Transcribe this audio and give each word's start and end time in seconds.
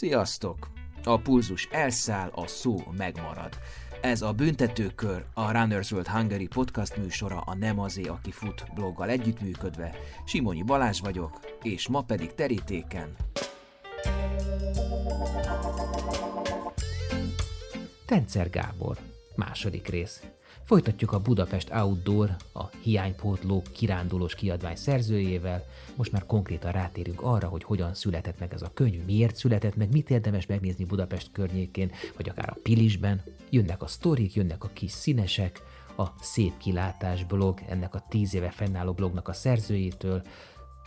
Sziasztok! 0.00 0.70
A 1.04 1.18
pulzus 1.18 1.68
elszáll, 1.70 2.30
a 2.34 2.46
szó 2.46 2.76
megmarad. 2.96 3.58
Ez 4.00 4.22
a 4.22 4.32
Büntetőkör, 4.32 5.24
a 5.34 5.52
Runners 5.52 5.90
World 5.90 6.08
Hungary 6.08 6.46
podcast 6.46 6.96
műsora 6.96 7.40
a 7.40 7.54
Nem 7.54 7.80
azé, 7.80 8.02
aki 8.02 8.30
fut 8.30 8.64
bloggal 8.74 9.08
együttműködve. 9.08 9.94
Simonyi 10.26 10.62
Balázs 10.62 11.00
vagyok, 11.00 11.40
és 11.62 11.88
ma 11.88 12.02
pedig 12.02 12.34
terítéken. 12.34 13.16
Tencer 18.06 18.50
Gábor, 18.50 18.98
második 19.36 19.88
rész. 19.88 20.22
Folytatjuk 20.70 21.12
a 21.12 21.20
Budapest 21.20 21.70
Outdoor, 21.70 22.36
a 22.52 22.64
hiánypótló 22.82 23.62
kirándulós 23.72 24.34
kiadvány 24.34 24.76
szerzőjével. 24.76 25.64
Most 25.96 26.12
már 26.12 26.26
konkrétan 26.26 26.72
rátérünk 26.72 27.22
arra, 27.22 27.48
hogy 27.48 27.64
hogyan 27.64 27.94
született 27.94 28.38
meg 28.38 28.52
ez 28.52 28.62
a 28.62 28.70
könyv, 28.74 29.04
miért 29.04 29.36
született 29.36 29.76
meg, 29.76 29.92
mit 29.92 30.10
érdemes 30.10 30.46
megnézni 30.46 30.84
Budapest 30.84 31.32
környékén, 31.32 31.90
vagy 32.16 32.28
akár 32.28 32.48
a 32.50 32.58
Pilisben. 32.62 33.22
Jönnek 33.50 33.82
a 33.82 33.86
sztorik, 33.86 34.34
jönnek 34.34 34.64
a 34.64 34.70
kis 34.72 34.90
színesek, 34.90 35.62
a 35.96 36.06
Szép 36.20 36.56
Kilátás 36.56 37.24
blog, 37.24 37.60
ennek 37.68 37.94
a 37.94 38.04
tíz 38.08 38.34
éve 38.34 38.50
fennálló 38.50 38.92
blognak 38.92 39.28
a 39.28 39.32
szerzőjétől, 39.32 40.22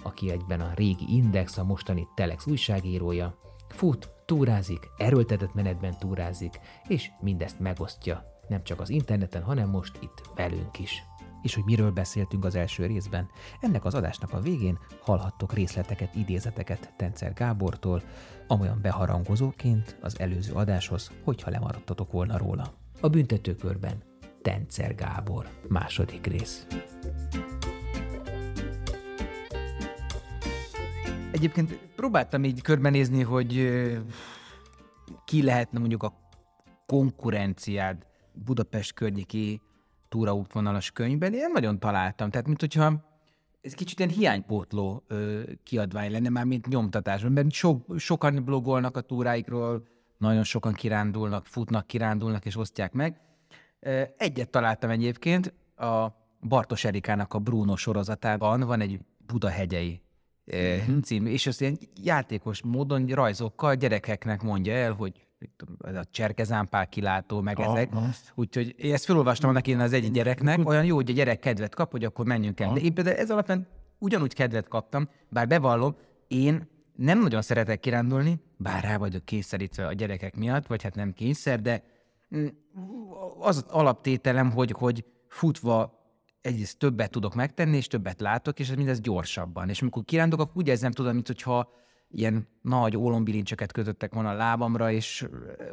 aki 0.03 0.31
egyben 0.31 0.61
a 0.61 0.71
régi 0.75 1.05
Index, 1.07 1.57
a 1.57 1.63
mostani 1.63 2.07
Telex 2.15 2.47
újságírója. 2.47 3.37
Fut, 3.69 4.09
túrázik, 4.25 4.89
erőltetett 4.97 5.53
menetben 5.53 5.97
túrázik, 5.99 6.59
és 6.87 7.09
mindezt 7.21 7.59
megosztja 7.59 8.32
nem 8.47 8.63
csak 8.63 8.79
az 8.79 8.89
interneten, 8.89 9.43
hanem 9.43 9.69
most 9.69 9.97
itt 10.01 10.21
velünk 10.35 10.79
is. 10.79 11.03
És 11.41 11.55
hogy 11.55 11.63
miről 11.63 11.91
beszéltünk 11.91 12.45
az 12.45 12.55
első 12.55 12.85
részben, 12.85 13.29
ennek 13.61 13.85
az 13.85 13.93
adásnak 13.93 14.33
a 14.33 14.39
végén 14.39 14.79
hallhattok 15.01 15.53
részleteket, 15.53 16.15
idézeteket 16.15 16.93
Tencer 16.97 17.33
Gábortól, 17.33 18.03
amolyan 18.47 18.79
beharangozóként 18.81 19.97
az 20.01 20.19
előző 20.19 20.53
adáshoz, 20.53 21.11
hogyha 21.23 21.49
lemaradtatok 21.49 22.11
volna 22.11 22.37
róla. 22.37 22.73
A 23.01 23.09
büntetőkörben 23.09 24.03
Tencer 24.41 24.95
Gábor, 24.95 25.49
második 25.67 26.27
rész. 26.27 26.67
Egyébként 31.31 31.77
próbáltam 31.95 32.43
így 32.43 32.61
körbenézni, 32.61 33.23
hogy 33.23 33.71
ki 35.25 35.43
lehetne 35.43 35.79
mondjuk 35.79 36.03
a 36.03 36.13
konkurenciád 36.85 38.05
Budapest 38.33 38.93
környéki 38.93 39.61
túraútvonalas 40.09 40.91
könyvben, 40.91 41.33
én 41.33 41.51
nagyon 41.53 41.79
találtam. 41.79 42.29
Tehát, 42.29 42.47
mint 42.47 42.59
hogyha 42.59 43.11
ez 43.61 43.73
kicsit 43.73 43.99
ilyen 43.99 44.11
hiánypótló 44.11 45.03
ö, 45.07 45.41
kiadvány 45.63 46.11
lenne, 46.11 46.29
már 46.29 46.45
mint 46.45 46.67
nyomtatásban, 46.67 47.31
mert 47.31 47.51
so, 47.51 47.77
sokan 47.97 48.43
blogolnak 48.43 48.97
a 48.97 49.01
túráikról, 49.01 49.87
nagyon 50.17 50.43
sokan 50.43 50.73
kirándulnak, 50.73 51.45
futnak, 51.45 51.87
kirándulnak 51.87 52.45
és 52.45 52.57
osztják 52.57 52.93
meg. 52.93 53.19
Egyet 54.17 54.49
találtam 54.49 54.89
egyébként, 54.89 55.53
a 55.75 56.07
Bartos 56.47 56.83
Erikának 56.83 57.33
a 57.33 57.39
Bruno 57.39 57.75
sorozatában 57.75 58.59
van 58.59 58.81
egy 58.81 58.99
Budahegyei 59.25 60.01
uh-huh. 60.45 60.99
cím, 60.99 61.25
és 61.25 61.47
ezt 61.47 61.61
ilyen 61.61 61.77
játékos 62.03 62.61
módon 62.61 63.05
rajzokkal 63.05 63.75
gyerekeknek 63.75 64.41
mondja 64.41 64.73
el, 64.73 64.91
hogy 64.91 65.27
ez 65.85 65.95
a 65.95 66.03
cserkezámpál 66.11 66.87
kilátó, 66.87 67.41
meg 67.41 67.59
ah, 67.59 67.65
ezek. 67.65 67.89
Úgyhogy 68.35 68.75
én 68.77 68.93
ezt 68.93 69.05
felolvastam 69.05 69.49
annak 69.49 69.67
én 69.67 69.79
az 69.79 69.93
egy 69.93 70.11
gyereknek, 70.11 70.67
olyan 70.67 70.85
jó, 70.85 70.95
hogy 70.95 71.09
a 71.09 71.13
gyerek 71.13 71.39
kedvet 71.39 71.75
kap, 71.75 71.91
hogy 71.91 72.03
akkor 72.03 72.25
menjünk 72.25 72.59
el. 72.59 72.73
De 72.73 72.79
én 72.79 72.93
például 72.93 73.17
ez 73.17 73.31
alapján 73.31 73.67
ugyanúgy 73.97 74.33
kedvet 74.33 74.67
kaptam, 74.67 75.09
bár 75.29 75.47
bevallom, 75.47 75.95
én 76.27 76.67
nem 76.95 77.19
nagyon 77.19 77.41
szeretek 77.41 77.79
kirándulni, 77.79 78.39
bár 78.57 78.83
rá 78.83 78.97
vagyok 78.97 79.25
kényszerítve 79.25 79.87
a 79.87 79.93
gyerekek 79.93 80.35
miatt, 80.35 80.67
vagy 80.67 80.83
hát 80.83 80.95
nem 80.95 81.13
kényszer, 81.13 81.61
de 81.61 81.83
mm, 82.35 82.45
az, 83.39 83.57
az 83.57 83.65
alaptételem, 83.67 84.51
hogy, 84.51 84.71
hogy 84.71 85.05
futva 85.27 86.01
egyrészt 86.41 86.77
többet 86.77 87.11
tudok 87.11 87.35
megtenni, 87.35 87.77
és 87.77 87.87
többet 87.87 88.21
látok, 88.21 88.59
és 88.59 88.69
ez 88.69 88.75
mindez 88.75 89.01
gyorsabban. 89.01 89.69
És 89.69 89.81
amikor 89.81 90.03
kirándulok, 90.03 90.45
akkor 90.45 90.61
úgy 90.61 90.67
érzem, 90.67 90.91
tudom, 90.91 91.13
mint 91.13 91.27
hogyha 91.27 91.73
ilyen 92.13 92.47
nagy 92.61 92.97
ólombilincseket 92.97 93.71
kötöttek 93.71 94.13
volna 94.13 94.29
a 94.29 94.33
lábamra, 94.33 94.91
és 94.91 95.27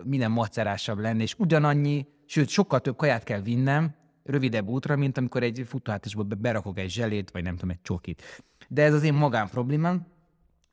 minden 0.04 0.30
macerásabb 0.30 0.98
lenne, 0.98 1.22
és 1.22 1.34
ugyanannyi, 1.38 2.06
sőt, 2.26 2.48
sokkal 2.48 2.80
több 2.80 2.96
kaját 2.96 3.24
kell 3.24 3.40
vinnem, 3.40 3.94
rövidebb 4.24 4.68
útra, 4.68 4.96
mint 4.96 5.18
amikor 5.18 5.42
egy 5.42 5.64
futóhátásból 5.66 6.24
berakok 6.24 6.78
egy 6.78 6.90
zselét, 6.90 7.30
vagy 7.30 7.42
nem 7.42 7.54
tudom, 7.54 7.70
egy 7.70 7.82
csokit. 7.82 8.22
De 8.68 8.82
ez 8.82 8.94
az 8.94 9.02
én 9.02 9.14
magán 9.14 9.48
problémám. 9.48 10.06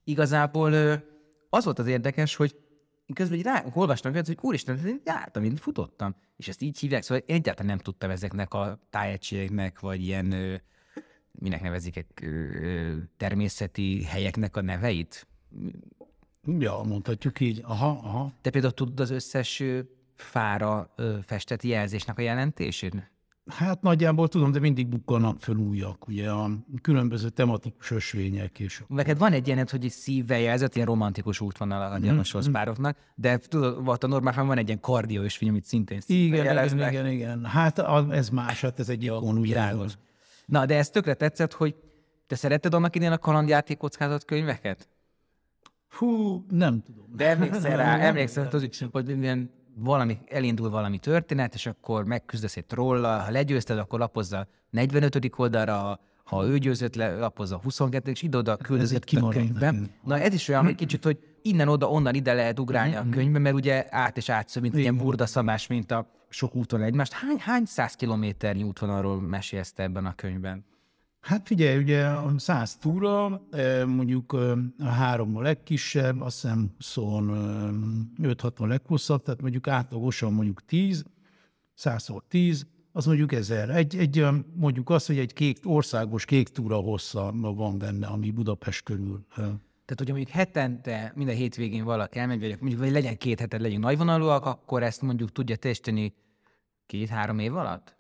Igazából 0.04 0.74
az 1.50 1.64
volt 1.64 1.80
az 1.80 1.88
érdekes, 1.88 2.36
hogy 2.36 2.56
közben 3.14 3.40
rá, 3.40 3.64
olvastam 3.74 4.14
hogy 4.14 4.38
úristen, 4.42 4.86
én 4.86 5.02
jártam, 5.06 5.44
én 5.44 5.56
futottam. 5.56 6.16
És 6.38 6.48
ezt 6.48 6.62
így 6.62 6.80
hívják, 6.80 7.04
szóval 7.04 7.24
én 7.28 7.36
egyáltalán 7.36 7.72
nem 7.72 7.78
tudtam 7.78 8.10
ezeknek 8.10 8.54
a 8.54 8.80
tájegységeknek, 8.90 9.80
vagy 9.80 10.04
ilyen, 10.04 10.62
minek 11.32 11.62
nevezik, 11.62 11.96
egy 11.98 12.06
természeti 13.18 14.04
helyeknek 14.04 14.58
a 14.58 14.62
neveit. 14.62 15.28
Ja, 16.60 16.82
mondhatjuk 16.84 17.40
így. 17.40 17.62
Aha, 17.64 17.88
aha. 18.04 18.32
Te 18.42 18.50
például 18.50 18.74
tudod 18.74 19.00
az 19.00 19.10
összes 19.10 19.64
fára 20.16 20.94
festett 21.26 21.64
jelzésnek 21.64 22.18
a 22.18 22.22
jelentését? 22.22 23.12
Hát 23.48 23.82
nagyjából 23.82 24.28
tudom, 24.28 24.52
de 24.52 24.60
mindig 24.60 24.88
bukkanak 24.88 25.40
föl 25.40 25.56
újak, 25.56 26.08
ugye 26.08 26.30
a 26.30 26.50
különböző 26.82 27.30
tematikus 27.30 27.92
ösvények. 27.92 28.60
És... 28.60 28.84
Neked 28.88 29.18
van 29.18 29.34
egy 29.34 29.48
ilyenet, 29.48 29.70
hogy 29.70 29.86
egy 29.86 29.92
szívvel 29.92 30.40
jelzett, 30.40 30.76
ilyen 30.76 30.88
romantikus 30.88 31.42
útvonal 31.42 31.92
a 31.92 31.98
gyanúshoz 31.98 32.50
mm. 32.50 32.52
pároknak, 32.52 32.98
de 33.16 33.38
tudod, 33.38 33.84
volt 33.84 34.04
a 34.04 34.08
normálban 34.08 34.48
van 34.48 34.58
egy 34.58 34.68
ilyen 34.68 34.80
kardió 34.80 35.22
ösvény, 35.22 35.50
amit 35.50 35.66
szintén 35.66 36.02
igen, 36.06 36.46
jeleznek. 36.46 36.92
igen, 36.92 37.08
igen. 37.08 37.46
Hát 37.46 37.80
ez 38.10 38.30
más, 38.30 38.62
hát 38.62 38.80
ez 38.80 38.90
egy 38.90 39.04
ikon, 39.04 39.38
ugye. 39.38 39.74
Na, 40.46 40.66
de 40.66 40.78
ez 40.78 40.90
tökre 40.90 41.14
tetszett, 41.14 41.54
hogy 41.54 41.76
te 42.28 42.36
szeretted 42.36 42.74
annak 42.74 42.96
idén 42.96 43.12
a 43.12 43.18
kalandjáték 43.18 43.78
kockázat 43.78 44.26
könyveket? 44.26 44.88
Hú, 45.98 46.46
nem 46.50 46.82
tudom. 46.82 47.06
De 47.16 47.28
emlékszel 47.28 47.78
rá, 47.84 47.98
emlékszel, 47.98 48.48
hogy, 48.52 48.88
hogy 48.92 49.10
ilyen 49.10 49.50
valami, 49.76 50.18
elindul 50.28 50.70
valami 50.70 50.98
történet, 50.98 51.54
és 51.54 51.66
akkor 51.66 52.06
megküzdesz 52.06 52.58
egy 52.58 52.66
trolla, 52.66 53.20
ha 53.20 53.32
legyőzted, 53.32 53.78
akkor 53.78 54.00
lapozza 54.00 54.48
45. 54.70 55.32
oldalra, 55.36 56.00
ha 56.24 56.46
ő 56.46 56.58
győzött 56.58 56.96
le, 56.96 57.16
lapozza 57.16 57.60
22. 57.64 58.12
és 58.12 58.22
ide-oda 58.22 58.58
küldözött 58.58 59.10
a 59.12 59.28
könyvbe. 59.28 59.74
Na 60.04 60.20
ez 60.20 60.34
is 60.34 60.48
olyan, 60.48 60.64
hogy 60.64 60.76
kicsit, 60.76 61.04
hogy 61.04 61.20
innen-oda, 61.42 61.90
onnan 61.90 62.16
ide 62.16 62.34
lehet 62.34 62.60
ugrálni 62.60 62.96
a 62.96 63.06
könyvbe, 63.12 63.40
mert 63.40 63.56
ugye 63.56 63.86
át 63.90 64.18
és 64.18 64.30
átszöv, 64.30 64.62
mint 64.62 64.76
ilyen 64.76 64.98
burdaszamás, 64.98 65.68
mint 65.68 65.92
a 65.92 66.08
sok 66.30 66.56
úton 66.56 66.82
egymást. 66.82 67.12
Hány, 67.12 67.40
hány 67.40 67.66
száz 67.66 67.94
kilométernyi 67.94 68.64
útvonalról 68.64 69.22
mesélsz 69.22 69.74
ebben 69.76 70.06
a 70.06 70.16
könyvben? 70.16 70.66
Hát 71.20 71.48
figyelj, 71.48 71.78
ugye 71.78 72.06
a 72.06 72.40
száz 72.40 72.76
túra, 72.76 73.42
mondjuk 73.86 74.34
a 74.80 74.86
három 74.86 75.38
a 75.38 75.42
legkisebb, 75.42 76.22
azt 76.22 76.42
hiszem 76.42 76.76
szóval 76.80 77.24
5-6 78.22 78.56
a 78.58 78.66
leghosszabb, 78.66 79.24
tehát 79.24 79.42
mondjuk 79.42 79.68
átlagosan 79.68 80.34
mondjuk 80.34 80.66
10, 80.66 81.06
100 81.74 82.10
10, 82.28 82.66
az 82.92 83.06
mondjuk 83.06 83.32
ezer. 83.32 83.70
Egy, 83.70 83.98
egy, 83.98 84.26
mondjuk 84.56 84.90
azt, 84.90 85.08
hogy 85.08 85.18
egy 85.18 85.34
kék, 85.34 85.58
országos 85.64 86.26
kék 86.26 86.48
túra 86.50 86.76
hossza 86.76 87.32
van 87.34 87.78
benne, 87.78 88.08
ami 88.08 88.32
Budapest 88.32 88.84
körül. 88.84 89.26
Tehát, 89.88 90.04
hogyha 90.04 90.14
mondjuk 90.14 90.36
hetente, 90.36 91.12
minden 91.16 91.36
hétvégén 91.36 91.84
valaki 91.84 92.20
elmegy, 92.20 92.40
vagy 92.40 92.58
mondjuk 92.60 92.82
vagy 92.82 92.92
legyen 92.92 93.18
két 93.18 93.40
heted, 93.40 93.62
legyünk 93.62 93.84
nagyvonalúak, 93.84 94.46
akkor 94.46 94.84
ezt 94.84 95.02
mondjuk 95.02 95.32
tudja 95.32 95.56
testeni 95.56 96.14
két-három 96.86 97.40
év 97.40 97.56
alatt? 97.56 97.96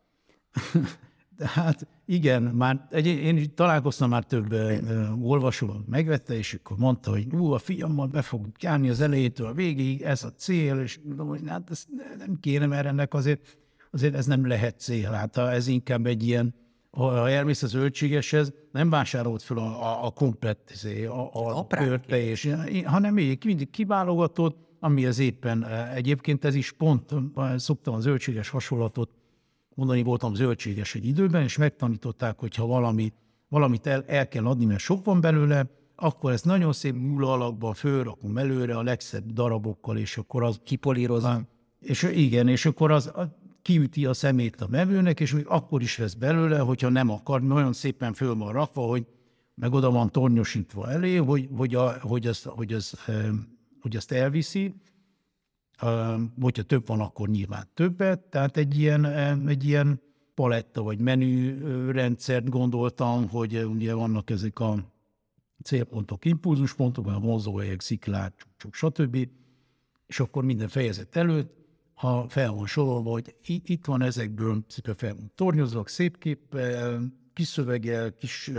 Hát 1.39 1.87
igen, 2.05 2.43
már 2.43 2.87
egy, 2.91 3.05
én 3.05 3.55
találkoztam 3.55 4.09
már 4.09 4.23
több 4.23 4.53
uh, 4.53 5.29
olvasóval, 5.29 5.83
megvette, 5.89 6.37
és 6.37 6.53
akkor 6.53 6.77
mondta, 6.77 7.11
hogy 7.11 7.27
ú, 7.33 7.51
a 7.51 7.57
fiammal 7.57 8.07
be 8.07 8.21
fog 8.21 8.45
járni 8.59 8.89
az 8.89 9.01
elejétől 9.01 9.47
a 9.47 9.53
végig, 9.53 10.01
ez 10.01 10.23
a 10.23 10.33
cél, 10.33 10.79
és 10.79 10.99
mondom, 11.03 11.27
hogy 11.27 11.41
hát 11.47 11.69
ez 11.71 11.85
nem 12.17 12.39
kéne, 12.39 12.65
mert 12.65 12.85
ennek 12.85 13.13
azért, 13.13 13.57
azért 13.91 14.15
ez 14.15 14.25
nem 14.25 14.47
lehet 14.47 14.79
cél. 14.79 15.11
Hát 15.11 15.37
ez 15.37 15.67
inkább 15.67 16.05
egy 16.05 16.23
ilyen, 16.27 16.55
ha 16.91 17.29
elmész 17.29 17.63
az 17.63 17.69
zöldségeshez, 17.69 18.53
nem 18.71 18.89
vásárolt 18.89 19.41
fel 19.41 19.57
a, 19.57 19.83
a, 19.83 20.05
a 20.05 20.09
komplett 20.09 20.69
izé, 20.71 21.05
a, 21.05 21.33
a, 21.33 21.57
a 21.57 21.67
körte, 21.67 22.21
és, 22.21 22.55
hanem 22.85 23.13
még 23.13 23.41
mindig 23.45 23.69
kiválogatott, 23.69 24.65
ami 24.79 25.05
az 25.05 25.19
éppen 25.19 25.65
egyébként 25.93 26.45
ez 26.45 26.55
is 26.55 26.71
pont, 26.71 27.13
szoktam 27.55 27.93
a 27.93 27.99
zöldséges 27.99 28.49
hasonlatot 28.49 29.09
mondani, 29.77 30.03
voltam 30.03 30.33
zöldséges 30.33 30.95
egy 30.95 31.05
időben, 31.05 31.43
és 31.43 31.57
megtanították, 31.57 32.39
hogy 32.39 32.55
ha 32.55 32.65
valami, 32.65 33.13
valamit 33.49 33.87
el, 33.87 34.03
el 34.07 34.27
kell 34.27 34.45
adni, 34.45 34.65
mert 34.65 34.79
sok 34.79 35.05
van 35.05 35.21
belőle, 35.21 35.65
akkor 35.95 36.31
ezt 36.31 36.45
nagyon 36.45 36.73
szép 36.73 36.95
múla 36.95 37.31
alakban 37.31 37.73
fölrakom 37.73 38.37
előre 38.37 38.77
a 38.77 38.81
legszebb 38.81 39.31
darabokkal, 39.33 39.97
és 39.97 40.17
akkor 40.17 40.43
az... 40.43 40.59
Kipolírozom. 40.63 41.47
És 41.79 42.03
igen, 42.03 42.47
és 42.47 42.65
akkor 42.65 42.91
az 42.91 43.11
kiüti 43.61 44.05
a 44.05 44.13
szemét 44.13 44.61
a 44.61 44.67
mevőnek, 44.69 45.19
és 45.19 45.33
még 45.33 45.45
akkor 45.47 45.81
is 45.81 45.95
vesz 45.95 46.13
belőle, 46.13 46.59
hogyha 46.59 46.89
nem 46.89 47.09
akar, 47.09 47.41
nagyon 47.41 47.73
szépen 47.73 48.13
föl 48.13 48.35
van 48.35 48.51
rakva, 48.51 48.81
hogy 48.81 49.05
meg 49.55 49.73
oda 49.73 49.91
van 49.91 50.11
tornyosítva 50.11 50.91
elé, 50.91 51.15
hogy, 51.15 51.49
hogy, 51.55 51.75
a, 51.75 51.99
hogy, 52.01 52.27
az, 52.27 52.43
hogy 52.43 52.73
az 52.73 52.99
hogy 53.81 53.95
azt 53.95 54.11
elviszi, 54.11 54.73
hogyha 56.41 56.63
több 56.63 56.87
van, 56.87 56.99
akkor 56.99 57.29
nyilván 57.29 57.67
többet, 57.73 58.19
tehát 58.19 58.57
egy 58.57 58.79
ilyen, 58.79 59.05
egy 59.47 59.63
ilyen 59.65 60.01
paletta 60.33 60.81
vagy 60.81 60.99
menü 60.99 61.91
rendszert 61.91 62.49
gondoltam, 62.49 63.29
hogy 63.29 63.65
ugye 63.65 63.93
vannak 63.93 64.29
ezek 64.29 64.59
a 64.59 64.93
célpontok, 65.63 66.25
impulzuspontok, 66.25 67.07
a 67.07 67.19
mozóhelyek, 67.19 67.81
sziklák, 67.81 68.45
csúcsok, 68.57 68.73
stb. 68.73 69.29
És 70.07 70.19
akkor 70.19 70.43
minden 70.43 70.67
fejezet 70.67 71.15
előtt, 71.15 71.55
ha 71.93 72.29
fel 72.29 72.51
van 72.51 72.65
sorolva, 72.65 73.09
hogy 73.09 73.35
itt 73.45 73.85
van 73.85 74.01
ezekből, 74.01 74.65
szépen 74.67 74.95
fel 74.95 75.15
van 75.15 75.31
tornyozva, 75.35 75.83
szép 75.85 76.17
kép, 76.17 76.57
kis 77.33 77.47
szöveggel, 77.47 78.13
kis 78.13 78.51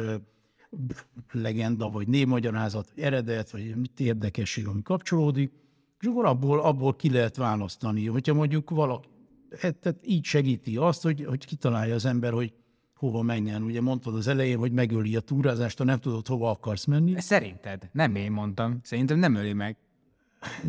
legenda, 1.33 1.91
vagy 1.91 2.09
névmagyarázat, 2.09 2.93
eredet, 2.97 3.51
vagy 3.51 3.77
mit 3.77 4.01
érdekesség, 4.01 4.67
ami 4.67 4.83
kapcsolódik, 4.83 5.53
és 6.01 6.07
akkor 6.07 6.25
abból, 6.25 6.61
abból 6.61 6.97
ki 6.97 7.11
lehet 7.11 7.37
választani. 7.37 8.07
Hogyha 8.07 8.35
mondjuk 8.35 8.71
valaki, 8.71 9.09
e, 9.51 9.71
tehát 9.71 9.99
így 10.03 10.25
segíti 10.25 10.77
azt, 10.77 11.03
hogy, 11.03 11.25
hogy 11.25 11.45
kitalálja 11.45 11.95
az 11.95 12.05
ember, 12.05 12.33
hogy 12.33 12.53
hova 12.95 13.23
menjen. 13.23 13.63
Ugye 13.63 13.81
mondtad 13.81 14.15
az 14.15 14.27
elején, 14.27 14.59
hogy 14.59 14.73
megöli 14.73 15.17
a 15.17 15.21
túrázást, 15.21 15.79
ha 15.79 15.85
nem 15.85 15.99
tudod, 15.99 16.27
hova 16.27 16.51
akarsz 16.51 16.85
menni. 16.85 17.21
Szerinted? 17.21 17.89
Nem 17.93 18.15
én 18.15 18.33
mondtam. 18.33 18.79
Szerintem 18.83 19.19
nem 19.19 19.35
öli 19.35 19.53
meg. 19.53 19.77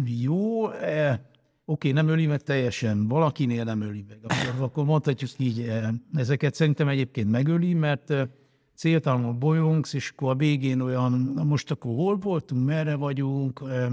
Jó, 0.05 0.69
e, 0.71 1.29
oké, 1.65 1.91
nem 1.91 2.07
öli 2.07 2.25
meg 2.25 2.41
teljesen, 2.41 3.07
valakinél 3.07 3.63
nem 3.63 3.81
öli 3.81 4.05
meg. 4.07 4.19
Akkor, 4.23 4.63
akkor 4.63 4.85
mondhatjuk 4.85 5.29
így, 5.37 5.59
e, 5.59 5.93
ezeket 6.13 6.53
szerintem 6.53 6.87
egyébként 6.87 7.29
megöli, 7.29 7.73
mert 7.73 8.09
e, 8.09 8.29
céltalanul 8.75 9.33
bolyongsz, 9.33 9.93
és 9.93 10.09
akkor 10.09 10.31
a 10.31 10.35
végén 10.35 10.81
olyan, 10.81 11.31
na 11.35 11.43
most 11.43 11.71
akkor 11.71 11.95
hol 11.95 12.17
voltunk, 12.17 12.65
merre 12.65 12.95
vagyunk, 12.95 13.61
e, 13.69 13.89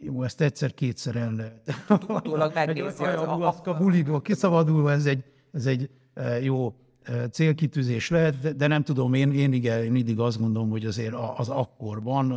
jó, 0.00 0.22
ezt 0.22 0.40
egyszer-kétszer 0.40 1.16
el 1.16 1.32
lehet. 1.34 1.74
Utólag 2.08 2.54
megnézi. 2.54 3.04
A 3.04 3.76
buliból 3.78 4.22
kiszabadulva, 4.22 4.90
ez 4.90 5.06
egy, 5.06 5.24
ez 5.52 5.66
egy 5.66 5.90
e, 6.14 6.40
jó 6.40 6.74
e, 7.02 7.28
célkitűzés 7.28 8.10
lehet, 8.10 8.38
de, 8.38 8.52
de 8.52 8.66
nem 8.66 8.82
tudom, 8.82 9.14
én, 9.14 9.32
én, 9.32 9.52
igen, 9.52 9.82
én 9.84 9.92
mindig 9.92 10.18
azt 10.18 10.38
gondolom, 10.38 10.70
hogy 10.70 10.86
azért 10.86 11.14
az 11.36 11.48
akkorban, 11.48 12.32
e, 12.32 12.36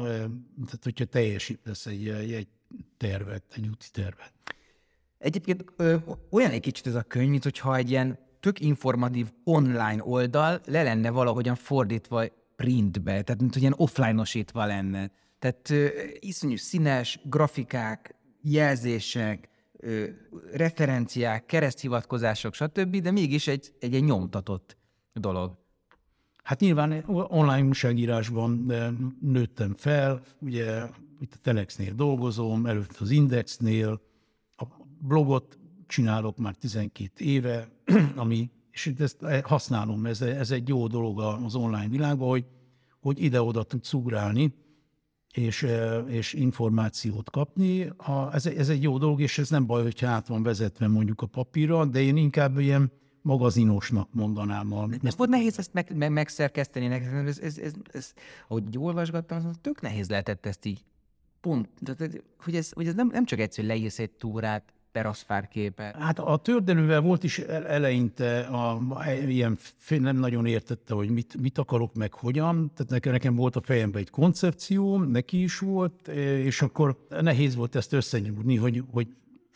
tehát 0.66 0.84
hogyha 0.84 1.06
teljesítesz 1.06 1.86
egy, 1.86 2.08
egy 2.08 2.48
tervet, 2.98 3.44
egy 3.56 3.68
úti 3.68 3.88
tervet. 3.92 4.34
Egyébként 5.18 5.66
ö, 5.78 5.96
olyan 6.30 6.52
egy 6.52 6.60
kicsit 6.60 6.88
ez 6.88 6.96
a 6.96 7.02
könyv, 7.02 7.30
mint 7.30 7.44
hogyha 7.44 7.76
egy 7.76 7.90
ilyen 7.90 8.20
tök 8.40 8.60
informatív 8.60 9.32
online 9.44 10.04
oldal 10.04 10.62
le 10.66 10.84
lenne 10.84 11.10
valahogyan 11.10 11.56
fordítva 11.56 12.24
printbe, 12.56 13.22
tehát 13.22 13.40
mint 13.42 13.54
hogy 13.54 13.62
ilyen 13.62 13.74
offline-osítva 13.78 14.66
lenne. 14.66 15.12
Tehát 15.42 15.70
ö, 15.70 15.88
iszonyú 16.20 16.56
színes 16.56 17.20
grafikák, 17.24 18.16
jelzések, 18.42 19.50
ö, 19.74 20.06
referenciák, 20.52 21.46
kereszthivatkozások, 21.46 22.54
stb., 22.54 22.96
de 22.96 23.12
mégis 23.12 23.48
egy, 23.48 23.74
egy, 23.80 23.96
egy 23.96 24.04
nyomtatott 24.04 24.78
dolog. 25.14 25.58
Hát 26.44 26.60
nyilván 26.60 27.04
online 27.08 27.68
újságírásban 27.68 28.74
nőttem 29.22 29.74
fel, 29.74 30.22
ugye 30.40 30.86
itt 31.20 31.34
a 31.34 31.38
Telexnél 31.42 31.94
dolgozom, 31.94 32.66
előtt 32.66 32.98
az 32.98 33.10
Indexnél, 33.10 34.02
a 34.56 34.66
blogot 35.00 35.60
csinálok 35.88 36.38
már 36.38 36.56
12 36.56 37.26
éve, 37.26 37.70
ami, 38.16 38.50
és 38.72 38.94
ezt 38.98 39.26
használom, 39.44 40.06
ez, 40.06 40.22
ez 40.22 40.52
egy 40.52 40.68
jó 40.68 40.88
dolog 40.88 41.20
az 41.20 41.56
online 41.56 41.88
világban, 41.88 42.30
hogy, 42.30 42.46
hogy 43.00 43.24
ide-oda 43.24 43.64
tudsz 43.64 43.94
ugrálni, 43.94 44.54
és, 45.34 45.68
és 46.08 46.34
információt 46.34 47.30
kapni. 47.30 47.86
A, 47.98 48.30
ez, 48.34 48.46
ez 48.46 48.70
egy 48.70 48.84
jó 48.84 48.98
dolog, 48.98 49.22
és 49.22 49.38
ez 49.38 49.50
nem 49.50 49.66
baj, 49.66 49.82
hogyha 49.82 50.08
át 50.08 50.28
van 50.28 50.44
vezetve 50.44 50.88
mondjuk 50.88 51.22
a 51.22 51.26
papírra, 51.26 51.86
de 51.86 52.02
én 52.02 52.18
inkább 52.18 52.60
ilyen 52.60 52.92
magazinosnak 53.22 54.14
mondanám. 54.14 54.74
A... 54.74 54.88
Ez 55.04 55.16
volt 55.16 55.30
nehéz 55.30 55.60
ezt 55.60 55.74
meg, 55.74 55.98
meg, 55.98 56.12
megszerkeszteni 56.12 56.86
ez, 56.86 57.40
ez, 57.40 57.58
ez, 57.58 57.74
ez, 57.92 58.14
ahogy 58.48 58.78
olvasgattam, 58.78 59.46
az 59.46 59.56
tök 59.62 59.82
nehéz 59.82 60.10
lehetett 60.10 60.46
ezt 60.46 60.66
így 60.66 60.84
pont, 61.42 61.70
hogy 62.38 62.56
ez, 62.56 62.72
hogy 62.72 62.88
ez 62.88 62.94
nem, 62.94 63.08
nem 63.08 63.26
csak 63.26 63.40
egyszer 63.40 63.66
leírsz 63.66 64.00
egy 64.00 64.12
túrát, 64.12 64.74
teraszfárképe. 64.92 65.96
Hát 66.00 66.20
a 66.20 66.38
tördelővel 66.38 67.02
volt 67.02 67.24
is 67.24 67.40
eleinte, 67.40 68.40
a, 68.40 68.82
ilyen 69.28 69.58
nem 69.88 70.18
nagyon 70.18 70.46
értette, 70.46 70.94
hogy 70.94 71.10
mit, 71.10 71.42
mit 71.42 71.58
akarok, 71.58 71.94
meg 71.94 72.14
hogyan. 72.14 72.72
Tehát 72.76 72.92
nekem, 72.92 73.12
nekem 73.12 73.36
volt 73.36 73.56
a 73.56 73.62
fejemben 73.62 74.02
egy 74.02 74.10
koncepció, 74.10 74.98
neki 74.98 75.44
is 75.44 75.60
volt, 75.60 76.08
és 76.44 76.62
akkor 76.62 77.06
nehéz 77.22 77.56
volt 77.56 77.76
ezt 77.76 77.94
összenyúrni, 77.94 78.56
hogy, 78.56 78.84
hogy 78.92 79.08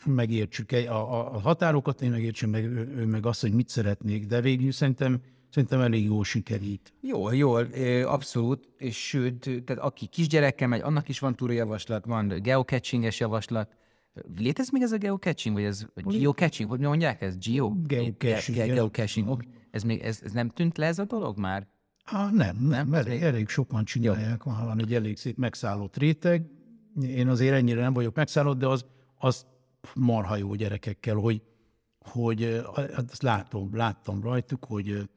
megértsük 0.04 0.72
a, 0.72 0.76
a, 0.76 1.34
a 1.34 1.40
határokat, 1.40 2.02
én 2.02 2.10
megértsem 2.10 2.50
meg, 2.50 2.64
ő, 2.64 2.94
ő 2.96 3.06
meg 3.06 3.26
azt, 3.26 3.40
hogy 3.40 3.52
mit 3.52 3.68
szeretnék, 3.68 4.26
de 4.26 4.40
végül 4.40 4.72
szerintem 4.72 5.20
Szerintem 5.50 5.80
elég 5.80 6.04
jól 6.04 6.24
sikerít. 6.24 6.92
Jó, 7.00 7.32
jól, 7.32 7.68
abszolút, 8.04 8.68
és 8.76 9.06
sőt, 9.08 9.50
tehát 9.64 9.82
aki 9.82 10.06
kisgyerekkel 10.06 10.68
megy, 10.68 10.80
annak 10.80 11.08
is 11.08 11.18
van 11.18 11.34
túrójavaslat, 11.34 12.04
van 12.04 12.28
geocachinges 12.42 13.20
javaslat, 13.20 13.76
Létezik 14.36 14.72
még 14.72 14.82
ez 14.82 14.92
a 14.92 14.96
geocaching, 14.96 15.54
vagy 15.54 15.64
ez 15.64 15.86
a 15.94 16.00
geocaching, 16.00 16.68
hogy 16.68 16.80
mondják 16.80 17.22
ez? 17.22 17.38
Geo? 17.38 17.72
Geocaching. 17.82 18.56
Ge- 18.56 18.72
geocaching. 18.72 19.44
Ez, 19.70 19.82
még, 19.82 20.00
ez, 20.00 20.20
ez 20.24 20.32
nem 20.32 20.48
tűnt 20.48 20.76
le 20.76 20.86
ez 20.86 20.98
a 20.98 21.04
dolog 21.04 21.38
már? 21.38 21.66
Ah, 22.04 22.32
nem, 22.32 22.56
nem, 22.56 22.94
elég, 22.94 23.22
elég 23.22 23.48
sokan 23.48 23.84
csinálják, 23.84 24.42
van, 24.42 24.64
van 24.64 24.80
egy 24.80 24.94
elég 24.94 25.16
szép 25.16 25.36
megszállott 25.36 25.96
réteg. 25.96 26.46
Én 27.00 27.28
azért 27.28 27.54
ennyire 27.54 27.80
nem 27.80 27.92
vagyok 27.92 28.14
megszállott, 28.14 28.58
de 28.58 28.66
az, 28.66 28.84
az 29.18 29.46
marha 29.94 30.36
jó 30.36 30.54
gyerekekkel, 30.54 31.14
hogy, 31.14 31.42
hogy 31.98 32.62
azt 32.96 33.22
látom, 33.22 33.76
láttam 33.76 34.22
rajtuk, 34.22 34.64
hogy 34.64 35.08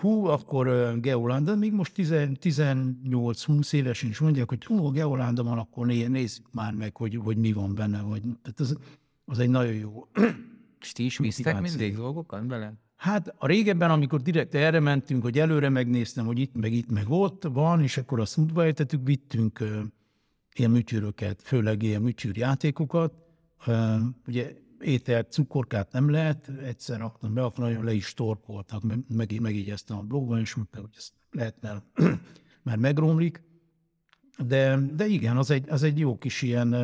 hú, 0.00 0.24
akkor 0.24 0.94
Geolanda, 1.00 1.56
még 1.56 1.72
most 1.72 1.92
18-20 1.96 3.72
évesen 3.72 4.08
is 4.08 4.18
mondják, 4.18 4.48
hogy 4.48 4.64
hú, 4.64 4.90
Geolanda 4.90 5.42
van, 5.42 5.58
akkor 5.58 5.86
nézzük 5.86 6.46
már 6.52 6.74
meg, 6.74 6.96
hogy, 6.96 7.16
hogy 7.16 7.36
mi 7.36 7.52
van 7.52 7.74
benne. 7.74 8.00
Vagy, 8.00 8.22
tehát 8.22 8.60
az, 8.60 8.78
az 9.24 9.38
egy 9.38 9.50
nagyon 9.50 9.74
jó 9.74 10.08
És 10.80 10.92
ti 10.92 11.04
is 11.04 11.18
visztek 11.18 11.60
mindig 11.60 11.96
dolgokat 11.96 12.46
bele? 12.46 12.72
Hát 12.96 13.34
a 13.38 13.46
régebben, 13.46 13.90
amikor 13.90 14.20
direkt 14.20 14.54
erre 14.54 14.80
mentünk, 14.80 15.22
hogy 15.22 15.38
előre 15.38 15.68
megnéztem, 15.68 16.26
hogy 16.26 16.38
itt, 16.38 16.54
meg 16.54 16.72
itt, 16.72 16.90
meg 16.90 17.04
ott 17.08 17.42
van, 17.52 17.82
és 17.82 17.96
akkor 17.96 18.20
azt 18.20 18.38
útba 18.38 18.64
ejtettük, 18.64 19.00
vittünk 19.04 19.58
ilyen 20.54 20.70
műtyűröket, 20.70 21.42
főleg 21.42 21.82
ilyen 21.82 22.02
műtyűrjátékokat. 22.02 23.12
Ugye 24.26 24.52
ételt, 24.80 25.32
cukorkát 25.32 25.92
nem 25.92 26.10
lehet, 26.10 26.48
egyszer 26.48 26.98
raktam 26.98 27.34
be, 27.34 27.44
akkor 27.44 27.64
nagyon 27.64 27.84
le 27.84 27.92
is 27.92 28.14
torkoltak, 28.14 28.82
meg, 29.08 29.40
megigyeztem 29.40 29.96
a 29.96 30.02
blogban, 30.02 30.40
és 30.40 30.54
mondta, 30.54 30.80
hogy 30.80 30.94
ezt 30.96 31.12
lehetne, 31.30 31.82
mert 32.62 32.80
megromlik. 32.80 33.42
De, 34.46 34.78
de 34.94 35.06
igen, 35.06 35.36
az 35.36 35.50
egy, 35.50 35.68
az 35.68 35.82
egy 35.82 35.98
jó 35.98 36.18
kis 36.18 36.42
ilyen, 36.42 36.74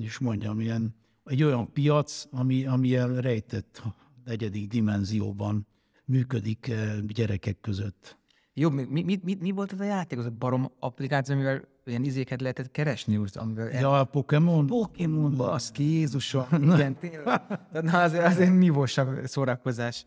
is 0.00 0.18
mondjam, 0.18 0.60
ilyen, 0.60 0.94
egy 1.24 1.42
olyan 1.42 1.72
piac, 1.72 2.26
ami, 2.30 2.66
ami 2.66 2.88
ilyen 2.88 3.20
rejtett 3.20 3.82
negyedik 4.24 4.68
dimenzióban 4.68 5.66
működik 6.04 6.72
gyerekek 7.06 7.60
között. 7.60 8.18
Jó, 8.54 8.70
mi, 8.70 8.84
mi, 9.02 9.20
mi, 9.22 9.36
mi 9.40 9.50
volt 9.50 9.72
az 9.72 9.80
a 9.80 9.84
játék? 9.84 10.18
Az 10.18 10.26
a 10.26 10.30
barom 10.30 10.72
applikáció, 10.78 11.34
amivel 11.34 11.64
ilyen 11.84 12.04
izéket 12.04 12.40
lehetett 12.40 12.70
keresni? 12.70 13.16
Most, 13.16 13.36
amivel 13.36 13.70
ja, 13.70 13.98
a 13.98 14.04
Pokémon? 14.04 14.66
Pokémon, 14.66 15.36
baszki, 15.36 15.82
Jézusom. 15.82 16.46
Igen, 16.74 16.96
tényleg. 16.96 17.42
Na, 17.72 18.02
azért, 18.02 18.24
azért 18.24 18.58
nívósabb 18.58 19.26
szórakozás. 19.26 20.06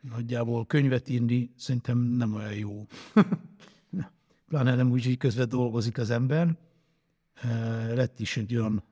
Nagyjából 0.00 0.66
könyvet 0.66 1.08
írni 1.08 1.50
szerintem 1.56 1.98
nem 1.98 2.34
olyan 2.34 2.54
jó. 2.54 2.86
Pláne 4.48 4.74
nem 4.74 4.90
úgy, 4.90 5.04
hogy 5.04 5.16
közben 5.16 5.48
dolgozik 5.48 5.98
az 5.98 6.10
ember. 6.10 6.56
Lett 7.94 8.20
is 8.20 8.36
egy 8.36 8.56
olyan 8.56 8.84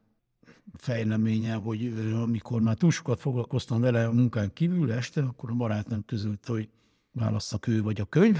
fejleménye, 0.75 1.55
hogy 1.55 1.93
amikor 2.23 2.61
már 2.61 2.75
túl 2.75 2.91
sokat 2.91 3.21
foglalkoztam 3.21 3.81
vele 3.81 4.07
a 4.07 4.13
munkán 4.13 4.53
kívül 4.53 4.93
este, 4.93 5.23
akkor 5.23 5.51
a 5.51 5.55
barátnőm 5.55 6.05
közölte, 6.07 6.53
hogy 6.53 6.69
válasszak 7.11 7.67
ő 7.67 7.83
vagy 7.83 8.01
a 8.01 8.05
könyv, 8.05 8.39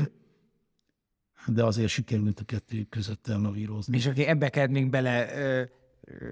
de 1.47 1.65
azért 1.65 1.89
sikerült 1.89 2.41
a 2.41 2.45
kettő 2.45 2.87
között 2.91 3.29
elnavírozni. 3.29 3.97
És 3.97 4.07
aki 4.07 4.25
ebbe 4.25 4.49
kell 4.49 4.67
még 4.67 4.91
bele 4.91 5.37
ö, 5.37 5.63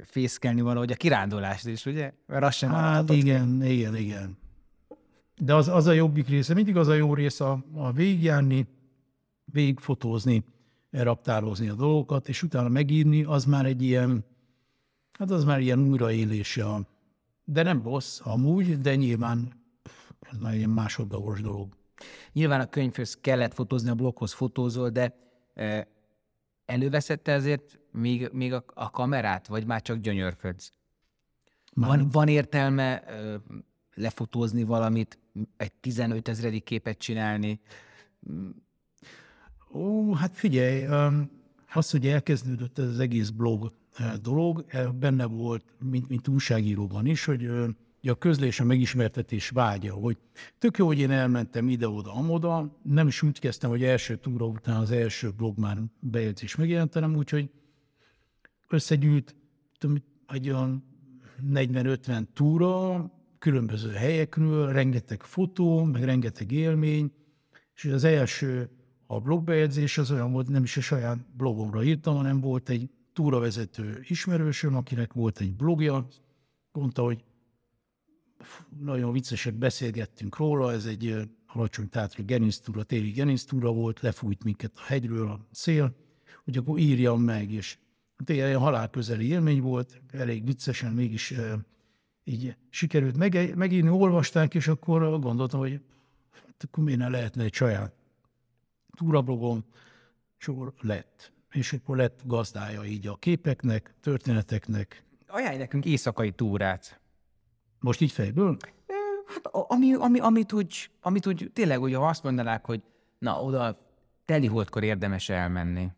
fészkelni 0.04 0.60
valahogy 0.60 0.92
a 0.92 0.96
kirándulást 0.96 1.66
is, 1.66 1.86
ugye? 1.86 2.12
Mert 2.26 2.44
az 2.44 2.54
sem 2.54 2.70
hát 2.70 3.10
igen, 3.10 3.60
ki. 3.60 3.72
igen, 3.72 3.96
igen. 3.96 4.38
De 5.38 5.54
az, 5.54 5.68
az 5.68 5.86
a 5.86 5.92
jobbik 5.92 6.28
része, 6.28 6.54
mindig 6.54 6.76
az 6.76 6.88
a 6.88 6.94
jó 6.94 7.14
része 7.14 7.44
a, 7.44 7.64
a 7.74 7.92
végigjárni, 7.92 8.66
végigfotózni, 9.44 10.44
elraptározni 10.90 11.68
a 11.68 11.74
dolgokat, 11.74 12.28
és 12.28 12.42
utána 12.42 12.68
megírni, 12.68 13.22
az 13.22 13.44
már 13.44 13.66
egy 13.66 13.82
ilyen, 13.82 14.24
hát 15.12 15.30
az 15.30 15.44
már 15.44 15.60
ilyen 15.60 15.88
újraélése. 15.88 16.66
De 17.44 17.62
nem 17.62 17.82
rossz 17.82 18.20
amúgy, 18.22 18.80
de 18.80 18.96
nyilván 18.96 19.52
ez 20.20 20.38
már 20.38 20.54
ilyen 20.54 20.70
másodlagos 20.70 21.40
dolog. 21.40 21.68
Nyilván 22.32 22.60
a 22.60 22.68
könyvhöz 22.68 23.18
kellett 23.20 23.54
fotózni, 23.54 23.90
a 23.90 23.94
bloghoz 23.94 24.32
fotózol, 24.32 24.90
de 24.90 25.16
előveszette 26.64 27.32
ezért 27.32 27.78
még, 27.92 28.28
még 28.32 28.52
a, 28.52 28.64
a 28.74 28.90
kamerát, 28.90 29.46
vagy 29.46 29.66
már 29.66 29.82
csak 29.82 29.96
gyönyörködsz? 29.98 30.72
Van, 31.74 32.08
van 32.10 32.28
értelme 32.28 33.04
ö, 33.08 33.36
lefotózni 33.94 34.62
valamit, 34.62 35.18
egy 35.56 35.72
15 35.72 36.28
ezredik 36.28 36.64
képet 36.64 36.98
csinálni? 36.98 37.60
Ó, 39.72 40.14
hát 40.14 40.36
figyelj, 40.36 40.86
az, 41.72 41.90
hogy 41.90 42.06
elkezdődött 42.06 42.78
ez 42.78 42.88
az 42.88 42.98
egész 42.98 43.28
blog 43.28 43.72
eh, 43.94 44.12
dolog, 44.12 44.64
benne 44.94 45.24
volt, 45.24 45.64
mint, 45.90 46.08
mint 46.08 46.28
újságíróban 46.28 47.06
is, 47.06 47.24
hogy 47.24 47.50
a 48.08 48.14
közlés, 48.14 48.60
a 48.60 48.64
megismertetés 48.64 49.48
vágya, 49.48 49.94
hogy 49.94 50.18
tök 50.58 50.78
jó, 50.78 50.86
hogy 50.86 50.98
én 50.98 51.10
elmentem 51.10 51.68
ide-oda, 51.68 52.14
amoda, 52.14 52.78
nem 52.82 53.06
is 53.06 53.22
úgy 53.22 53.38
kezdtem, 53.38 53.70
hogy 53.70 53.82
első 53.82 54.16
túra 54.16 54.46
után 54.46 54.76
az 54.76 54.90
első 54.90 55.30
blog 55.30 55.58
már 55.58 55.78
bejegyzés 56.00 56.56
megjelentem, 56.56 57.16
úgyhogy 57.16 57.50
összegyűjt 58.68 59.34
tudom, 59.78 59.96
egy 60.26 60.50
olyan 60.50 60.84
40-50 61.52 62.24
túra, 62.32 63.10
különböző 63.38 63.90
helyekről, 63.90 64.72
rengeteg 64.72 65.22
fotó, 65.22 65.84
meg 65.84 66.04
rengeteg 66.04 66.52
élmény, 66.52 67.12
és 67.74 67.84
az 67.84 68.04
első 68.04 68.70
a 69.06 69.20
blogbejegyzés 69.20 69.98
az 69.98 70.10
olyan 70.10 70.32
volt, 70.32 70.48
nem 70.48 70.62
is 70.62 70.76
a 70.76 70.80
saját 70.80 71.18
blogomra 71.36 71.82
írtam, 71.82 72.16
hanem 72.16 72.40
volt 72.40 72.68
egy 72.68 72.90
túravezető 73.12 74.04
ismerősöm, 74.08 74.76
akinek 74.76 75.12
volt 75.12 75.40
egy 75.40 75.54
blogja, 75.56 76.06
mondta, 76.72 77.02
hogy 77.02 77.24
nagyon 78.80 79.12
viccesek 79.12 79.54
beszélgettünk 79.54 80.36
róla, 80.36 80.72
ez 80.72 80.86
egy 80.86 81.30
alacsony 81.46 81.88
tátra 81.88 82.24
genisztúra, 82.24 82.82
téli 82.82 83.10
genisztúra 83.10 83.72
volt, 83.72 84.00
lefújt 84.00 84.44
minket 84.44 84.72
a 84.74 84.82
hegyről 84.82 85.28
a 85.28 85.46
szél, 85.50 85.94
hogy 86.44 86.56
akkor 86.56 86.78
írjam 86.78 87.22
meg, 87.22 87.52
és 87.52 87.78
tényleg 88.24 88.56
halálközeli 88.56 89.26
élmény 89.26 89.60
volt, 89.60 90.00
elég 90.12 90.44
viccesen 90.44 90.92
mégis 90.92 91.34
így 92.24 92.56
sikerült 92.68 93.16
meg, 93.16 93.56
megírni, 93.56 93.88
olvasták, 93.88 94.54
és 94.54 94.68
akkor 94.68 95.20
gondoltam, 95.20 95.60
hogy 95.60 95.80
hát 96.32 96.64
akkor 96.64 96.84
miért 96.84 96.98
ne 96.98 97.08
lehetne 97.08 97.42
egy 97.42 97.54
saját 97.54 97.92
túrablogom, 98.96 99.64
és 100.38 100.48
akkor 100.48 100.74
lett. 100.80 101.32
És 101.52 101.72
akkor 101.72 101.96
lett 101.96 102.20
gazdája 102.24 102.84
így 102.84 103.06
a 103.06 103.16
képeknek, 103.16 103.94
történeteknek. 104.00 105.04
Ajánlj 105.26 105.56
nekünk 105.56 105.84
éjszakai 105.84 106.30
túrát. 106.30 106.99
Most 107.80 108.00
így 108.00 108.12
fejből? 108.12 108.56
Hát 109.26 109.46
ami, 109.46 109.94
ami, 109.94 110.18
amit, 110.18 110.52
úgy, 110.52 110.90
amit 111.00 111.26
úgy 111.26 111.50
tényleg, 111.52 111.82
ugye, 111.82 111.96
ha 111.96 112.08
azt 112.08 112.22
mondanák, 112.22 112.64
hogy 112.64 112.82
na, 113.18 113.42
oda 113.42 113.78
teli 114.24 114.46
holdkor 114.46 114.82
érdemes 114.82 115.28
elmenni. 115.28 115.88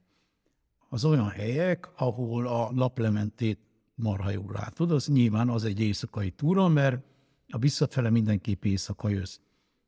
Az 0.88 1.04
olyan 1.04 1.28
helyek, 1.28 1.88
ahol 1.96 2.46
a 2.46 2.72
naplementét 2.72 3.58
marha 3.94 4.30
jól 4.30 4.52
látod, 4.52 4.90
az 4.90 5.06
nyilván 5.06 5.48
az 5.48 5.64
egy 5.64 5.80
éjszakai 5.80 6.30
túra, 6.30 6.68
mert 6.68 7.02
a 7.48 7.58
visszafele 7.58 8.10
mindenképp 8.10 8.64
éjszaka 8.64 9.08
jössz. 9.08 9.38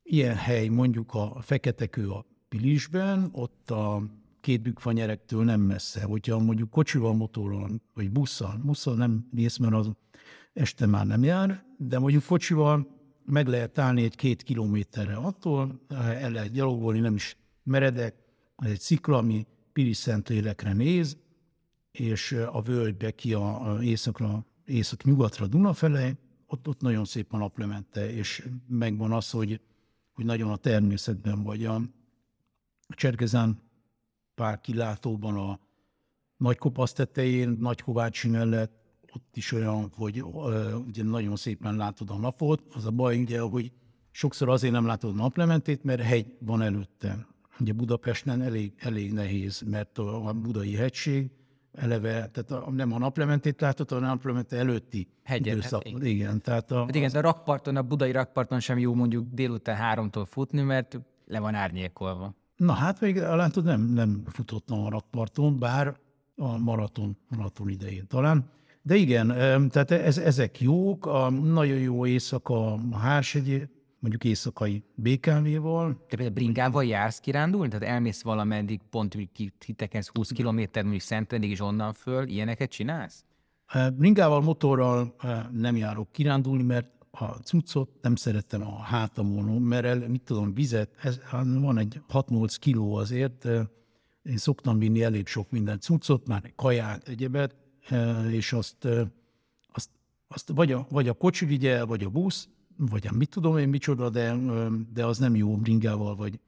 Ilyen 0.02 0.36
hely 0.36 0.68
mondjuk 0.68 1.14
a 1.14 1.40
Feketekő 1.40 2.10
a 2.10 2.26
Pilisben, 2.48 3.28
ott 3.32 3.70
a 3.70 4.02
két 4.40 4.62
bükkfanyerektől 4.62 5.44
nem 5.44 5.60
messze. 5.60 6.02
Hogyha 6.02 6.38
mondjuk 6.38 6.70
kocsival, 6.70 7.14
motoron, 7.14 7.82
vagy 7.94 8.10
busszal, 8.10 8.60
busszal 8.64 8.94
nem 8.94 9.28
mész, 9.30 9.56
mert 9.56 9.74
az 9.74 9.90
este 10.54 10.87
már 10.87 11.06
nem 11.06 11.23
jár, 11.23 11.64
de 11.78 11.99
mondjuk 11.99 12.25
kocsival 12.26 12.87
meg 13.25 13.46
lehet 13.46 13.78
állni 13.78 14.02
egy-két 14.02 14.42
kilométerre 14.42 15.14
attól, 15.14 15.80
el 15.99 16.30
lehet 16.30 16.52
gyalogolni, 16.52 17.00
nem 17.00 17.14
is 17.14 17.37
meredek, 17.62 18.14
egy 18.56 18.80
szikla, 18.80 19.16
ami 19.16 19.46
Pilis 19.73 19.96
Szentlélekre 19.96 20.73
néz, 20.73 21.16
és 21.90 22.32
a 22.52 22.62
völgybe 22.62 23.11
ki 23.11 23.32
a, 23.32 23.78
északra, 23.82 24.46
észak-nyugatra 24.64 25.46
Duna 25.46 25.73
felé, 25.73 26.16
ott, 26.46 26.68
ott 26.68 26.80
nagyon 26.80 27.04
szép 27.04 27.32
a 27.32 27.37
naplemente, 27.37 28.12
és 28.12 28.49
megvan 28.66 29.12
az, 29.12 29.30
hogy, 29.30 29.61
hogy 30.12 30.25
nagyon 30.25 30.50
a 30.50 30.56
természetben 30.56 31.42
vagy. 31.42 31.64
A 31.64 31.80
Cserkezán 32.88 33.62
pár 34.34 34.61
kilátóban 34.61 35.37
a 35.37 35.61
Nagykopasz 36.37 36.92
tetején, 36.92 37.56
Nagykovácsi 37.61 38.28
mellett, 38.28 38.84
ott 39.16 39.37
is 39.37 39.52
olyan, 39.52 39.92
hogy 39.97 40.25
ugye 40.87 41.02
nagyon 41.02 41.37
szépen 41.37 41.76
látod 41.76 42.11
a 42.11 42.16
napot. 42.16 42.62
Az 42.75 42.87
a 42.87 42.90
baj, 42.90 43.21
ugye, 43.21 43.40
hogy 43.40 43.73
sokszor 44.11 44.49
azért 44.49 44.73
nem 44.73 44.87
látod 44.87 45.11
a 45.11 45.23
naplementét, 45.23 45.85
mert 45.85 46.02
hegy 46.02 46.37
van 46.38 46.62
előtte. 46.62 47.26
Ugye 47.61 47.73
Budapesten 47.73 48.42
elég, 48.42 48.73
elég 48.76 49.12
nehéz, 49.12 49.61
mert 49.61 49.99
a 49.99 50.33
budai 50.33 50.75
hegység 50.75 51.30
eleve, 51.73 52.11
tehát 52.28 52.50
a, 52.50 52.71
nem 52.71 52.92
a 52.92 52.99
naplementét 52.99 53.61
látod, 53.61 53.88
hanem 53.88 54.04
a 54.04 54.12
naplemente 54.12 54.56
előtti 54.56 55.09
Hegyet, 55.25 55.54
időszak. 55.54 55.88
hát 55.88 56.02
igen. 56.04 56.40
Tehát 56.40 56.71
a, 56.71 56.78
Hát 56.78 56.94
igen, 56.94 57.11
a 57.11 57.21
rakparton, 57.21 57.76
a 57.76 57.83
budai 57.83 58.12
rakparton 58.12 58.61
sem 58.61 58.78
jó 58.78 58.94
mondjuk 58.94 59.26
délután 59.33 59.76
háromtól 59.76 60.25
futni, 60.25 60.61
mert 60.62 61.00
le 61.26 61.38
van 61.38 61.54
árnyékolva. 61.54 62.35
Na 62.56 62.73
hát 62.73 63.00
még 63.00 63.16
látod, 63.16 63.64
nem, 63.64 63.80
nem 63.80 64.23
futottam 64.26 64.85
a 64.85 64.88
rakparton, 64.88 65.59
bár 65.59 65.97
a 66.37 66.59
maraton, 66.59 67.16
maraton 67.28 67.68
idején 67.68 68.06
talán. 68.06 68.50
De 68.87 68.95
igen, 68.95 69.26
tehát 69.71 69.91
ez, 69.91 70.19
ezek 70.19 70.61
jók, 70.61 71.07
a 71.07 71.31
nagyon 71.31 71.79
jó 71.79 72.07
éjszaka 72.07 72.73
a 72.73 72.97
Hársegy, 72.97 73.69
mondjuk 73.99 74.25
éjszakai 74.25 74.85
BKV-val. 74.95 75.93
Te 76.09 76.17
például 76.17 76.31
bringával 76.31 76.85
jársz 76.85 77.19
kirándulni? 77.19 77.69
Tehát 77.69 77.95
elmész 77.95 78.23
valameddig, 78.23 78.81
pont 78.91 79.17
úgy 79.17 79.53
kitekensz 79.59 80.09
20 80.09 80.31
kilométer, 80.31 80.83
mondjuk 80.83 81.05
Szentendég, 81.05 81.50
és 81.50 81.61
onnan 81.61 81.93
föl, 81.93 82.29
ilyeneket 82.29 82.71
csinálsz? 82.71 83.25
Bringával, 83.97 84.41
motorral 84.41 85.17
nem 85.53 85.76
járok 85.76 86.12
kirándulni, 86.12 86.62
mert 86.62 86.88
a 87.11 87.25
cuccot 87.25 87.88
nem 88.03 88.14
szerettem 88.14 88.62
a 88.62 88.79
hátamon, 88.79 89.62
mert 89.62 89.85
el, 89.85 90.09
mit 90.09 90.23
tudom, 90.23 90.55
vizet, 90.55 90.91
ez, 91.03 91.21
van 91.61 91.79
egy 91.79 92.00
6-8 92.12 92.55
kiló 92.59 92.95
azért, 92.95 93.45
én 94.23 94.37
szoktam 94.37 94.79
vinni 94.79 95.03
elég 95.03 95.26
sok 95.26 95.50
minden 95.50 95.81
cuccot, 95.81 96.26
már 96.26 96.43
egy 96.45 96.55
kaját, 96.55 97.09
egyebet, 97.09 97.63
és 98.31 98.53
azt, 98.53 98.88
azt, 99.73 99.91
azt 100.29 100.50
vagy, 100.55 100.73
a, 100.73 100.87
vagy 100.91 101.09
a 101.09 101.12
kocsi 101.12 101.45
vigye 101.45 101.85
vagy 101.85 102.05
a 102.05 102.09
busz, 102.09 102.49
vagy 102.76 103.07
a 103.07 103.12
mit 103.12 103.29
tudom 103.29 103.59
én 103.59 103.69
micsoda, 103.69 104.11
de, 104.11 104.37
de 104.93 105.07
az 105.07 105.19
nem 105.19 105.37
jó 105.37 105.57
bringával, 105.57 106.17
vagy 106.17 106.41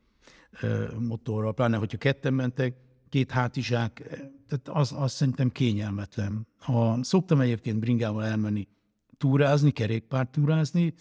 motorral, 0.98 1.54
pláne, 1.54 1.76
hogyha 1.76 1.98
ketten 1.98 2.34
mentek, 2.34 2.76
két 3.08 3.30
hátizsák, 3.30 4.02
tehát 4.48 4.68
az, 4.68 4.92
az 4.92 5.12
szerintem 5.12 5.50
kényelmetlen. 5.50 6.46
Ha 6.58 7.02
szoktam 7.02 7.40
egyébként 7.40 7.78
bringával 7.78 8.24
elmenni 8.24 8.68
túrázni, 9.16 9.70
kerékpártúrázni, 9.70 10.94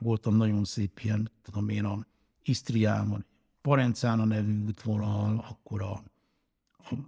voltam 0.00 0.36
nagyon 0.36 0.64
szép 0.64 1.00
ilyen, 1.00 1.30
tudom 1.42 1.68
én, 1.68 1.84
a 1.84 2.06
Isztriában, 2.42 3.26
Parencán 3.62 4.20
a 4.20 4.24
nevű 4.24 4.64
útvonal, 4.66 5.44
akkor 5.48 5.82
a 5.82 6.02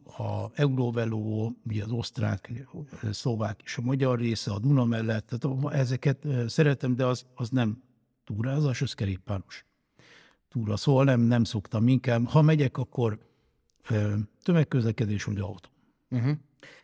a 0.04 0.50
Euróveló, 0.54 1.52
ugye 1.66 1.84
az 1.84 1.90
osztrák, 1.90 2.52
szlovák 3.10 3.60
és 3.64 3.76
a 3.76 3.82
magyar 3.82 4.18
része, 4.18 4.52
a 4.52 4.58
Duna 4.58 4.84
mellett, 4.84 5.26
tehát 5.26 5.74
ezeket 5.74 6.26
szeretem, 6.46 6.96
de 6.96 7.06
az, 7.06 7.26
az 7.34 7.48
nem 7.48 7.82
túrázás, 8.24 8.82
az 8.82 8.92
kerékpáros 8.92 9.64
túra. 10.48 10.76
Szóval 10.76 11.04
nem, 11.04 11.20
nem 11.20 11.44
szoktam 11.44 11.88
inkább. 11.88 12.26
Ha 12.26 12.42
megyek, 12.42 12.76
akkor 12.76 13.18
tömegközlekedés 14.42 15.24
vagy 15.24 15.38
autó. 15.38 15.68
Uh-huh. 16.10 16.36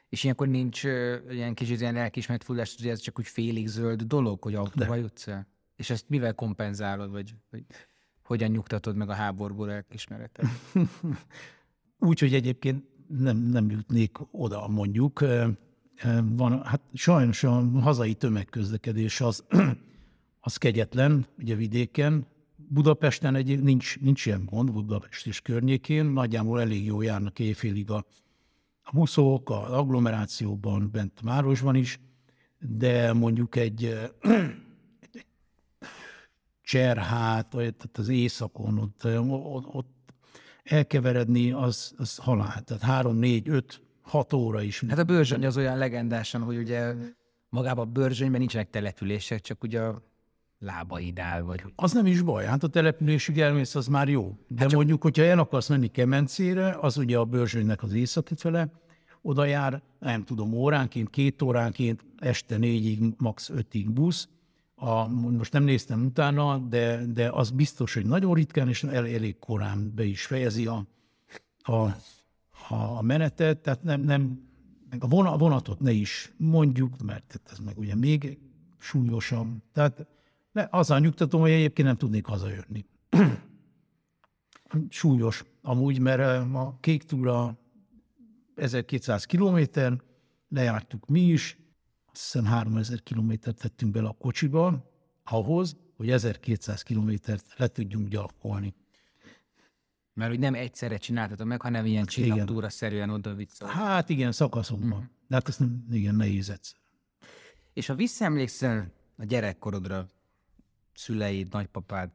És 0.09 0.23
ilyenkor 0.25 0.49
nincs 0.49 0.85
uh, 0.85 1.17
ilyen 1.31 1.55
kicsit 1.55 1.81
ilyen 1.81 1.95
lelkismert 1.95 2.45
fullás, 2.45 2.75
hogy 2.77 2.89
ez 2.89 3.01
csak 3.01 3.19
úgy 3.19 3.27
félig 3.27 3.67
zöld 3.67 4.03
dolog, 4.03 4.43
hogy 4.43 4.55
autóval 4.55 4.99
jutsz 4.99 5.27
el? 5.27 5.47
És 5.77 5.91
ezt 5.91 6.09
mivel 6.09 6.35
kompenzálod, 6.35 7.11
vagy, 7.11 7.35
vagy 7.51 7.65
hogyan 8.23 8.51
nyugtatod 8.51 8.97
meg 8.97 9.09
a 9.09 9.15
háborúból 9.15 9.67
lelkismeretet? 9.67 10.47
Úgy, 11.99 12.19
hogy 12.19 12.35
egyébként 12.35 12.85
nem, 13.09 13.37
nem 13.37 13.71
jutnék 13.71 14.19
oda, 14.31 14.69
mondjuk. 14.69 15.25
Van, 16.25 16.65
hát 16.65 16.81
sajnos 16.93 17.45
a 17.45 17.71
hazai 17.81 18.15
tömegközlekedés 18.15 19.21
az, 19.21 19.45
az 20.41 20.57
kegyetlen, 20.57 21.27
ugye 21.39 21.55
vidéken. 21.55 22.27
Budapesten 22.69 23.35
egy, 23.35 23.63
nincs, 23.63 24.01
nincs 24.01 24.27
ilyen 24.27 24.45
gond, 24.45 24.73
Budapest 24.73 25.27
és 25.27 25.41
környékén, 25.41 26.07
nagyjából 26.07 26.61
elég 26.61 26.85
jó 26.85 27.03
járnak 27.03 27.39
éjfélig 27.39 27.91
a, 27.91 28.07
a 28.83 28.91
buszok, 28.93 29.51
az 29.51 29.71
agglomerációban, 29.71 30.91
bent 30.93 31.21
városban 31.21 31.75
is, 31.75 32.01
de 32.59 33.13
mondjuk 33.13 33.57
egy, 33.57 33.99
cserhát, 36.63 37.49
tehát 37.49 37.99
az 37.99 38.09
éjszakon, 38.09 38.79
ott, 38.79 39.05
ott, 39.29 39.67
ott 39.67 39.96
elkeveredni, 40.67 41.53
az, 41.53 41.95
az 41.97 42.17
halál. 42.17 42.63
Tehát 42.63 42.83
három, 42.83 43.17
négy, 43.17 43.49
öt, 43.49 43.83
hat 44.03 44.33
óra 44.33 44.63
is. 44.63 44.85
Hát 44.89 44.99
a 44.99 45.05
bőrzsöny 45.05 45.47
az 45.47 45.57
olyan 45.57 45.79
legendásan, 45.79 46.43
hogy 46.43 46.57
ugye 46.57 46.95
magában 47.49 47.87
a 47.87 47.91
bőrzsönyben 47.91 48.41
nincsenek 48.41 48.71
települések, 48.71 49.41
csak 49.41 49.63
ugye 49.63 49.81
a 49.81 50.03
lábaid 50.59 51.19
áll, 51.19 51.41
vagy... 51.41 51.63
Az 51.77 51.93
nem 51.93 52.07
is 52.07 52.23
baj, 52.23 52.45
hát 52.45 52.63
a 52.63 52.69
településig 52.69 53.41
elmész, 53.41 53.75
az 53.75 53.87
már 53.87 54.09
jó. 54.09 54.37
De 54.49 54.61
hát 54.61 54.69
csak... 54.69 54.79
mondjuk, 54.79 55.03
hogyha 55.03 55.23
el 55.23 55.39
akarsz 55.39 55.69
menni 55.69 55.87
Kemencére, 55.87 56.77
az 56.81 56.97
ugye 56.97 57.19
a 57.19 57.25
bőrzsönynek 57.25 57.83
az 57.83 57.93
északi 57.93 58.35
fele, 58.37 58.71
oda 59.23 59.45
jár, 59.45 59.83
nem 59.99 60.25
tudom, 60.25 60.53
óránként, 60.53 61.11
két 61.11 61.43
óránként, 61.43 62.05
este 62.19 62.57
négyig, 62.57 63.15
max. 63.19 63.51
ötig 63.51 63.91
busz. 63.91 64.29
A, 64.79 65.07
most 65.09 65.53
nem 65.53 65.63
néztem 65.63 66.05
utána, 66.05 66.59
de, 66.59 67.07
de 67.07 67.31
az 67.31 67.51
biztos, 67.51 67.95
hogy 67.95 68.07
nagyon 68.07 68.35
ritkán 68.35 68.69
és 68.69 68.83
el, 68.83 69.07
elég 69.07 69.39
korán 69.39 69.95
be 69.95 70.05
is 70.05 70.27
fejezi 70.27 70.67
a, 70.67 70.87
a, 71.59 71.97
a 72.69 73.03
menetet, 73.03 73.59
tehát 73.59 73.83
nem, 73.83 74.01
nem 74.01 74.47
a 74.99 75.37
vonatot 75.39 75.81
ne 75.81 75.91
is 75.91 76.33
mondjuk, 76.37 77.03
mert 77.03 77.41
ez 77.51 77.59
meg 77.59 77.79
ugye 77.79 77.95
még 77.95 78.39
súlyosabb. 78.79 79.49
Tehát 79.73 80.07
azzal 80.71 80.99
nyugtatom, 80.99 81.41
hogy 81.41 81.51
egyébként 81.51 81.89
nem 81.89 81.97
tudnék 81.97 82.27
hazajönni. 82.27 82.87
Súlyos 84.89 85.45
amúgy, 85.63 85.99
mert 85.99 86.55
a 86.55 86.77
kék 86.81 87.03
túra 87.03 87.59
1200 88.55 89.25
kilométer, 89.25 90.03
lejártuk 90.49 91.09
mi 91.09 91.21
is, 91.21 91.59
hiszem 92.17 92.45
3000 92.45 93.03
kilométert 93.03 93.59
tettünk 93.59 93.93
bele 93.93 94.09
a 94.09 94.13
kocsiba, 94.13 94.91
ahhoz, 95.25 95.77
hogy 95.97 96.11
1200 96.11 96.83
kilométert 96.83 97.55
le 97.57 97.67
tudjunk 97.67 98.09
gyalkolni. 98.09 98.75
Mert 100.15 100.31
hogy 100.31 100.39
nem 100.39 100.55
egyszerre 100.55 100.97
csináltatok 100.97 101.47
meg, 101.47 101.63
hanem 101.63 101.87
ilyen 101.87 102.05
csillagtúra 102.05 102.69
szerűen 102.69 103.11
oda-vissza. 103.11 103.67
Hát 103.67 104.09
igen, 104.09 104.33
szakaszokban. 104.33 104.99
Mm. 104.99 105.05
De 105.29 105.35
hát 105.35 105.59
nem, 105.59 105.87
igen, 105.91 106.15
nehéz 106.15 106.51
egyszer. 106.51 106.79
És 107.73 107.87
ha 107.87 107.95
visszaemlékszel 107.95 108.93
a 109.17 109.25
gyerekkorodra, 109.25 110.07
szüleid, 110.95 111.53
nagypapád, 111.53 112.11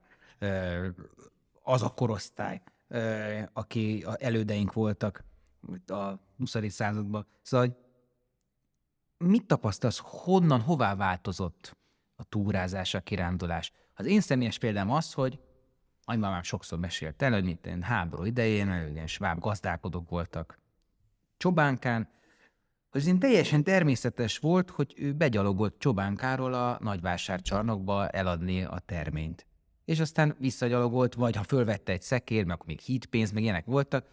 az 1.64 1.82
a 1.82 1.90
korosztály, 1.90 2.62
aki 3.54 4.04
a 4.04 4.16
elődeink 4.20 4.74
voltak 4.74 5.24
a 5.88 6.14
20. 6.38 6.56
században. 6.68 7.28
Szóval 7.42 7.78
mit 9.22 9.46
tapasztalsz, 9.46 10.02
honnan, 10.04 10.62
hová 10.62 10.96
változott 10.96 11.78
a 12.16 12.24
túrázás, 12.24 12.94
a 12.94 13.00
kirándulás? 13.00 13.72
Az 13.96 14.06
én 14.06 14.22
személyes 14.22 14.58
példám 14.58 14.92
az, 14.92 15.14
hogy 15.14 15.40
Nagymamám 16.06 16.44
sokszor 16.44 16.80
mesélt 16.80 17.22
el, 17.22 17.32
hogy 17.32 17.48
itt 17.48 17.68
háború 17.82 18.24
idején, 18.24 18.90
ilyen 18.94 19.08
sváb 19.08 19.40
gazdálkodók 19.40 20.10
voltak 20.10 20.60
Csobánkán, 21.38 22.10
az 22.90 23.08
én 23.08 23.20
teljesen 23.20 23.64
természetes 23.64 24.38
volt, 24.38 24.70
hogy 24.70 24.94
ő 24.98 25.14
begyalogott 25.14 25.80
Csobánkáról 25.80 26.54
a 26.54 26.78
nagyvásárcsarnokba 26.82 28.10
eladni 28.10 28.64
a 28.64 28.80
terményt. 28.86 29.46
És 29.86 30.00
aztán 30.00 30.36
visszagyalogolt, 30.40 31.14
vagy 31.14 31.36
ha 31.36 31.44
fölvette 31.44 31.92
egy 31.92 32.02
szekér, 32.02 32.46
meg 32.46 32.62
még 32.66 32.80
hídpénz, 32.80 33.32
meg 33.32 33.44
ilyenek 33.44 33.66
voltak, 33.66 34.08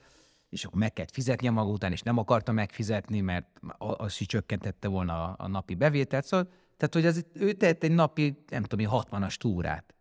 és 0.49 0.65
akkor 0.65 0.79
meg 0.79 0.93
kellett 0.93 1.13
fizetni 1.13 1.49
a 1.49 1.53
maga 1.53 1.71
után, 1.71 1.93
és 1.93 2.03
nem 2.03 2.19
akarta 2.19 2.53
megfizetni, 2.53 3.21
mert 3.21 3.47
az 3.79 4.17
is 4.21 4.27
csökkentette 4.27 4.89
volna 4.89 5.25
a, 5.25 5.35
a 5.39 5.49
napi 5.49 5.75
bevételt. 5.75 6.25
Szóval, 6.25 6.49
tehát, 6.77 6.95
hogy 6.95 7.07
az, 7.07 7.27
ő 7.33 7.53
tett 7.53 7.83
egy 7.83 7.93
napi, 7.93 8.45
nem 8.49 8.63
tudom, 8.63 8.87
60-as 8.91 9.35
túrát. 9.35 9.95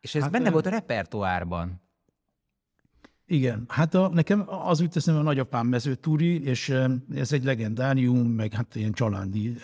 És 0.00 0.14
ez 0.14 0.22
hát, 0.22 0.30
benne 0.30 0.50
volt 0.50 0.66
a 0.66 0.70
repertoárban. 0.70 1.80
Igen, 3.26 3.64
hát 3.68 3.94
a, 3.94 4.08
nekem 4.08 4.44
az 4.48 4.80
úgy 4.80 4.90
teszem, 4.90 5.16
a 5.16 5.22
nagyapám 5.22 5.66
mezőtúri, 5.66 6.42
és 6.42 6.68
ez 7.14 7.32
egy 7.32 7.44
legendárium, 7.44 8.28
meg 8.28 8.52
hát 8.52 8.74
ilyen 8.74 8.92
családi 8.92 9.56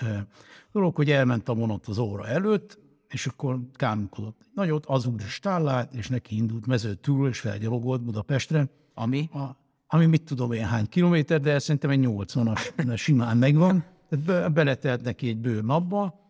dolog, 0.72 0.94
hogy 0.96 1.10
elment 1.10 1.48
a 1.48 1.54
vonat 1.54 1.86
az 1.86 1.98
óra 1.98 2.26
előtt, 2.26 2.78
és 3.08 3.26
akkor 3.26 3.60
kármunkodott 3.72 4.40
nagyot, 4.54 4.86
az 4.86 5.06
úr 5.06 5.20
stállát, 5.20 5.94
és 5.94 6.08
neki 6.08 6.36
indult 6.36 6.66
mezőtúr, 6.66 7.28
és 7.28 7.40
felgyalogolt 7.40 8.02
Budapestre. 8.02 8.68
Ami? 8.94 9.28
A, 9.32 9.56
ami 9.86 10.06
mit 10.06 10.22
tudom 10.22 10.52
én 10.52 10.64
hány 10.64 10.88
kilométer, 10.88 11.40
de 11.40 11.58
szerintem 11.58 11.90
egy 11.90 12.00
80-as 12.02 12.96
simán 12.96 13.36
megvan. 13.36 13.84
Tehát 14.08 14.52
beletelt 14.52 15.02
neki 15.02 15.28
egy 15.28 15.38
bő 15.38 15.60
napba, 15.60 16.20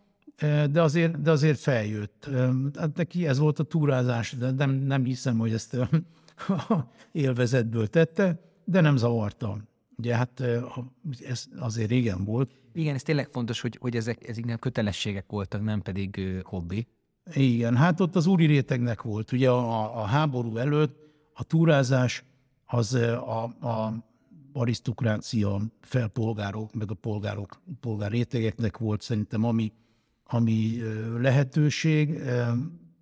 de 0.70 0.82
azért, 0.82 1.22
de 1.22 1.30
azért 1.30 1.58
feljött. 1.58 2.30
Hát 2.78 2.96
neki 2.96 3.26
ez 3.26 3.38
volt 3.38 3.58
a 3.58 3.62
túrázás, 3.62 4.32
de 4.32 4.50
nem, 4.50 4.70
nem 4.70 5.04
hiszem, 5.04 5.38
hogy 5.38 5.52
ezt 5.52 5.76
élvezetből 7.12 7.86
tette, 7.86 8.40
de 8.64 8.80
nem 8.80 8.96
zavarta. 8.96 9.56
Ugye 9.96 10.16
hát 10.16 10.42
ez 11.28 11.44
azért 11.58 11.90
régen 11.90 12.24
volt. 12.24 12.50
Igen, 12.72 12.94
ez 12.94 13.02
tényleg 13.02 13.28
fontos, 13.30 13.60
hogy, 13.60 13.78
hogy 13.80 13.96
ezek, 13.96 14.28
ezek 14.28 14.44
nem 14.44 14.58
kötelességek 14.58 15.24
voltak, 15.28 15.62
nem 15.62 15.82
pedig 15.82 16.16
uh, 16.18 16.42
hobbi. 16.42 16.86
Igen, 17.34 17.76
hát 17.76 18.00
ott 18.00 18.16
az 18.16 18.26
úri 18.26 18.46
rétegnek 18.46 19.02
volt. 19.02 19.32
Ugye 19.32 19.50
a, 19.50 20.00
a 20.00 20.04
háború 20.04 20.56
előtt 20.56 20.96
a 21.32 21.42
túrázás 21.44 22.24
az 22.72 22.94
a, 22.94 23.42
a 23.42 23.94
arisztokrácia 24.52 25.60
felpolgárok, 25.80 26.74
meg 26.74 26.90
a 26.90 26.94
polgárok, 26.94 27.62
polgárrétegeknek 27.80 28.78
volt 28.78 29.02
szerintem, 29.02 29.44
ami 29.44 29.72
ami 30.32 30.82
lehetőség. 31.18 32.20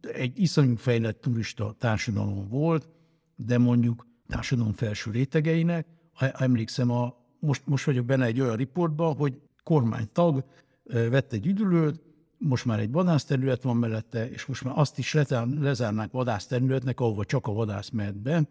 Egy 0.00 0.38
iszonyú 0.38 0.76
fejlett 0.76 1.20
turista 1.20 1.74
társadalom 1.78 2.48
volt, 2.48 2.88
de 3.36 3.58
mondjuk 3.58 4.06
társadalom 4.28 4.72
felső 4.72 5.10
rétegeinek, 5.10 5.86
emlékszem, 6.18 6.90
a, 6.90 7.14
most, 7.38 7.62
most 7.66 7.84
vagyok 7.84 8.04
benne 8.04 8.24
egy 8.24 8.40
olyan 8.40 8.56
riportban, 8.56 9.16
hogy 9.16 9.40
kormánytag 9.62 10.44
vett 10.84 11.32
egy 11.32 11.46
üdülőt, 11.46 12.02
most 12.38 12.64
már 12.64 12.78
egy 12.78 12.90
vadászterület 12.90 13.62
van 13.62 13.76
mellette, 13.76 14.30
és 14.30 14.46
most 14.46 14.64
már 14.64 14.74
azt 14.76 14.98
is 14.98 15.16
lezárnák 15.60 16.10
vadászterületnek, 16.10 17.00
ahova 17.00 17.24
csak 17.24 17.46
a 17.46 17.52
vadász 17.52 17.90
mehet 17.90 18.16
be, 18.16 18.48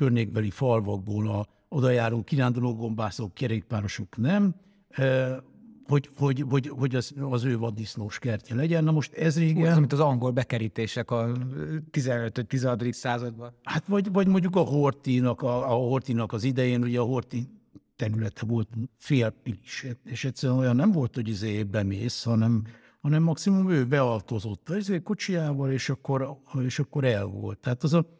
környékbeli 0.00 0.50
falvakból 0.50 1.28
a 1.28 1.46
odajáró 1.68 2.22
kiránduló 2.22 2.74
gombászok, 2.74 3.34
kerékpárosok 3.34 4.16
nem, 4.16 4.54
hogy, 5.86 6.08
hogy, 6.16 6.44
hogy, 6.48 6.68
hogy 6.68 6.94
az, 6.94 7.14
az 7.30 7.44
ő 7.44 7.58
vaddisznós 7.58 8.18
kertje 8.18 8.54
legyen. 8.56 8.84
Na 8.84 8.90
most 8.90 9.12
ez 9.12 9.38
régen... 9.38 9.72
Úgy, 9.72 9.78
mint 9.78 9.92
az 9.92 10.00
angol 10.00 10.30
bekerítések 10.30 11.10
a 11.10 11.32
15-16. 11.92 12.92
században. 12.92 13.52
Hát 13.62 13.86
vagy, 13.86 14.12
vagy 14.12 14.26
mondjuk 14.26 14.56
a 14.56 14.60
Hortinak, 14.60 15.42
a, 15.42 15.70
a 15.70 15.74
Hortinak 15.74 16.32
az 16.32 16.44
idején, 16.44 16.82
ugye 16.82 17.00
a 17.00 17.04
Horti 17.04 17.48
területe 17.96 18.46
volt 18.46 18.68
fél 18.98 19.30
pilis, 19.30 19.86
és 20.04 20.24
egyszerűen 20.24 20.58
olyan 20.58 20.76
nem 20.76 20.92
volt, 20.92 21.14
hogy 21.14 21.28
izé 21.28 21.62
bemész, 21.62 22.24
hanem, 22.24 22.62
hanem 23.00 23.22
maximum 23.22 23.70
ő 23.70 23.86
bealtozott 23.86 24.68
az 24.68 24.76
izé 24.76 25.02
kocsiával, 25.02 25.70
és 25.70 25.88
akkor, 25.88 26.40
és 26.64 26.78
akkor 26.78 27.04
el 27.04 27.24
volt. 27.24 27.58
Tehát 27.58 27.82
az 27.82 27.94
a, 27.94 28.19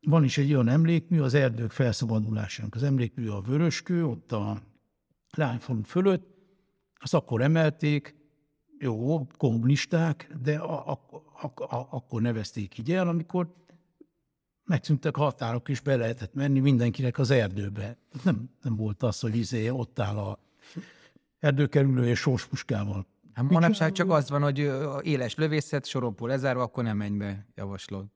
van 0.00 0.24
is 0.24 0.38
egy 0.38 0.52
olyan 0.52 0.68
emlékmű, 0.68 1.20
az 1.20 1.34
erdők 1.34 1.70
felszabadulásának 1.70 2.74
az 2.74 2.82
emlékmű 2.82 3.28
a 3.28 3.40
Vöröskő, 3.40 4.06
ott 4.06 4.32
a 4.32 4.62
Lányfalu 5.36 5.82
fölött, 5.82 6.28
azt 6.94 7.14
akkor 7.14 7.42
emelték, 7.42 8.14
jó, 8.78 9.26
kommunisták, 9.26 10.30
de 10.42 10.58
a, 10.58 10.90
a, 10.90 11.00
a, 11.42 11.62
a, 11.62 11.88
akkor 11.90 12.22
nevezték 12.22 12.78
így 12.78 12.92
el, 12.92 13.08
amikor 13.08 13.54
megszűntek 14.64 15.16
határok, 15.16 15.68
és 15.68 15.80
be 15.80 15.96
lehetett 15.96 16.34
menni 16.34 16.60
mindenkinek 16.60 17.18
az 17.18 17.30
erdőbe. 17.30 17.96
Nem, 18.24 18.50
nem 18.62 18.76
volt 18.76 19.02
az, 19.02 19.20
hogy 19.20 19.36
izé 19.36 19.68
ott 19.68 19.98
áll 19.98 20.16
a 20.16 20.38
erdőkerülő 21.38 22.06
és 22.06 22.18
sorspuskával. 22.18 23.06
Hát 23.32 23.50
manapság 23.50 23.92
csak 23.92 24.10
az 24.10 24.30
van, 24.30 24.42
hogy 24.42 24.58
éles 25.02 25.34
lövészet, 25.34 25.86
sorompó 25.86 26.26
lezárva, 26.26 26.62
akkor 26.62 26.84
nem 26.84 26.96
menj 26.96 27.16
be, 27.16 27.46
javaslod. 27.54 28.06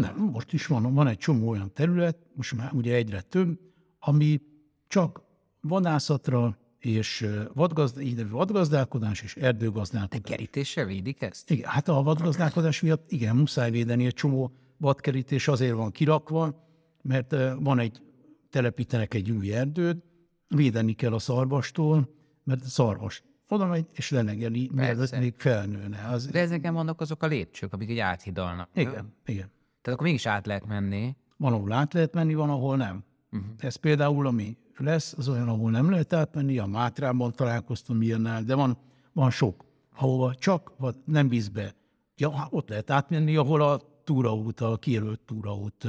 Nem, 0.00 0.16
most 0.16 0.52
is 0.52 0.66
van, 0.66 0.94
van 0.94 1.06
egy 1.06 1.18
csomó 1.18 1.48
olyan 1.48 1.72
terület, 1.72 2.16
most 2.34 2.56
már 2.56 2.72
ugye 2.72 2.94
egyre 2.94 3.20
több, 3.20 3.58
ami 3.98 4.40
csak 4.86 5.22
vadászatra, 5.60 6.56
és 6.78 7.28
vadgazd, 7.54 8.30
vadgazdálkodás 8.30 9.22
és 9.22 9.36
erdőgazdálkodás. 9.36 10.20
De 10.22 10.28
kerítéssel 10.28 10.84
védik 10.84 11.22
ezt? 11.22 11.50
Igen, 11.50 11.70
hát 11.70 11.88
a 11.88 12.02
vadgazdálkodás 12.02 12.80
miatt 12.80 13.10
igen, 13.10 13.36
muszáj 13.36 13.70
védeni, 13.70 14.06
egy 14.06 14.14
csomó 14.14 14.52
vadkerítés 14.76 15.48
azért 15.48 15.74
van 15.74 15.90
kirakva, 15.90 16.66
mert 17.02 17.34
van 17.58 17.78
egy, 17.78 18.02
telepítenek 18.50 19.14
egy 19.14 19.30
új 19.30 19.54
erdőt, 19.54 20.04
védeni 20.48 20.92
kell 20.92 21.12
a 21.12 21.18
szarvastól, 21.18 22.14
mert 22.44 22.62
a 22.62 22.68
szarvas 22.68 23.22
oda 23.48 23.66
megy, 23.66 23.86
és 23.92 24.10
lenegeli, 24.10 24.70
mert 24.74 25.18
még 25.18 25.34
felnőne. 25.36 26.08
Az... 26.08 26.26
De 26.26 26.40
ezeken 26.40 26.74
vannak 26.74 27.00
azok 27.00 27.22
a 27.22 27.26
lépcsők, 27.26 27.72
amik 27.72 27.90
így 27.90 27.98
áthidalnak. 27.98 28.68
Igen, 28.74 28.92
nem? 28.92 29.12
igen. 29.26 29.50
Tehát 29.82 29.98
akkor 29.98 30.06
mégis 30.06 30.26
át 30.26 30.46
lehet 30.46 30.66
menni. 30.66 31.16
Van, 31.36 31.52
ahol 31.52 31.72
át 31.72 31.92
lehet 31.92 32.14
menni, 32.14 32.34
van, 32.34 32.50
ahol 32.50 32.76
nem. 32.76 33.04
Uh-huh. 33.32 33.50
Ez 33.58 33.76
például, 33.76 34.26
ami 34.26 34.56
lesz, 34.76 35.14
az 35.18 35.28
olyan, 35.28 35.48
ahol 35.48 35.70
nem 35.70 35.90
lehet 35.90 36.12
átmenni, 36.12 36.58
a 36.58 36.66
Mátrában 36.66 37.32
találkoztam 37.32 38.02
ilyennel, 38.02 38.42
de 38.42 38.54
van, 38.54 38.76
van 39.12 39.30
sok, 39.30 39.64
ahova 39.94 40.34
csak 40.34 40.72
vagy 40.76 40.94
nem 41.04 41.28
bíz 41.28 41.48
be. 41.48 41.74
Ja, 42.16 42.46
ott 42.50 42.68
lehet 42.68 42.90
átmenni, 42.90 43.36
ahol 43.36 43.62
a 43.62 43.80
túraút, 44.04 44.60
a 44.60 44.76
kijelölt 44.76 45.20
túraút 45.20 45.86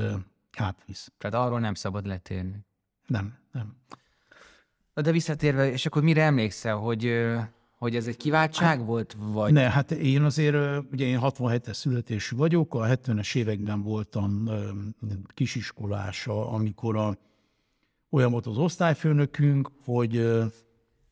átvisz. 0.58 1.12
Tehát 1.18 1.46
arról 1.46 1.60
nem 1.60 1.74
szabad 1.74 2.06
letérni. 2.06 2.66
Nem, 3.08 3.38
nem. 3.52 3.76
De 4.94 5.12
visszatérve, 5.12 5.72
és 5.72 5.86
akkor 5.86 6.04
mire 6.04 6.24
emlékszel, 6.24 6.76
hogy, 6.76 7.12
hogy 7.84 7.96
ez 7.96 8.08
egy 8.08 8.18
kiváltság 8.18 8.78
hát, 8.78 8.86
volt? 8.86 9.16
Vagy? 9.20 9.54
Ne, 9.54 9.70
hát 9.70 9.92
én 9.92 10.24
azért, 10.24 10.84
ugye 10.92 11.06
én 11.06 11.20
67-es 11.22 11.74
születésű 11.74 12.36
vagyok, 12.36 12.76
a 12.76 12.86
70-es 12.86 13.36
években 13.36 13.82
voltam 13.82 14.50
kisiskolás, 15.34 16.28
amikor 16.28 16.96
a 16.96 17.18
olyan 18.10 18.32
volt 18.32 18.46
az 18.46 18.58
osztályfőnökünk, 18.58 19.72
hogy 19.86 20.16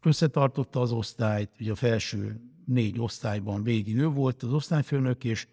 összetartotta 0.02 0.82
az 0.82 0.92
osztályt, 0.92 1.50
ugye 1.60 1.72
a 1.72 1.76
felső 1.76 2.42
négy 2.66 3.00
osztályban 3.00 3.64
végig 3.64 3.98
ő 3.98 4.08
volt 4.08 4.44
az 4.44 4.54
osztályfőnök, 4.54 5.24
és 5.24 5.48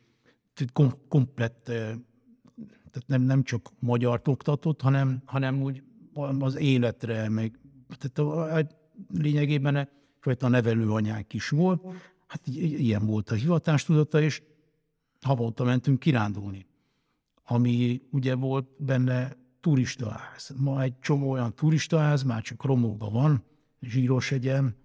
kom- 0.72 0.98
komplett, 1.08 1.62
tehát 1.64 3.06
nem, 3.06 3.22
nem 3.22 3.42
csak 3.42 3.70
magyar 3.78 4.20
oktatott, 4.24 4.80
hanem, 4.80 5.22
hanem 5.24 5.62
úgy 5.62 5.82
az 6.38 6.56
életre, 6.56 7.28
meg 7.28 7.58
tehát 7.98 8.18
a, 8.18 8.56
a, 8.56 8.66
lényegében 9.14 9.88
a 10.40 10.48
nevelőanyánk 10.48 11.32
is 11.32 11.48
volt. 11.48 11.82
Hát 12.26 12.46
ilyen 12.46 13.06
volt 13.06 13.30
a 13.30 13.34
hivatástudata, 13.34 14.20
és 14.20 14.42
havonta 15.20 15.64
mentünk 15.64 15.98
kirándulni, 15.98 16.66
ami 17.44 18.02
ugye 18.10 18.34
volt 18.34 18.66
benne 18.78 19.36
turistaház. 19.60 20.54
Ma 20.56 20.82
egy 20.82 20.98
csomó 20.98 21.30
olyan 21.30 21.54
turistaház, 21.54 22.22
már 22.22 22.42
csak 22.42 22.64
romokban 22.64 23.12
van, 23.12 23.44
zsíros 23.80 24.32
egyen, 24.32 24.76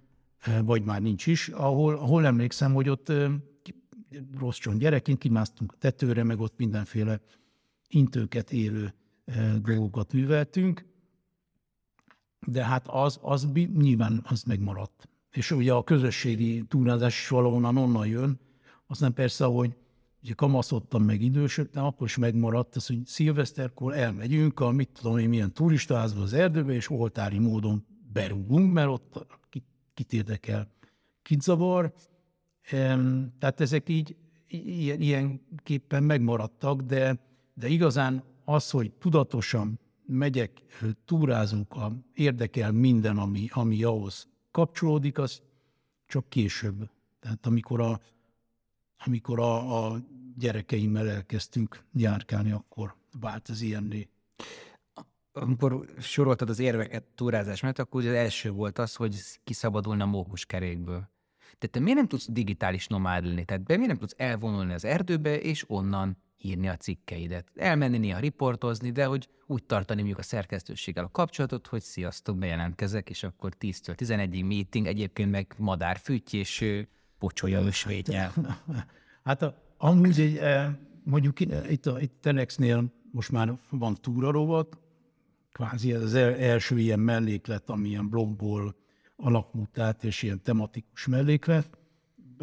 vagy 0.63 0.83
már 0.83 1.01
nincs 1.01 1.27
is, 1.27 1.47
ahol, 1.47 1.95
ahol 1.95 2.25
emlékszem, 2.25 2.73
hogy 2.73 2.89
ott 2.89 3.11
rossz 4.37 4.57
csont 4.57 4.79
gyerekként 4.79 5.17
kimásztunk 5.17 5.71
a 5.71 5.77
tetőre, 5.77 6.23
meg 6.23 6.39
ott 6.39 6.57
mindenféle 6.57 7.21
intőket 7.87 8.51
érő 8.51 8.93
dolgokat 9.61 10.13
műveltünk, 10.13 10.85
de 12.45 12.65
hát 12.65 12.87
az, 12.87 13.19
az 13.21 13.47
nyilván 13.73 14.25
az 14.29 14.43
megmaradt. 14.43 15.09
És 15.33 15.51
ugye 15.51 15.73
a 15.73 15.83
közösségi 15.83 16.63
túrázás 16.67 17.21
is 17.21 17.27
valahonnan 17.27 17.77
onnan 17.77 18.07
jön, 18.07 18.39
aztán 18.87 19.13
persze, 19.13 19.45
hogy 19.45 19.75
ugye 20.23 20.33
kamaszodtam 20.33 21.03
meg 21.03 21.21
idősödtem, 21.21 21.83
akkor 21.83 22.07
is 22.07 22.17
megmaradt 22.17 22.75
az, 22.75 22.87
hogy 22.87 23.05
szilveszterkor 23.05 23.97
elmegyünk 23.97 24.59
a 24.59 24.71
mit 24.71 24.89
tudom 25.01 25.17
én 25.17 25.29
milyen 25.29 25.53
turistaházba 25.53 26.21
az 26.21 26.33
erdőbe, 26.33 26.73
és 26.73 26.89
oltári 26.89 27.37
módon 27.37 27.85
berúgunk, 28.13 28.73
mert 28.73 28.87
ott 28.87 29.25
kit, 29.93 30.13
érdekel, 30.13 30.71
kit 31.21 31.41
zavar. 31.41 31.93
Tehát 33.39 33.61
ezek 33.61 33.89
így 33.89 34.15
ilyen, 34.47 35.01
ilyenképpen 35.01 36.03
megmaradtak, 36.03 36.81
de, 36.81 37.19
de 37.53 37.67
igazán 37.67 38.23
az, 38.45 38.69
hogy 38.69 38.91
tudatosan 38.91 39.79
megyek, 40.05 40.51
túrázunk, 41.05 41.73
a, 41.73 41.91
érdekel 42.13 42.71
minden, 42.71 43.17
ami, 43.17 43.47
ami 43.51 43.83
ahhoz 43.83 44.32
kapcsolódik, 44.53 45.17
az 45.17 45.41
csak 46.07 46.29
később. 46.29 46.89
Tehát 47.19 47.45
amikor 47.45 47.81
a, 47.81 48.01
amikor 49.05 49.39
a, 49.39 49.85
a 49.85 49.99
gyerekeimmel 50.37 51.09
elkezdtünk 51.09 51.83
járkálni, 51.93 52.51
akkor 52.51 52.95
vált 53.19 53.49
ez 53.49 53.61
ilyenné. 53.61 54.09
Amikor 55.31 55.85
soroltad 55.99 56.49
az 56.49 56.59
érveket 56.59 57.03
túrázás 57.15 57.61
mellett, 57.61 57.79
akkor 57.79 58.01
az 58.01 58.13
első 58.13 58.51
volt 58.51 58.79
az, 58.79 58.95
hogy 58.95 59.15
kiszabadulna 59.43 60.03
a 60.03 60.07
mókuskerékből. 60.07 61.09
Tehát 61.39 61.71
te 61.71 61.79
miért 61.79 61.97
nem 61.97 62.07
tudsz 62.07 62.27
digitális 62.31 62.87
nomád 62.87 63.25
lenni? 63.25 63.45
Tehát 63.45 63.67
miért 63.67 63.85
nem 63.85 63.97
tudsz 63.97 64.15
elvonulni 64.17 64.73
az 64.73 64.85
erdőbe, 64.85 65.39
és 65.39 65.69
onnan 65.69 66.17
írni 66.43 66.67
a 66.67 66.77
cikkeidet. 66.77 67.51
Elmenni 67.55 67.97
néha 67.97 68.19
riportozni, 68.19 68.91
de 68.91 69.05
hogy 69.05 69.29
úgy 69.45 69.63
tartani 69.63 69.99
mondjuk 69.99 70.19
a 70.19 70.23
szerkesztőséggel 70.23 71.03
a 71.03 71.11
kapcsolatot, 71.11 71.67
hogy 71.67 71.81
sziasztok, 71.81 72.37
bejelentkezek, 72.37 73.09
és 73.09 73.23
akkor 73.23 73.53
10-től 73.59 73.95
11-ig 73.97 74.47
meeting, 74.47 74.87
egyébként 74.87 75.31
meg 75.31 75.53
madárfütty, 75.57 76.37
és 76.37 76.85
pocsolja 77.19 77.61
ösvényel. 77.61 78.33
Hát 79.23 79.41
a, 79.41 79.55
amúgy 79.77 80.19
egy, 80.19 80.37
eh, 80.37 80.73
mondjuk 81.03 81.39
itt 81.39 81.85
a 81.85 81.99
itt 81.99 82.13
Telexnél 82.21 82.93
most 83.11 83.31
már 83.31 83.53
van 83.69 83.95
túrarovat, 83.95 84.77
kvázi 85.51 85.93
ez 85.93 86.01
az 86.01 86.13
első 86.13 86.79
ilyen 86.79 86.99
melléklet, 86.99 87.69
ami 87.69 87.89
ilyen 87.89 88.09
blogból 88.09 88.75
alakult 89.15 89.79
át, 89.79 90.03
és 90.03 90.23
ilyen 90.23 90.41
tematikus 90.41 91.07
melléklet, 91.07 91.77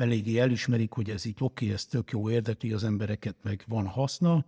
eléggé 0.01 0.39
elismerik, 0.39 0.93
hogy 0.93 1.11
ez 1.11 1.25
így 1.25 1.37
oké, 1.39 1.73
ez 1.73 1.87
tök 1.87 2.11
jó, 2.11 2.31
érdekli 2.31 2.73
az 2.73 2.85
embereket, 2.85 3.37
meg 3.43 3.65
van 3.69 3.87
haszna, 3.87 4.45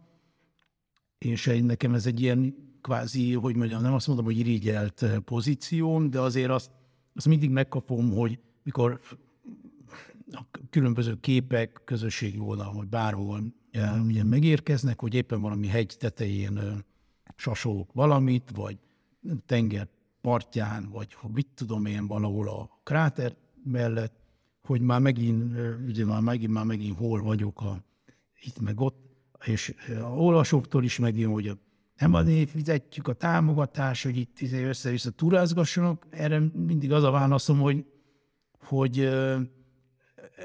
és 1.19 1.53
nekem 1.63 1.95
ez 1.95 2.07
egy 2.07 2.21
ilyen 2.21 2.55
kvázi, 2.81 3.35
hogy 3.35 3.57
mondjam, 3.57 3.83
nem 3.83 3.95
azt 3.95 4.07
mondom, 4.07 4.25
hogy 4.25 4.39
irigyelt 4.39 5.03
eh, 5.03 5.19
pozícióm, 5.19 6.11
de 6.11 6.21
azért 6.21 6.51
azt, 6.51 6.71
azt 7.15 7.27
mindig 7.27 7.51
megkapom, 7.51 8.13
hogy 8.13 8.39
mikor 8.63 9.01
a 10.31 10.43
különböző 10.71 11.21
képek, 11.21 11.81
közösségi 11.85 12.39
oldalon, 12.39 12.77
vagy 12.77 12.89
bárhol 12.89 13.55
ilyen 14.09 14.27
megérkeznek, 14.27 15.01
hogy 15.01 15.15
éppen 15.15 15.41
valami 15.41 15.67
hegy 15.67 15.97
tetején 15.99 16.59
eh, 16.59 16.77
sasolok 17.37 17.93
valamit, 17.93 18.51
vagy 18.55 18.79
tenger 19.47 19.89
partján, 20.21 20.89
vagy 20.91 21.17
mit 21.33 21.49
tudom 21.55 21.87
én, 21.87 22.07
valahol 22.07 22.49
a 22.49 22.81
kráter 22.83 23.37
mellett, 23.65 24.22
hogy 24.63 24.81
már 24.81 25.01
megint, 25.01 25.57
ugye 25.87 26.05
már 26.05 26.21
megint, 26.21 26.53
már 26.53 26.65
megint 26.65 26.97
hol 26.97 27.23
vagyok 27.23 27.61
a, 27.61 27.85
itt 28.41 28.61
meg 28.61 28.81
ott, 28.81 29.01
és 29.45 29.75
a 30.01 30.17
olvasóktól 30.17 30.85
is 30.85 30.99
megint, 30.99 31.33
hogy 31.33 31.59
nem 31.99 32.15
azért 32.15 32.51
fizetjük 32.51 33.09
a 33.09 33.13
támogatás, 33.13 34.03
hogy 34.03 34.17
itt 34.17 34.41
izé 34.41 34.65
össze-vissza 34.65 35.11
turázgassanak. 35.11 36.07
Erre 36.11 36.43
mindig 36.53 36.93
az 36.93 37.03
a 37.03 37.11
válaszom, 37.11 37.59
hogy, 37.59 37.85
hogy 38.61 38.99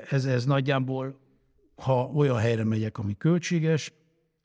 ez, 0.10 0.26
ez 0.26 0.46
nagyjából, 0.46 1.20
ha 1.76 2.06
olyan 2.06 2.38
helyre 2.38 2.64
megyek, 2.64 2.98
ami 2.98 3.18
költséges, 3.18 3.94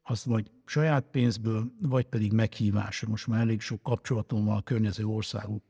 azt 0.02 0.24
vagy 0.24 0.50
saját 0.64 1.04
pénzből, 1.11 1.72
vagy 1.80 2.04
pedig 2.04 2.32
meghívásra. 2.32 3.08
Most 3.08 3.26
már 3.26 3.40
elég 3.40 3.61
sok 3.61 3.82
kapcsolatom 3.82 4.44
van 4.44 4.56
a 4.56 4.62
környező 4.62 5.04
országok 5.04 5.62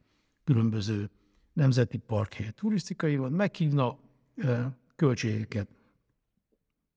különböző 0.44 1.10
nemzeti 1.52 1.98
park 1.98 2.34
helyett 2.34 2.56
turisztikai 2.56 3.16
van, 3.16 3.32
meghívna 3.32 3.98
költségeket, 4.96 5.68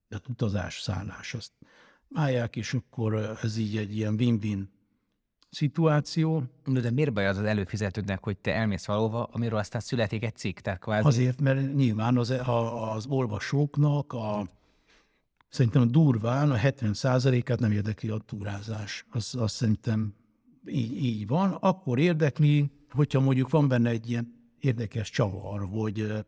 tehát 0.08 0.28
utazás, 0.28 0.80
szállás, 0.82 1.34
azt 1.34 1.52
állják, 2.14 2.56
és 2.56 2.74
akkor 2.74 3.38
ez 3.42 3.58
így 3.58 3.78
egy 3.78 3.96
ilyen 3.96 4.14
win-win 4.14 4.70
szituáció. 5.50 6.44
De, 6.66 6.80
de 6.80 6.92
miért 6.92 7.14
baj 7.14 7.28
az 7.28 7.38
az 7.38 7.44
előfizetődnek, 7.44 8.24
hogy 8.24 8.38
te 8.38 8.54
elmész 8.54 8.86
valahova, 8.86 9.24
amiről 9.24 9.60
aztán 9.60 9.82
születik 9.82 10.24
egy 10.24 10.36
cikk? 10.36 10.60
Tehát 10.60 10.80
kvázi... 10.80 11.08
Azért, 11.08 11.42
mert 11.42 11.76
nyilván 11.76 12.18
az, 12.18 12.30
az 12.96 13.06
olvasóknak 13.06 14.14
a, 14.14 14.48
szerintem 15.50 15.82
a 15.82 15.86
durván 15.86 16.52
a 16.52 16.58
70%-át 16.58 17.60
nem 17.60 17.72
érdekli 17.72 18.10
a 18.10 18.18
túrázás. 18.18 19.06
Az, 19.10 19.36
az 19.36 19.52
szerintem 19.52 20.14
így, 20.68 21.04
így 21.04 21.28
van. 21.28 21.52
Akkor 21.52 22.00
érdekli, 22.00 22.72
hogyha 22.90 23.20
mondjuk 23.20 23.50
van 23.50 23.68
benne 23.68 23.90
egy 23.90 24.10
ilyen 24.10 24.35
érdekes 24.66 25.10
csavar, 25.10 25.66
hogy 25.66 26.26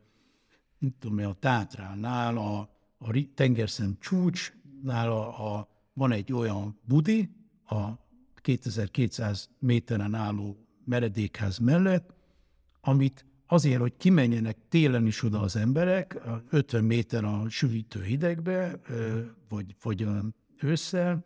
mint 0.79 0.95
tudom, 0.99 1.27
a 1.27 1.33
Tátránál, 1.33 2.37
a, 2.37 2.59
a 2.97 3.33
tengerszem 3.33 3.97
csúcsnál 3.99 5.11
a, 5.11 5.55
a, 5.55 5.67
van 5.93 6.11
egy 6.11 6.33
olyan 6.33 6.79
budi, 6.83 7.29
a 7.65 7.89
2200 8.35 9.49
méteren 9.59 10.13
álló 10.13 10.57
meredékház 10.85 11.57
mellett, 11.57 12.13
amit 12.81 13.25
azért, 13.47 13.79
hogy 13.79 13.93
kimenjenek 13.97 14.57
télen 14.69 15.05
is 15.05 15.23
oda 15.23 15.39
az 15.39 15.55
emberek, 15.55 16.21
50 16.49 16.83
méter 16.83 17.23
a 17.23 17.49
süvítő 17.49 18.03
hidegbe, 18.03 18.79
vagy, 19.49 19.75
vagy 19.81 20.07
ősszel, 20.61 21.25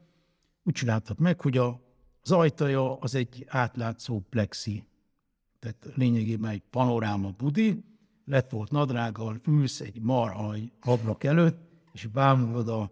úgy 0.63 0.73
csináltak 0.73 1.17
meg, 1.17 1.41
hogy 1.41 1.57
a, 1.57 1.81
az 2.21 2.31
ajtaja 2.31 2.97
az 2.97 3.15
egy 3.15 3.45
átlátszó 3.47 4.19
plexi 4.19 4.83
tehát 5.61 5.95
lényegében 5.95 6.51
egy 6.51 6.63
panoráma 6.69 7.29
budi, 7.37 7.83
lett 8.25 8.49
volt 8.49 8.71
nadrággal, 8.71 9.39
ülsz 9.47 9.79
egy 9.79 10.01
marhaj 10.01 10.71
ablak 10.81 11.23
előtt, 11.23 11.59
és 11.93 12.05
bámulod 12.05 12.69
a, 12.69 12.91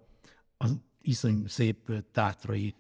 az 0.58 0.78
iszonyú 1.02 1.48
szép 1.48 1.92
tátrai 2.12 2.76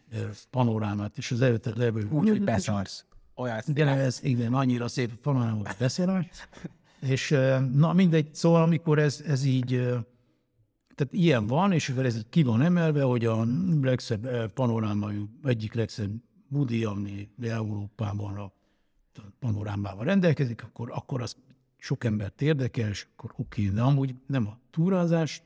panorámát, 0.49 1.17
és 1.17 1.31
az 1.31 1.41
előtted 1.41 1.77
levő... 1.77 2.07
Úgy, 2.11 2.29
hogy 2.29 2.43
beszarsz. 2.43 3.05
Olyan 3.35 3.61
igen, 3.65 3.87
ez, 3.87 4.19
igen, 4.23 4.53
annyira 4.53 4.87
szép 4.87 5.15
panoráma, 5.15 5.57
hogy 5.57 5.75
beszélsz. 5.79 6.47
És 7.01 7.29
na 7.73 7.93
mindegy, 7.93 8.35
szóval 8.35 8.61
amikor 8.61 8.99
ez, 8.99 9.23
ez 9.25 9.43
így, 9.43 9.67
tehát 10.95 11.09
ilyen 11.11 11.47
van, 11.47 11.71
és 11.71 11.89
ez 11.89 12.15
így 12.15 12.29
ki 12.29 12.43
van 12.43 12.61
emelve, 12.61 13.03
hogy 13.03 13.25
a 13.25 13.45
legszebb 13.81 14.51
panoráma, 14.53 15.11
egyik 15.43 15.73
legszebb 15.73 16.11
budi, 16.47 16.83
ami 16.83 17.29
Európában 17.41 18.35
a 18.35 18.51
panorámával 19.39 20.05
rendelkezik, 20.05 20.63
akkor, 20.63 20.91
akkor 20.91 21.21
az 21.21 21.35
sok 21.77 22.03
embert 22.03 22.41
érdekel, 22.41 22.89
és 22.89 23.07
akkor 23.15 23.33
oké, 23.35 23.67
de 23.67 23.81
amúgy 23.81 24.15
nem 24.25 24.47
a 24.47 24.57
túrázás, 24.71 25.43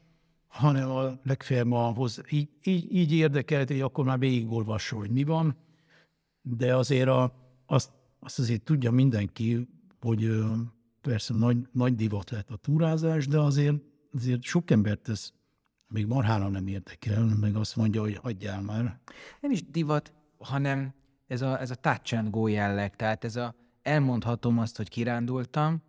hanem 0.47 0.89
a 0.89 1.19
legfeljebb 1.23 1.71
ahhoz 1.71 2.21
így, 2.29 2.49
így, 2.63 2.95
így 2.95 3.11
érdekelt, 3.11 3.67
hogy 3.67 3.81
akkor 3.81 4.05
már 4.05 4.19
végigolvassa, 4.19 4.95
hogy 4.95 5.09
mi 5.09 5.23
van, 5.23 5.55
de 6.41 6.75
azért 6.75 7.07
a, 7.07 7.33
azt, 7.65 7.91
azt 8.19 8.39
azért 8.39 8.61
tudja 8.61 8.91
mindenki, 8.91 9.67
hogy 10.01 10.43
persze 11.01 11.33
nagy, 11.33 11.67
nagy 11.71 11.95
divat 11.95 12.29
lett 12.29 12.49
a 12.49 12.55
túrázás, 12.55 13.27
de 13.27 13.39
azért, 13.39 13.75
azért 14.13 14.43
sok 14.43 14.71
embert 14.71 15.09
ez 15.09 15.31
még 15.87 16.05
marhára 16.05 16.47
nem 16.47 16.67
érdekel, 16.67 17.25
meg 17.25 17.55
azt 17.55 17.75
mondja, 17.75 18.01
hogy 18.01 18.15
hagyjál 18.15 18.61
már. 18.61 18.99
Nem 19.41 19.51
is 19.51 19.63
divat, 19.69 20.13
hanem 20.37 20.93
ez 21.27 21.41
a, 21.41 21.59
ez 21.59 21.71
a 21.71 21.75
touch 21.75 22.17
and 22.17 22.29
go 22.29 22.47
jelleg, 22.47 22.95
tehát 22.95 23.23
ez 23.23 23.35
a, 23.35 23.55
elmondhatom 23.83 24.59
azt, 24.59 24.77
hogy 24.77 24.89
kirándultam, 24.89 25.83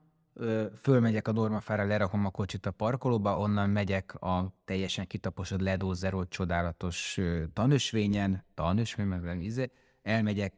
fölmegyek 0.80 1.28
a 1.28 1.32
Dormafára, 1.32 1.84
lerakom 1.84 2.26
a 2.26 2.30
kocsit 2.30 2.66
a 2.66 2.70
parkolóba, 2.70 3.38
onnan 3.38 3.70
megyek 3.70 4.14
a 4.22 4.54
teljesen 4.64 5.06
kitaposod 5.06 5.60
ledózerolt 5.60 6.28
csodálatos 6.28 7.18
tanösvényen, 7.52 8.44
tanösvény, 8.54 9.08
nem 9.08 9.40
íze, 9.40 9.70
elmegyek 10.02 10.54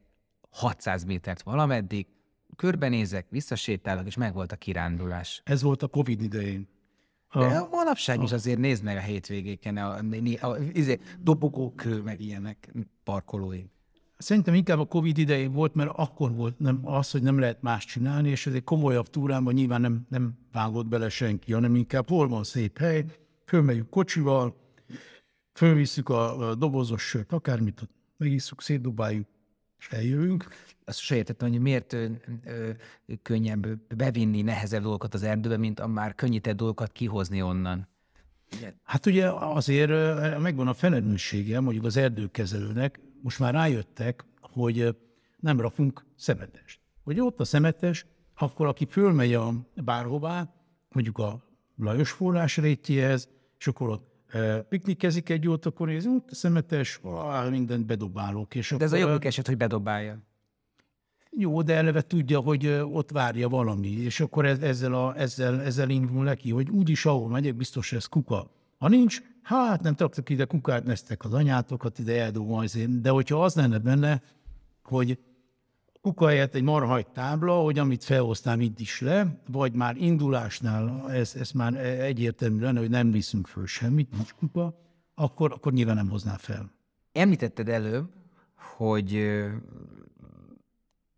600 0.50 1.04
métert 1.04 1.42
valameddig, 1.42 2.06
körbenézek, 2.56 3.26
visszasétálok, 3.30 4.06
és 4.06 4.16
megvolt 4.16 4.52
a 4.52 4.56
kirándulás. 4.56 5.42
Ez 5.44 5.62
volt 5.62 5.82
a 5.82 5.88
Covid 5.88 6.20
idején. 6.20 6.68
De 7.32 7.44
a 7.44 7.68
manapság 7.70 8.22
is 8.22 8.32
azért 8.32 8.58
nézd 8.58 8.84
meg 8.84 8.96
a 8.96 9.00
hétvégéken, 9.00 9.76
a, 9.76 9.94
a, 9.94 10.00
a, 10.40 10.46
a 10.46 10.58
izé, 10.72 11.00
dobogók, 11.18 11.82
meg 12.04 12.20
ilyenek, 12.20 12.72
parkolói. 13.04 13.64
Szerintem 14.18 14.54
inkább 14.54 14.78
a 14.78 14.84
Covid 14.84 15.18
idején 15.18 15.52
volt, 15.52 15.74
mert 15.74 15.90
akkor 15.94 16.34
volt 16.34 16.58
nem, 16.58 16.80
az, 16.82 17.10
hogy 17.10 17.22
nem 17.22 17.38
lehet 17.38 17.62
más 17.62 17.84
csinálni, 17.84 18.28
és 18.28 18.46
ez 18.46 18.54
egy 18.54 18.64
komolyabb 18.64 19.10
túrában 19.10 19.54
nyilván 19.54 19.80
nem, 19.80 20.06
nem 20.08 20.38
vágott 20.52 20.86
bele 20.86 21.08
senki, 21.08 21.52
hanem 21.52 21.74
inkább 21.74 22.08
hol 22.08 22.28
van 22.28 22.44
szép 22.44 22.78
hely, 22.78 23.04
fölmegyünk 23.44 23.90
kocsival, 23.90 24.56
fölvisszük 25.52 26.08
a, 26.08 26.48
a 26.48 26.54
dobozos 26.54 27.02
sört, 27.02 27.32
akármit, 27.32 27.88
megisszuk, 28.16 28.62
szétdobáljuk, 28.62 29.26
és 29.78 29.88
eljövünk. 29.88 30.48
Azt 30.84 30.98
se 30.98 31.16
értettem, 31.16 31.50
hogy 31.50 31.60
miért 31.60 31.92
ö, 31.92 32.06
ö, 32.44 32.70
könnyebb 33.22 33.66
bevinni 33.96 34.42
nehezebb 34.42 34.82
dolgokat 34.82 35.14
az 35.14 35.22
erdőbe, 35.22 35.56
mint 35.56 35.80
a 35.80 35.86
már 35.86 36.14
könnyített 36.14 36.56
dolgokat 36.56 36.92
kihozni 36.92 37.42
onnan. 37.42 37.88
Hát 38.82 39.06
ugye 39.06 39.30
azért 39.30 39.90
megvan 40.38 40.68
a 40.68 40.74
felelőssége 40.74 41.60
mondjuk 41.60 41.84
az 41.84 41.96
erdőkezelőnek, 41.96 43.00
most 43.20 43.38
már 43.38 43.54
rájöttek, 43.54 44.24
hogy 44.40 44.96
nem 45.40 45.60
rakunk 45.60 46.04
szemetest. 46.16 46.80
Hogy 47.04 47.20
ott 47.20 47.40
a 47.40 47.44
szemetes, 47.44 48.06
akkor 48.34 48.66
aki 48.66 48.86
fölmegy 48.90 49.34
a 49.34 49.52
bárhová, 49.84 50.54
mondjuk 50.90 51.18
a 51.18 51.44
Lajos 51.76 52.10
forrás 52.10 52.56
rétjéhez, 52.56 53.28
és 53.58 53.66
akkor 53.66 53.88
ott 53.88 54.14
piknikezik 54.68 55.28
egy 55.28 55.44
jót, 55.44 55.66
akkor 55.66 55.86
néz, 55.86 56.06
út, 56.06 56.34
szemetes, 56.34 57.00
á, 57.30 57.48
mindent 57.48 57.86
bedobálok. 57.86 58.54
És 58.54 58.74
De 58.78 58.84
ez 58.84 58.92
a 58.92 58.96
jobbik 58.96 59.24
eset, 59.24 59.46
hogy 59.46 59.56
bedobálja. 59.56 60.18
jó, 61.30 61.62
de 61.62 61.74
eleve 61.74 62.02
tudja, 62.02 62.40
hogy 62.40 62.66
ott 62.66 63.10
várja 63.10 63.48
valami, 63.48 63.88
és 63.88 64.20
akkor 64.20 64.46
ez, 64.46 64.58
ezzel, 64.58 64.94
a, 64.94 65.18
ezzel, 65.18 65.60
ezzel 65.60 65.90
indul 65.90 66.24
neki, 66.24 66.50
hogy 66.50 66.70
úgyis 66.70 67.06
ahol 67.06 67.28
megyek, 67.28 67.54
biztos 67.54 67.92
ez 67.92 68.06
kuka. 68.06 68.50
Ha 68.78 68.88
nincs, 68.88 69.22
hát 69.46 69.82
nem 69.82 69.94
tudok 69.94 70.30
ide 70.30 70.44
kukát 70.44 70.84
nesztek 70.84 71.24
az 71.24 71.34
anyátokat, 71.34 71.98
ide 71.98 72.22
eldobom 72.22 72.58
az 72.58 72.76
én. 72.76 73.02
De 73.02 73.10
hogyha 73.10 73.44
az 73.44 73.54
lenne 73.54 73.78
benne, 73.78 74.22
hogy 74.82 75.18
kuka 76.00 76.26
helyett 76.26 76.54
egy 76.54 76.62
marhagy 76.62 77.06
tábla, 77.06 77.54
hogy 77.54 77.78
amit 77.78 78.04
felhoztál, 78.04 78.60
itt 78.60 78.80
is 78.80 79.00
le, 79.00 79.40
vagy 79.48 79.74
már 79.74 79.96
indulásnál 79.96 81.10
ez, 81.10 81.34
ez 81.34 81.50
már 81.50 81.74
egyértelmű 82.00 82.60
lenne, 82.60 82.78
hogy 82.78 82.90
nem 82.90 83.10
viszünk 83.10 83.46
föl 83.46 83.66
semmit, 83.66 84.12
nincs 84.12 84.32
kuka, 84.32 84.74
akkor, 85.14 85.52
akkor 85.52 85.72
nyilván 85.72 85.96
nem 85.96 86.08
hozná 86.08 86.36
fel. 86.36 86.72
Említetted 87.12 87.68
előbb, 87.68 88.08
hogy 88.76 89.42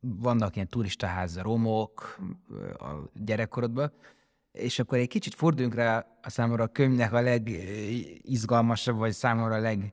vannak 0.00 0.54
ilyen 0.54 0.68
turistaház 0.68 1.38
romok 1.38 2.18
a 2.78 3.10
gyerekkorodban, 3.24 3.92
és 4.58 4.78
akkor 4.78 4.98
egy 4.98 5.08
kicsit 5.08 5.34
forduljunk 5.34 5.74
rá 5.74 6.06
a 6.22 6.30
számomra 6.30 6.64
a 6.64 6.66
könyvnek 6.66 7.12
a 7.12 7.20
legizgalmasabb, 7.20 8.96
vagy 8.96 9.12
számomra 9.12 9.54
a 9.54 9.60
leg 9.60 9.92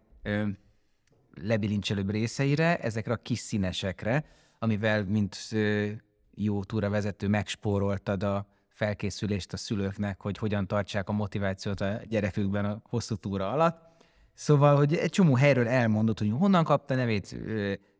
lebilincselőbb 1.41 2.09
részeire, 2.09 2.77
ezekre 2.77 3.13
a 3.13 3.19
kis 3.21 3.39
színesekre, 3.39 4.25
amivel, 4.59 5.03
mint 5.03 5.37
jó 6.33 6.63
túravezető 6.63 7.27
megspóroltad 7.27 8.23
a 8.23 8.47
felkészülést 8.67 9.53
a 9.53 9.57
szülőknek, 9.57 10.21
hogy 10.21 10.37
hogyan 10.37 10.67
tartsák 10.67 11.09
a 11.09 11.11
motivációt 11.11 11.81
a 11.81 12.01
gyerekükben 12.09 12.65
a 12.65 12.81
hosszú 12.89 13.15
túra 13.15 13.51
alatt. 13.51 13.93
Szóval, 14.33 14.75
hogy 14.75 14.95
egy 14.95 15.09
csomó 15.09 15.35
helyről 15.35 15.67
elmondott, 15.67 16.19
hogy 16.19 16.31
honnan 16.37 16.63
kapta 16.63 16.95
nevét, 16.95 17.37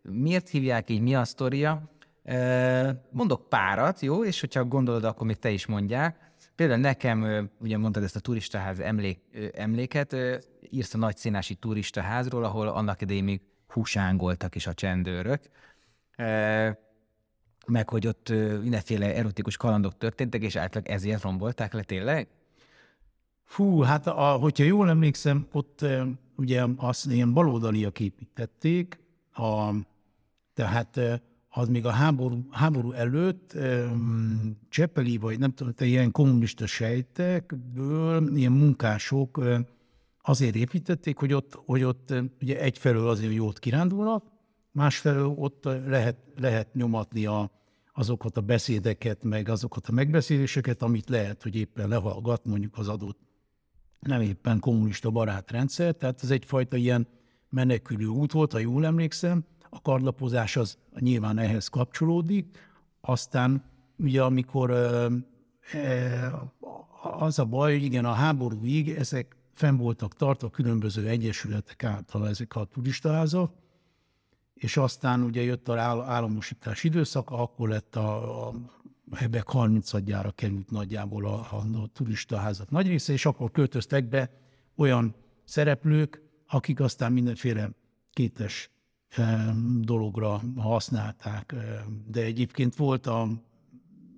miért 0.02 0.50
hívják 0.50 0.90
így, 0.90 1.02
mi 1.02 1.16
a 1.16 1.24
sztoria. 1.24 1.90
Mondok 3.10 3.50
párat, 3.50 4.00
jó? 4.00 4.24
És 4.24 4.40
hogyha 4.40 4.66
gondolod, 4.66 5.04
akkor 5.04 5.28
még 5.28 5.40
te 5.40 5.50
is 5.50 5.66
mondják. 5.66 6.25
Például 6.56 6.80
nekem, 6.80 7.50
ugye 7.60 7.78
mondtad 7.78 8.04
ezt 8.04 8.16
a 8.16 8.20
turistaház 8.20 8.80
emlék, 8.80 9.20
emléket, 9.54 10.16
írsz 10.70 10.94
a 10.94 10.98
nagy 10.98 11.18
színási 11.18 11.56
turistaházról, 11.56 12.44
ahol 12.44 12.68
annak 12.68 13.02
idején 13.02 13.24
még 13.24 13.42
húsángoltak 13.68 14.56
is 14.56 14.68
a 14.68 14.74
csendőrök. 14.74 15.44
Meg 17.68 17.90
hogy 17.90 18.08
ott 18.08 18.30
mindenféle 18.62 19.16
erotikus 19.16 19.58
kalandok 19.58 19.98
történtek, 19.98 20.42
és 20.42 20.56
általában 20.56 20.94
ezért 20.94 21.22
rombolták 21.22 21.74
le 21.74 21.82
tényleg? 21.82 22.28
Fú, 23.44 23.80
hát 23.80 24.08
a, 24.08 24.32
hogyha 24.32 24.64
jól 24.64 24.90
emlékszem, 24.90 25.48
ott 25.52 25.86
ugye 26.36 26.66
azt 26.78 27.12
ilyen 27.12 27.34
baloldaliak 27.34 28.00
építették, 28.00 29.00
a, 29.34 29.72
tehát 30.54 31.00
az 31.58 31.68
még 31.68 31.86
a 31.86 31.90
háború, 31.90 32.48
háború 32.52 32.92
előtt 32.92 33.58
Csepeli, 34.70 35.18
vagy 35.18 35.40
nem 35.40 35.52
tudom, 35.52 35.74
te 35.74 35.86
ilyen 35.86 36.12
kommunista 36.12 36.66
sejtekből 36.66 38.38
ilyen 38.38 38.52
munkások 38.52 39.44
azért 40.22 40.56
építették, 40.56 41.18
hogy 41.18 41.34
ott, 41.34 41.60
hogy 41.66 41.84
ott 41.84 42.12
e, 42.12 42.24
ugye 42.42 42.60
egyfelől 42.60 43.08
azért 43.08 43.34
jót 43.34 43.60
kirándulnak, 43.60 44.24
másfelől 44.72 45.26
ott 45.26 45.64
lehet, 45.88 46.18
lehet 46.38 46.74
nyomatni 46.74 47.26
a, 47.26 47.52
azokat 47.94 48.38
a 48.38 48.42
beszédeket, 48.42 49.24
meg 49.24 49.50
azokat 49.50 49.88
a 49.88 49.92
megbeszéléseket, 49.92 50.82
amit 50.82 51.10
lehet, 51.10 51.44
hogy 51.44 51.56
éppen 51.56 51.88
lehallgat 51.88 52.46
mondjuk 52.46 52.78
az 52.78 52.88
adott 52.88 53.20
nem 54.00 54.22
éppen 54.22 54.60
kommunista 54.60 55.10
barátrendszer, 55.10 55.94
tehát 55.94 56.24
ez 56.24 56.32
egyfajta 56.32 56.78
ilyen 56.78 57.08
menekülő 57.50 58.06
út 58.06 58.32
volt, 58.32 58.52
ha 58.52 58.60
jól 58.60 58.86
emlékszem. 58.86 59.46
A 59.76 59.82
kardlapozás 59.82 60.56
az 60.56 60.78
nyilván 61.00 61.38
ehhez 61.38 61.68
kapcsolódik. 61.68 62.58
Aztán 63.02 63.64
ugye 63.98 64.24
amikor 64.24 64.70
ö, 64.70 65.08
az 67.02 67.40
a 67.40 67.46
baj, 67.46 67.74
hogy 67.74 67.84
igen, 67.84 68.06
a 68.06 68.12
háborúig 68.12 68.90
ezek 68.90 69.36
fenn 69.54 69.78
voltak 69.78 70.16
tartva 70.16 70.50
különböző 70.50 71.08
egyesületek 71.08 71.84
által 71.84 72.28
ezek 72.28 72.56
a 72.56 72.64
turistaházak, 72.64 73.54
és 74.54 74.78
aztán 74.78 75.22
ugye 75.22 75.42
jött 75.42 75.68
a 75.68 75.80
áll- 75.80 76.02
államosítás 76.02 76.84
időszaka, 76.84 77.42
akkor 77.42 77.70
lett 77.70 77.96
a, 77.96 78.48
a 78.48 78.54
ebbe 79.12 79.44
30 79.46 79.98
gyára 79.98 80.32
került 80.32 80.72
nagyjából 80.72 81.26
a, 81.26 81.34
a, 81.34 81.56
a 81.56 81.88
turistaházak 81.94 82.70
nagy 82.70 82.88
része, 82.88 83.14
és 83.14 83.26
akkor 83.26 83.52
költöztek 83.52 84.10
be 84.10 84.32
olyan 84.76 85.16
szereplők, 85.44 86.22
akik 86.48 86.80
aztán 86.80 87.12
mindenféle 87.12 87.70
kétes 88.10 88.70
dologra 89.80 90.42
használták. 90.56 91.56
De 92.08 92.22
egyébként 92.22 92.76
volt 92.76 93.08
a, 93.08 93.28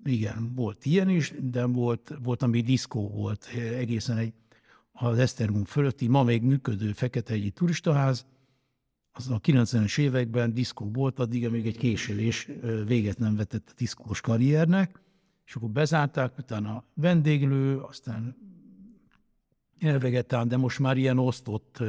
igen, 0.04 0.54
volt 0.56 0.86
ilyen 0.86 1.10
is, 1.10 1.34
de 1.42 1.66
volt, 1.66 2.14
volt 2.24 2.42
ami 2.42 2.62
diszkó 2.62 3.10
volt, 3.10 3.46
egészen 3.56 4.18
egy 4.18 4.34
az 5.00 5.18
Esztergom 5.18 5.64
fölötti, 5.64 6.08
ma 6.08 6.24
még 6.24 6.42
működő 6.42 6.92
Fekete-hegyi 6.92 7.50
turistaház, 7.50 8.26
az 9.12 9.30
a 9.30 9.40
90-es 9.40 10.00
években 10.00 10.54
diszkó 10.54 10.92
volt, 10.92 11.20
addig, 11.20 11.46
amíg 11.46 11.66
egy 11.68 11.78
késélés 11.78 12.50
véget 12.86 13.18
nem 13.18 13.36
vetett 13.36 13.70
a 13.70 13.74
diszkós 13.78 14.22
karriernek, 14.22 15.02
és 15.46 15.56
akkor 15.56 15.70
bezárták, 15.70 16.38
utána 16.38 16.84
vendéglő, 16.94 17.78
aztán 17.78 18.36
elvegetán, 19.80 20.48
de 20.48 20.58
most 20.58 20.80
már 20.80 20.98
ilyen 20.98 21.20
osztott 21.20 21.84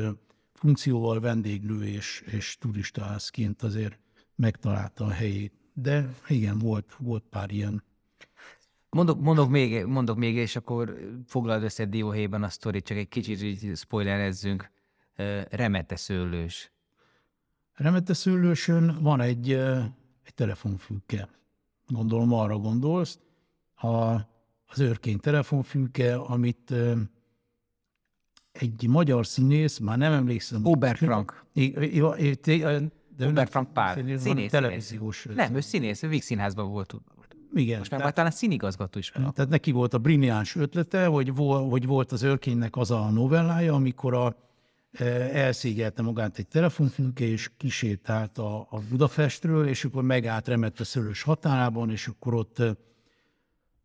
funkcióval 0.59 1.21
vendéglő 1.21 1.85
és, 1.85 2.21
és 2.27 2.57
turistaházként 2.59 3.63
azért 3.63 3.99
megtalálta 4.35 5.05
a 5.05 5.11
helyét. 5.11 5.53
De 5.73 6.15
igen, 6.29 6.59
volt, 6.59 6.97
volt 6.99 7.25
pár 7.31 7.51
ilyen. 7.51 7.83
Mondok, 8.91 9.21
mondok, 9.21 9.51
még, 9.51 9.85
mondok 9.85 10.17
még, 10.17 10.35
és 10.35 10.57
akkor 10.57 10.99
foglald 11.27 11.63
össze 11.63 11.85
dióhéjban 11.85 12.43
a 12.43 12.49
sztorit, 12.49 12.85
csak 12.85 12.97
egy 12.97 13.09
kicsit 13.09 13.43
így 13.43 13.77
spoilerezzünk. 13.77 14.71
Remete 15.51 15.97
szőlős. 15.97 16.73
Remeteszőlősön 17.73 18.99
van 19.01 19.21
egy, 19.21 19.53
egy 20.23 20.35
telefonfülke. 20.35 21.29
Gondolom 21.87 22.33
arra 22.33 22.59
gondolsz. 22.59 23.19
A, 23.75 24.15
az 24.67 24.79
őrkény 24.79 25.19
telefonfülke, 25.19 26.17
amit 26.17 26.75
egy 28.59 28.87
magyar 28.89 29.27
színész, 29.27 29.79
már 29.79 29.99
nem 29.99 30.13
emlékszem. 30.13 30.63
I- 31.53 32.35
té- 32.35 32.63
de 33.17 33.25
ő 33.25 33.29
Oberfrank 33.29 33.67
nem- 33.67 33.73
Pál. 33.73 33.95
színész, 33.95 34.21
Színész, 34.21 34.51
televíziós. 34.51 35.27
Nem, 35.35 35.55
ő 35.55 35.61
színész, 35.61 36.03
ő 36.03 36.09
Víg 36.09 36.23
Színházban 36.23 36.71
volt. 36.71 36.95
Igen. 37.55 37.79
Most 37.79 37.91
már, 37.91 38.01
már 38.01 38.13
talán 38.13 38.31
színigazgató 38.31 38.99
is 38.99 39.11
van. 39.11 39.33
Tehát 39.35 39.51
neki 39.51 39.71
volt 39.71 39.95
a 39.95 39.99
brilliáns 39.99 40.57
ötlete, 40.57 41.07
hogy, 41.07 41.35
vol, 41.35 41.69
hogy 41.69 41.87
volt 41.87 42.13
az 42.13 42.23
őrkénynek 42.23 42.77
az 42.77 42.91
a 42.91 43.11
novellája, 43.11 43.75
amikor 43.75 44.15
a 44.15 44.37
elszégyelte 45.33 46.03
magát 46.03 46.39
egy 46.39 46.47
telefonfülke, 46.49 47.25
és 47.25 47.51
kisétált 47.57 48.39
a, 48.39 48.61
a 48.71 48.81
Budapestről, 48.91 49.67
és 49.69 49.85
akkor 49.85 50.03
megállt 50.03 50.49
remett 50.49 50.81
a 50.81 50.85
Szörös 50.85 51.23
határában, 51.23 51.91
és 51.91 52.07
akkor 52.07 52.35
ott 52.35 52.63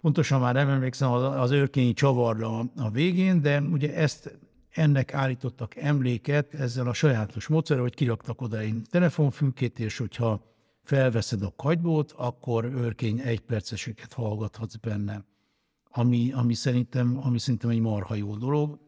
pontosan 0.02 0.40
már 0.40 0.54
nem 0.54 0.70
emlékszem 0.70 1.12
az, 1.12 1.24
az 1.42 1.52
őrkényi 1.52 1.94
csavarra 1.94 2.60
a 2.78 2.90
végén, 2.92 3.42
de 3.42 3.62
ugye 3.62 3.96
ezt 3.96 4.38
ennek 4.74 5.14
állítottak 5.14 5.76
emléket 5.76 6.54
ezzel 6.54 6.88
a 6.88 6.94
sajátos 6.94 7.48
módszerrel, 7.48 7.84
hogy 7.84 7.96
kiraktak 7.96 8.42
oda 8.42 8.58
egy 8.58 8.82
telefonfülkét, 8.90 9.80
és 9.80 9.98
hogyha 9.98 10.54
felveszed 10.84 11.42
a 11.42 11.54
kagybót, 11.56 12.12
akkor 12.12 12.66
őrkény 12.66 13.20
egyperceseket 13.20 14.14
hallgathatsz 14.14 14.76
benne. 14.76 15.26
Ami, 15.90 16.32
ami, 16.32 16.54
szerintem, 16.54 17.18
ami 17.24 17.40
szerintem 17.40 17.70
egy 17.70 17.80
marha 17.80 18.16
jó 18.16 18.36
dolog. 18.36 18.80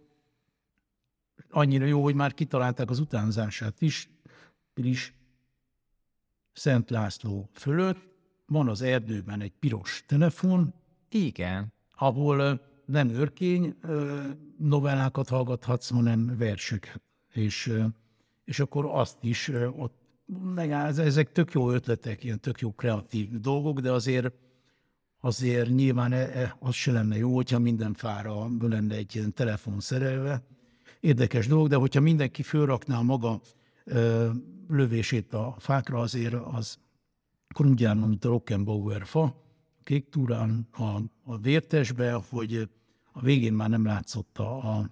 Annyira 1.50 1.86
jó, 1.86 2.04
hogy 2.04 2.15
már 2.15 2.34
kitalálták 2.34 2.89
az 2.89 3.00
utánzását 3.00 3.82
is, 3.82 4.10
is 4.76 5.13
Szent 6.54 6.89
László 6.89 7.50
fölött. 7.54 8.13
Van 8.45 8.69
az 8.69 8.82
erdőben 8.82 9.41
egy 9.41 9.54
piros 9.60 10.04
telefon. 10.08 10.74
Igen. 11.10 11.74
Ahol 11.95 12.62
nem 12.86 13.10
őrkény 13.10 13.76
novellákat 14.58 15.30
hallgathatsz, 15.30 15.89
hanem 15.89 16.38
verseket. 16.38 17.02
És, 17.34 17.74
és 18.45 18.60
akkor 18.60 18.86
azt 18.86 19.17
is 19.21 19.52
ott 19.78 20.04
meg 20.56 20.71
ezek 20.71 21.32
tök 21.32 21.52
jó 21.52 21.71
ötletek, 21.71 22.24
ilyen 22.24 22.39
tök 22.39 22.60
jó 22.60 22.74
kreatív 22.74 23.30
dolgok, 23.39 23.80
de 23.80 23.91
azért 23.91 24.34
azért 25.19 25.69
nyilván 25.69 26.12
e, 26.12 26.17
e, 26.17 26.56
az 26.60 26.74
se 26.74 26.91
lenne 26.91 27.17
jó, 27.17 27.36
hogyha 27.36 27.60
minden 27.60 27.93
fára 27.93 28.48
lenne 28.60 28.95
egy 28.95 29.15
ilyen 29.15 29.34
telefon 29.34 29.80
szerelve. 29.80 30.43
Érdekes 31.00 31.48
dolog, 31.48 31.67
de 31.67 31.76
hogyha 31.76 32.00
mindenki 32.00 32.43
fölrakná 32.43 33.02
maga 33.02 33.41
ö, 33.84 34.30
lövését 34.67 35.34
a 35.34 35.56
fákra, 35.60 36.00
azért 36.00 36.34
az 36.34 36.78
akkor 37.48 37.65
úgy 37.65 37.80
járna, 37.80 38.06
mint 38.06 38.26
a 38.26 38.30
Rockenbauer 38.30 39.06
fa, 39.06 39.44
kék 39.86 40.10
túrán 40.10 40.67
a, 40.71 40.84
a 41.24 41.38
vértesbe, 41.38 42.13
hogy 42.30 42.69
a 43.12 43.21
végén 43.21 43.54
már 43.54 43.69
nem 43.69 43.86
látszott 43.86 44.38
a, 44.38 44.78
a 44.78 44.89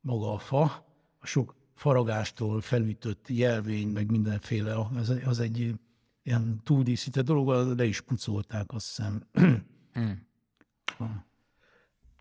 maga 0.00 0.32
a 0.32 0.38
fa, 0.38 0.62
a 1.18 1.26
sok 1.26 1.54
faragástól 1.74 2.60
felütött 2.60 3.28
jelvény, 3.28 3.88
meg 3.88 4.10
mindenféle, 4.10 4.74
az, 4.94 5.12
az 5.24 5.40
egy 5.40 5.74
ilyen 6.22 6.60
túldíszített 6.64 7.24
dolog, 7.24 7.76
le 7.78 7.84
is 7.84 8.00
pucolták, 8.00 8.72
azt 8.72 8.86
hiszem. 8.86 9.26
Hmm. 9.92 10.26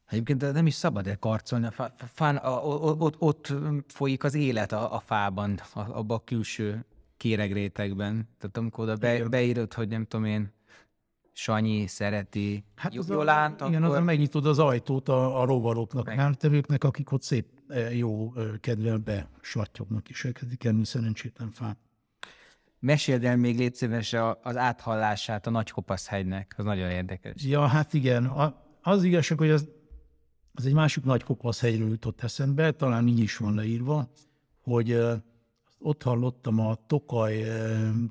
Egyébként 0.07 0.53
nem 0.53 0.65
is 0.65 0.73
szabad-e 0.73 1.15
karcolni 1.15 1.65
a 1.65 1.91
fán, 1.97 2.35
a, 2.35 2.59
ott, 2.59 3.15
ott 3.19 3.53
folyik 3.87 4.23
az 4.23 4.33
élet 4.33 4.71
a, 4.71 4.95
a 4.95 4.99
fában, 4.99 5.59
a, 5.73 5.79
abban 5.79 6.17
a 6.17 6.23
külső 6.23 6.85
kéregrétegben. 7.17 8.27
Tehát 8.37 8.57
amikor 8.57 8.83
oda 8.83 8.95
be, 8.95 9.27
beírod, 9.27 9.73
hogy 9.73 9.87
nem 9.87 10.05
tudom 10.05 10.25
én, 10.25 10.51
Sanyi 11.33 11.87
szereti 11.87 12.65
hát 12.75 12.93
Jolánt, 13.07 13.61
a, 13.61 13.67
igen, 13.67 13.83
akkor... 13.83 14.03
megnyitod 14.03 14.45
az 14.45 14.59
ajtót 14.59 15.09
a, 15.09 15.41
a 15.41 15.45
rovaroknak, 15.45 16.09
hártevőknek, 16.09 16.83
akik 16.83 17.11
ott 17.11 17.21
szép 17.21 17.45
e, 17.67 17.95
jó 17.95 18.33
kedvel 18.59 18.97
besattyognak 18.97 20.09
is 20.09 20.25
elkezdik 20.25 20.63
enni 20.63 20.85
szerencsétlen 20.85 21.49
fát. 21.49 21.77
Meséld 22.79 23.23
el 23.23 23.37
még 23.37 23.57
légy 23.57 23.75
szíves 23.75 24.13
az 24.41 24.57
áthallását 24.57 25.47
a 25.47 25.49
Nagykopaszhegynek, 25.49 26.53
az 26.57 26.65
nagyon 26.65 26.89
érdekes. 26.89 27.43
Ja, 27.43 27.67
hát 27.67 27.93
igen, 27.93 28.25
a, 28.25 28.63
az 28.81 29.03
igazság, 29.03 29.37
hogy 29.37 29.49
az, 29.49 29.69
az 30.53 30.65
egy 30.65 30.73
másik 30.73 31.03
Nagykopaszhegyről 31.03 31.89
jutott 31.89 32.21
eszembe, 32.21 32.71
talán 32.71 33.07
így 33.07 33.19
is 33.19 33.37
van 33.37 33.55
leírva, 33.55 34.09
hogy 34.61 34.99
ott 35.81 36.03
hallottam 36.03 36.59
a 36.59 36.77
Tokaj, 36.87 37.45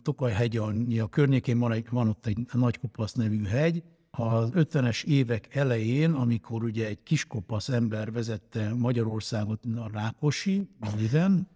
Tokaj 0.02 0.32
hegy, 0.32 0.56
a 0.56 1.08
környékén 1.10 1.58
van, 1.58 1.84
van 1.90 2.08
ott 2.08 2.26
egy 2.26 2.38
Nagykopasz 2.52 3.12
nevű 3.12 3.44
hegy, 3.44 3.82
az 4.10 4.50
50-es 4.54 5.04
évek 5.04 5.54
elején, 5.54 6.12
amikor 6.12 6.64
ugye 6.64 6.86
egy 6.86 7.02
kiskopasz 7.02 7.68
ember 7.68 8.12
vezette 8.12 8.74
Magyarországot 8.74 9.64
a 9.76 9.90
Rákosi, 9.92 10.68
néven, 10.96 11.48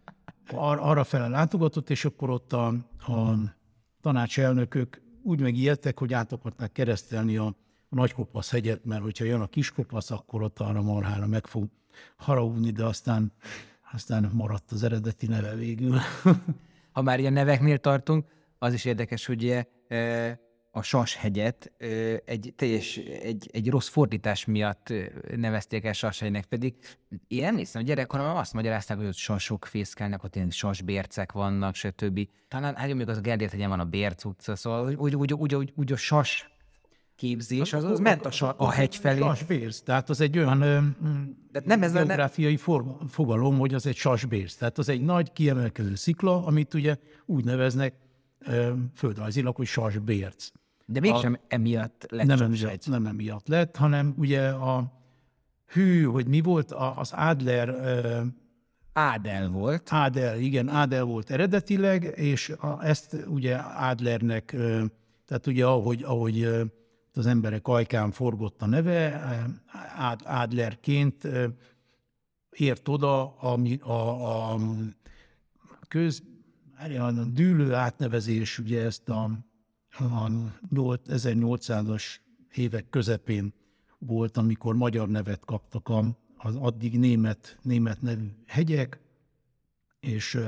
ar- 0.50 0.80
arra 0.80 1.04
fele 1.04 1.28
látogatott, 1.28 1.90
és 1.90 2.04
akkor 2.04 2.30
ott 2.30 2.52
a, 2.52 2.66
a 2.98 3.34
tanácselnökök 4.00 5.02
úgy 5.22 5.40
megijedtek, 5.40 5.98
hogy 5.98 6.12
át 6.12 6.32
akarták 6.32 6.72
keresztelni 6.72 7.36
a, 7.36 7.46
a 7.88 7.94
Nagykopasz 7.94 8.50
hegyet, 8.50 8.84
mert 8.84 9.02
hogyha 9.02 9.24
jön 9.24 9.40
a 9.40 9.46
kiskopasz, 9.46 10.10
akkor 10.10 10.42
ott 10.42 10.58
arra 10.58 10.82
marhára 10.82 11.26
meg 11.26 11.46
fog 11.46 11.68
haragudni, 12.16 12.70
de 12.70 12.84
aztán 12.84 13.32
aztán 13.94 14.30
maradt 14.32 14.70
az 14.70 14.82
eredeti 14.82 15.26
neve 15.26 15.54
végül. 15.54 15.98
ha 16.92 17.02
már 17.02 17.18
ilyen 17.18 17.32
neveknél 17.32 17.78
tartunk, 17.78 18.26
az 18.58 18.72
is 18.72 18.84
érdekes, 18.84 19.26
hogy 19.26 19.42
ugye, 19.42 19.64
a 20.70 20.82
Sashegyet 20.82 21.72
egy, 22.24 22.52
teljes, 22.56 22.96
egy, 22.96 23.48
egy 23.52 23.70
rossz 23.70 23.88
fordítás 23.88 24.44
miatt 24.44 24.92
nevezték 25.36 25.84
el 25.84 25.92
Sashegynek, 25.92 26.44
pedig 26.44 26.74
én 27.28 27.44
emlékszem, 27.44 27.80
hogy 27.80 27.90
gyerekkoromban 27.90 28.36
azt 28.36 28.52
magyarázták, 28.52 28.96
hogy 28.96 29.06
ott 29.06 29.14
sasok 29.14 29.64
fészkelnek, 29.64 30.24
ott 30.24 30.36
ilyen 30.36 30.50
sasbércek 30.50 31.32
vannak, 31.32 31.74
stb. 31.74 32.28
Talán 32.48 32.76
hát 32.76 32.94
még 32.94 33.08
az 33.08 33.16
a 33.16 33.20
Gerdért 33.20 33.52
hegyen 33.52 33.68
van 33.68 33.80
a 33.80 33.84
Bérc 33.84 34.24
utca, 34.24 34.56
szóval 34.56 34.94
úgy, 34.96 35.14
úgy, 35.14 35.34
úgy, 35.34 35.54
úgy, 35.54 35.72
úgy 35.76 35.92
a 35.92 35.96
sas 35.96 36.53
képzés, 37.16 37.72
az, 37.72 37.84
az 37.84 37.98
ment 37.98 38.26
a, 38.26 38.54
a 38.56 38.70
hegy 38.70 38.96
felé. 38.96 39.18
Sasbérc, 39.18 39.80
tehát 39.80 40.10
az 40.10 40.20
egy 40.20 40.38
olyan 40.38 40.58
De 41.52 41.62
nem 41.64 41.82
ez 41.82 41.92
geográfiai 41.92 42.58
nem... 42.66 43.08
fogalom, 43.08 43.58
hogy 43.58 43.74
az 43.74 43.86
egy 43.86 43.96
sasbérc. 43.96 44.54
Tehát 44.54 44.78
az 44.78 44.88
egy 44.88 45.00
nagy 45.00 45.32
kiemelkedő 45.32 45.94
szikla, 45.94 46.46
amit 46.46 46.74
ugye 46.74 46.96
úgy 47.26 47.44
neveznek 47.44 47.94
földrajzilag, 48.94 49.56
hogy 49.56 49.66
sasbérc. 49.66 50.48
De 50.86 51.00
mégsem 51.00 51.32
a, 51.32 51.44
emiatt 51.48 52.06
lett 52.10 52.26
nem 52.26 52.42
emiatt, 52.42 52.86
nem 52.86 53.06
emiatt 53.06 53.48
lett, 53.48 53.76
hanem 53.76 54.14
ugye 54.18 54.48
a 54.48 54.92
hű, 55.66 56.02
hogy 56.02 56.26
mi 56.26 56.40
volt, 56.40 56.72
az 56.72 57.12
Adler... 57.12 57.74
Ádel 58.96 59.48
volt. 59.48 59.92
Ádel, 59.92 60.38
igen, 60.38 60.68
Ádel 60.68 61.04
volt 61.04 61.30
eredetileg, 61.30 62.12
és 62.16 62.48
a, 62.48 62.84
ezt 62.84 63.16
ugye 63.26 63.54
Adlernek, 63.56 64.56
tehát 65.26 65.46
ugye 65.46 65.66
ahogy, 65.66 66.02
ahogy 66.02 66.48
az 67.16 67.26
emberek 67.26 67.68
ajkán 67.68 68.10
forgott 68.10 68.62
a 68.62 68.66
neve, 68.66 69.22
Adlerként 70.24 71.28
ért 72.50 72.88
oda 72.88 73.36
ami 73.38 73.76
a, 73.76 74.52
a 74.52 74.58
köz, 75.88 76.22
a 76.98 77.10
dűlő 77.10 77.74
átnevezés, 77.74 78.58
ugye 78.58 78.84
ezt 78.84 79.08
a, 79.08 79.22
a 79.90 80.30
1800-as 80.74 82.04
évek 82.54 82.88
közepén 82.90 83.52
volt, 83.98 84.36
amikor 84.36 84.74
magyar 84.74 85.08
nevet 85.08 85.44
kaptak 85.44 85.88
az 86.36 86.56
addig 86.56 86.98
német, 86.98 87.58
német 87.62 88.02
nevű 88.02 88.28
hegyek, 88.46 89.00
és 90.00 90.38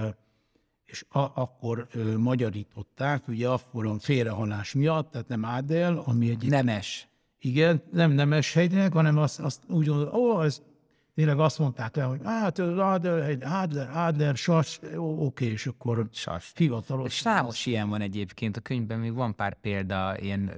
és 0.87 1.05
a, 1.09 1.19
akkor 1.19 1.87
ö, 1.93 2.17
magyarították, 2.19 3.29
ugye 3.29 3.49
akkor 3.49 3.87
a 3.87 3.99
félrehalás 3.99 4.73
miatt, 4.75 5.11
tehát 5.11 5.29
nem 5.29 5.45
Ádel, 5.45 6.03
ami 6.05 6.31
egy... 6.31 6.49
Nemes. 6.49 7.09
Igen, 7.39 7.83
nem 7.93 8.11
nemes 8.11 8.53
hegynek, 8.53 8.93
hanem 8.93 9.19
azt, 9.19 9.41
azt 9.41 9.63
úgy 9.69 9.89
mondod, 9.89 10.15
ó, 10.15 10.43
ez 10.43 10.63
tényleg 11.15 11.39
azt 11.39 11.59
mondták 11.59 11.97
le, 11.97 12.03
hogy 12.03 12.21
hát 12.25 12.59
Adler, 12.59 13.39
Adler, 13.43 13.91
Adler, 13.97 14.37
Sas, 14.37 14.81
oké, 14.97 15.47
és 15.47 15.67
akkor 15.67 16.09
Sas. 16.13 16.53
hivatalos. 16.55 17.13
Számos 17.13 17.67
ilyen 17.67 17.89
van 17.89 18.01
egyébként, 18.01 18.57
a 18.57 18.61
könyvben 18.61 18.99
még 18.99 19.15
van 19.15 19.35
pár 19.35 19.61
példa 19.61 20.19
ilyen 20.19 20.53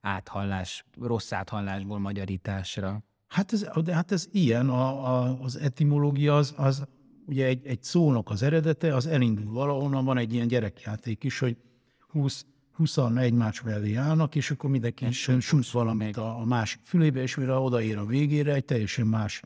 áthallás, 0.00 0.84
rossz 1.00 1.32
áthallásból 1.32 1.98
magyarításra. 1.98 3.02
Hát 3.28 3.52
ez, 3.52 3.68
de 3.84 3.94
hát 3.94 4.12
ez 4.12 4.28
ilyen, 4.32 4.68
a, 4.68 5.14
a, 5.14 5.38
az 5.42 5.56
etimológia 5.56 6.36
az, 6.36 6.54
az 6.56 6.86
ugye 7.26 7.46
egy, 7.46 7.66
egy 7.66 7.82
szónak 7.82 8.30
az 8.30 8.42
eredete, 8.42 8.94
az 8.94 9.06
elindul 9.06 9.52
valahonnan, 9.52 10.04
van 10.04 10.18
egy 10.18 10.32
ilyen 10.32 10.48
gyerekjáték 10.48 11.24
is, 11.24 11.38
hogy 11.38 11.56
20, 11.98 12.46
20 12.72 12.98
egymás 13.16 13.62
mellé 13.62 13.94
állnak, 13.94 14.34
és 14.34 14.50
akkor 14.50 14.70
mindenki 14.70 15.10
süt 15.10 15.70
valamit 15.70 16.16
a, 16.16 16.40
a 16.40 16.44
másik 16.44 16.80
fülébe, 16.84 17.22
és 17.22 17.34
mire 17.34 17.52
odaér 17.52 17.96
a 17.96 18.06
végére, 18.06 18.54
egy 18.54 18.64
teljesen 18.64 19.06
más 19.06 19.42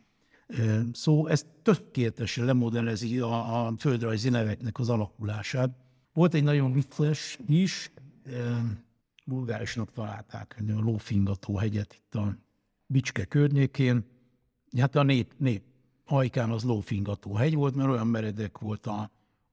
szó. 0.93 1.27
Ez 1.27 1.47
tökéletesen 1.63 2.45
lemodellezi 2.45 3.19
a, 3.19 3.67
a 3.67 3.75
földrajzi 3.79 4.29
neveknek 4.29 4.79
az 4.79 4.89
alakulását. 4.89 5.71
Volt 6.13 6.35
egy 6.35 6.43
nagyon 6.43 6.73
vicces 6.73 7.39
is, 7.47 7.93
bulgárisnak 9.25 9.93
találták 9.93 10.63
a 10.69 10.81
lófingató 10.81 11.57
hegyet 11.57 11.95
itt 11.95 12.15
a 12.15 12.37
Bicske 12.87 13.25
környékén. 13.25 14.05
Hát 14.79 14.97
a 14.97 15.03
nép, 15.03 15.33
nép 15.37 15.63
hajkán 16.11 16.51
az 16.51 16.63
lófingató 16.63 17.35
hegy 17.35 17.55
volt, 17.55 17.75
mert 17.75 17.89
olyan 17.89 18.07
meredek 18.07 18.59
volt 18.59 18.87
a, 18.87 19.11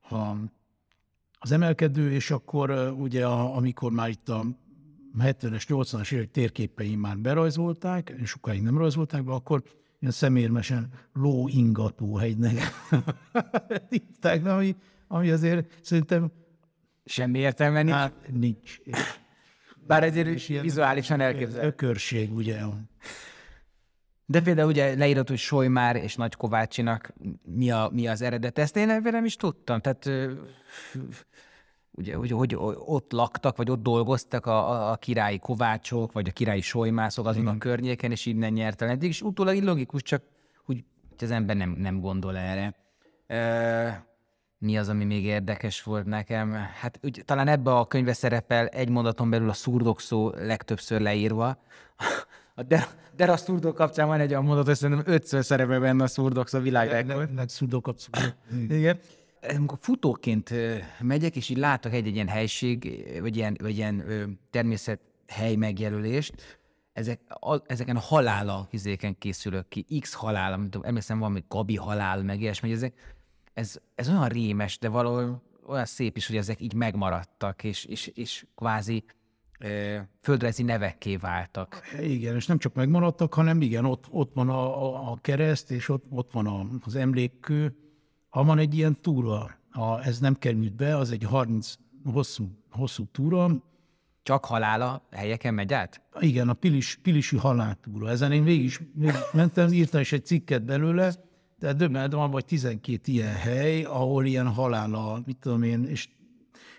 a, 0.10 0.36
az 1.40 1.52
emelkedő, 1.52 2.12
és 2.12 2.32
akkor 2.32 2.94
ugye 2.98 3.26
a, 3.26 3.56
amikor 3.56 3.92
már 3.92 4.10
itt 4.10 4.30
a 4.30 4.46
70-es, 5.20 5.64
80-as 5.68 6.12
évek 6.12 6.32
térképei 6.32 6.96
már 6.96 7.18
berajzolták, 7.18 8.14
és 8.18 8.30
sokáig 8.30 8.62
nem 8.62 8.78
rajzolták 8.78 9.24
be, 9.24 9.32
akkor 9.32 9.64
ilyen 10.00 10.14
szemérmesen 10.14 10.90
lóingató 11.14 12.16
hegynek 12.16 12.60
hívták, 13.90 14.46
ami, 14.46 14.76
ami 15.08 15.30
azért 15.30 15.80
szerintem 15.82 16.32
Semmi 17.06 17.40
értelme 17.40 17.82
nincs. 17.82 17.96
hát, 17.96 18.14
nincs. 18.32 18.80
Bár 19.88 20.04
ezért 20.04 20.48
vizuálisan 20.62 21.20
elképzelhető. 21.22 21.68
Ökörség, 21.68 22.34
ugye. 22.34 22.60
De 24.30 24.42
például 24.42 24.68
ugye 24.70 24.96
leírott, 24.96 25.28
hogy 25.28 25.38
Solymár 25.38 25.96
és 25.96 26.16
Nagy 26.16 26.36
Kovácsinak 26.36 27.14
mi, 27.44 27.72
a, 27.72 27.90
mi 27.94 28.08
az 28.08 28.22
eredet. 28.22 28.60
Ezt 28.60 28.78
én 28.78 29.02
nem 29.04 29.26
is 29.26 29.36
tudtam. 29.36 29.80
Tehát 29.82 30.10
ugye, 31.92 32.16
hogy, 32.16 32.32
hogy 32.32 32.56
ott 32.86 33.12
laktak, 33.12 33.58
vagy 33.58 33.70
ott 33.70 33.82
dolgoztak 33.82 34.46
a, 34.46 34.92
a, 34.92 34.96
királyi 34.96 35.40
kovácsok, 35.40 36.12
vagy 36.12 36.28
a 36.28 36.32
királyi 36.32 36.62
solymászok 36.62 37.26
azon 37.26 37.48
a 37.48 37.58
környéken, 37.58 38.12
és 38.12 38.26
innen 38.26 38.54
nyert 38.54 38.82
el 38.82 38.90
eddig. 38.90 39.10
És 39.10 39.22
utólag 39.22 39.56
így 39.56 39.64
logikus, 39.64 40.02
csak 40.02 40.24
hogy 40.66 40.84
az 41.18 41.32
ember 41.32 41.56
nem, 41.56 41.70
nem 41.70 42.00
gondol 42.00 42.38
erre. 42.38 42.76
Ö, 43.28 43.88
mi 44.58 44.78
az, 44.78 44.90
ami 44.90 45.04
még 45.04 45.24
érdekes 45.24 45.84
volt 45.84 46.06
nekem? 46.06 46.52
Hát 46.52 47.00
úgy, 47.04 47.22
talán 47.26 47.48
ebbe 47.48 47.76
a 47.76 47.86
könyvbe 47.86 48.14
szerepel 48.14 48.68
egy 48.68 48.90
mondaton 48.90 49.30
belül 49.30 49.50
a 49.50 49.54
szurdok 49.54 50.02
szó 50.02 50.30
legtöbbször 50.30 51.02
leírva. 51.02 51.58
A 52.60 52.64
der, 52.64 52.88
der 53.16 53.30
a 53.30 53.38
szurdok 53.38 53.76
kapcsán 53.76 54.08
van 54.08 54.20
egy 54.20 54.32
olyan 54.32 54.44
mondat, 54.44 54.66
hogy 54.66 54.76
szerintem 54.76 55.14
ötször 55.14 55.46
szerepel 55.46 55.80
benne 55.80 56.04
a 56.04 56.08
szurdok 56.08 56.48
szó 56.48 56.60
világrekord. 56.60 57.36
Legszudok 57.36 57.94
Igen. 58.70 59.00
Amikor 59.56 59.78
futóként 59.82 60.54
megyek, 61.00 61.36
és 61.36 61.50
így 61.50 61.58
látok 61.58 61.94
egy-egy 61.94 62.14
ilyen 62.14 62.28
helység, 62.28 63.06
vagy 63.22 63.36
ilyen, 63.36 63.58
vagy 63.62 63.78
ilyen 63.78 64.10
ö, 64.10 64.24
természet 64.50 65.00
hely 65.28 65.56
megjelölést, 65.56 66.60
ezek, 66.94 67.20
a, 67.28 67.62
ezeken 67.66 67.96
a 67.96 68.00
halála 68.00 68.68
izéken 68.72 69.18
készülök 69.18 69.68
ki, 69.68 69.86
X 70.00 70.14
halál, 70.14 70.54
amit 70.54 70.70
tudom, 70.70 70.88
emlékszem, 70.88 71.20
valami 71.20 71.44
Gabi 71.48 71.76
halál, 71.76 72.24
meg 72.24 72.42
ilyesmi, 72.42 72.68
hogy 72.68 72.78
ezek, 72.78 72.94
ez, 73.54 73.76
ez 73.96 74.10
olyan 74.10 74.28
rémes, 74.28 74.78
de 74.78 74.90
valahol 74.90 75.42
olyan 75.66 75.86
szép 75.86 76.18
is, 76.18 76.28
hogy 76.28 76.38
ezek 76.38 76.62
így 76.62 76.74
megmaradtak, 76.74 77.64
és, 77.64 77.86
és, 77.86 78.08
és 78.08 78.46
kvázi 78.56 79.04
földrajzi 80.22 80.64
nevekké 80.64 81.16
váltak. 81.16 81.82
Igen, 82.02 82.36
és 82.36 82.46
nem 82.46 82.58
csak 82.58 82.74
megmaradtak, 82.74 83.34
hanem 83.34 83.62
igen, 83.62 83.86
ott, 83.86 84.06
ott 84.10 84.34
van 84.34 84.50
a, 84.50 84.84
a, 84.84 85.12
a 85.12 85.18
kereszt, 85.22 85.72
és 85.72 85.90
ott, 85.90 86.06
ott 86.10 86.32
van 86.32 86.48
a, 86.48 86.68
az 86.86 86.96
emlékkő. 86.96 87.76
Ha 88.30 88.44
van 88.44 88.58
egy 88.58 88.76
ilyen 88.76 88.98
túra, 89.02 89.58
a, 89.72 90.06
ez 90.06 90.20
nem 90.20 90.36
került 90.36 90.76
be, 90.76 90.98
az 90.98 91.12
egy 91.12 91.24
30 91.24 91.74
hosszú, 92.04 92.48
hosszú 92.72 93.06
túra, 93.12 93.66
Csak 94.24 94.46
halála 94.46 95.08
helyeken 95.12 95.54
megy 95.54 95.74
át? 95.74 96.02
Igen, 96.20 96.50
a 96.50 96.54
Pilis, 96.54 97.00
Pilisi 97.02 97.38
haláltúra. 97.38 98.10
Ezen 98.10 98.32
én 98.32 98.44
végig, 98.44 98.64
is, 98.64 98.82
végig 98.94 99.16
mentem, 99.34 99.74
írtam 99.74 100.02
is 100.02 100.12
egy 100.12 100.26
cikket 100.26 100.64
belőle, 100.64 101.14
de 101.60 101.74
döbbent 101.74 102.14
van 102.14 102.32
vagy 102.32 102.46
12 102.46 103.12
ilyen 103.12 103.34
hely, 103.34 103.84
ahol 103.84 104.26
ilyen 104.26 104.48
halála, 104.48 105.22
mit 105.26 105.38
tudom 105.38 105.64
én, 105.64 105.84
és 105.84 106.10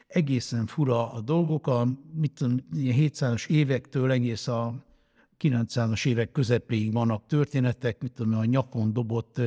egészen 0.09 0.67
fura 0.67 1.13
a 1.13 1.21
dolgok, 1.21 1.67
a, 1.67 1.87
mit 2.15 2.33
tudom, 2.33 2.57
ilyen 2.73 2.97
700-as 2.99 3.49
évektől 3.49 4.11
egész 4.11 4.49
a 4.49 4.87
900-as 5.41 6.07
évek 6.07 6.33
közepéig 6.33 6.93
vannak 6.93 7.27
történetek, 7.27 8.03
mit 8.03 8.13
tudom, 8.13 8.39
a 8.39 8.45
nyakon 8.45 8.93
dobott 8.93 9.41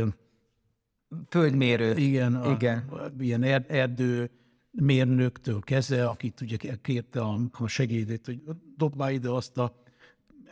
Földmérő. 1.29 1.95
igen, 1.95 2.35
a. 2.35 2.51
A, 2.91 3.11
ilyen 3.19 3.43
er, 3.43 3.65
erdő 3.67 4.29
mérnöktől 4.71 5.59
kezdve, 5.59 6.05
akit 6.05 6.41
ugye 6.41 6.57
kérte 6.81 7.21
a, 7.21 7.39
a 7.51 7.67
segédét, 7.67 8.25
hogy 8.25 8.41
dob 8.77 8.95
már 8.95 9.11
ide 9.11 9.29
azt 9.29 9.57
a 9.57 9.83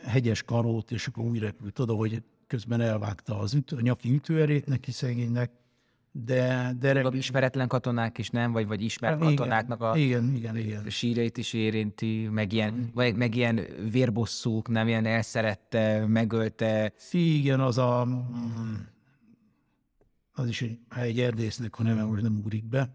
hegyes 0.04 0.42
karót, 0.42 0.90
és 0.90 1.06
akkor 1.06 1.24
úgy 1.24 1.38
repült 1.38 1.78
oda, 1.78 1.94
hogy 1.94 2.22
közben 2.46 2.80
elvágta 2.80 3.38
az 3.38 3.54
ütő, 3.54 3.76
a 3.76 3.80
nyaki 3.80 4.14
ütőerét 4.14 4.66
neki 4.66 4.90
szegénynek, 4.90 5.50
de, 6.12 6.72
de 6.78 7.00
A 7.00 7.14
ismeretlen 7.14 7.68
katonák 7.68 8.18
is 8.18 8.30
nem, 8.30 8.52
vagy, 8.52 8.66
vagy 8.66 8.82
ismert 8.82 9.18
katonáknak 9.18 9.80
a 9.80 9.96
igen, 9.96 10.34
igen, 10.34 10.56
igen. 10.56 10.88
síreit 10.88 11.38
is 11.38 11.52
érinti, 11.52 12.28
meg 12.30 12.52
ilyen, 12.52 12.90
vagy, 12.94 13.16
meg 13.16 13.34
ilyen 13.34 13.60
vérbosszúk, 13.90 14.68
nem 14.68 14.88
ilyen 14.88 15.06
elszerette, 15.06 16.06
megölte. 16.06 16.92
Igen, 17.10 17.60
az 17.60 17.78
a... 17.78 18.08
Az 20.32 20.48
is 20.48 20.62
egy, 20.62 20.78
egy 20.96 21.20
erdésznek 21.20 21.78
a 21.78 21.82
neve, 21.82 22.04
most 22.04 22.22
nem 22.22 22.36
ugrik 22.36 22.64
be. 22.64 22.92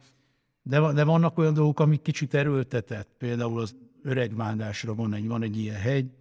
De, 0.61 0.93
de 0.93 1.03
vannak 1.03 1.38
olyan 1.38 1.53
dolgok, 1.53 1.80
amik 1.80 2.01
kicsit 2.01 2.34
erőltetett. 2.34 3.09
Például 3.18 3.59
az 3.59 3.76
öregvágásra 4.03 4.95
van 4.95 5.13
egy, 5.13 5.28
van 5.28 5.43
egy 5.43 5.57
ilyen 5.57 5.76
hegy, 5.76 6.11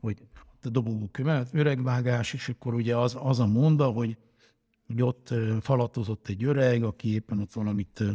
hogy 0.00 0.16
a 0.62 0.68
dobogó 0.68 1.10
mellett 1.22 1.54
öregvágás, 1.54 2.32
és 2.32 2.48
akkor 2.48 2.74
ugye 2.74 2.96
az, 2.96 3.16
az 3.22 3.40
a 3.40 3.46
monda, 3.46 3.84
hogy, 3.84 4.16
hogy 4.88 5.02
ott 5.02 5.34
falatozott 5.60 6.28
egy 6.28 6.44
öreg, 6.44 6.82
aki 6.82 7.12
éppen 7.12 7.38
ott 7.38 7.52
valamit 7.52 8.00
ö, 8.00 8.10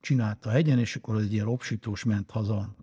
csinált 0.00 0.46
a 0.46 0.50
hegyen, 0.50 0.78
és 0.78 0.96
akkor 0.96 1.16
egy 1.16 1.32
ilyen 1.32 1.46
opsítós 1.46 2.04
ment 2.04 2.30
haza 2.30 2.74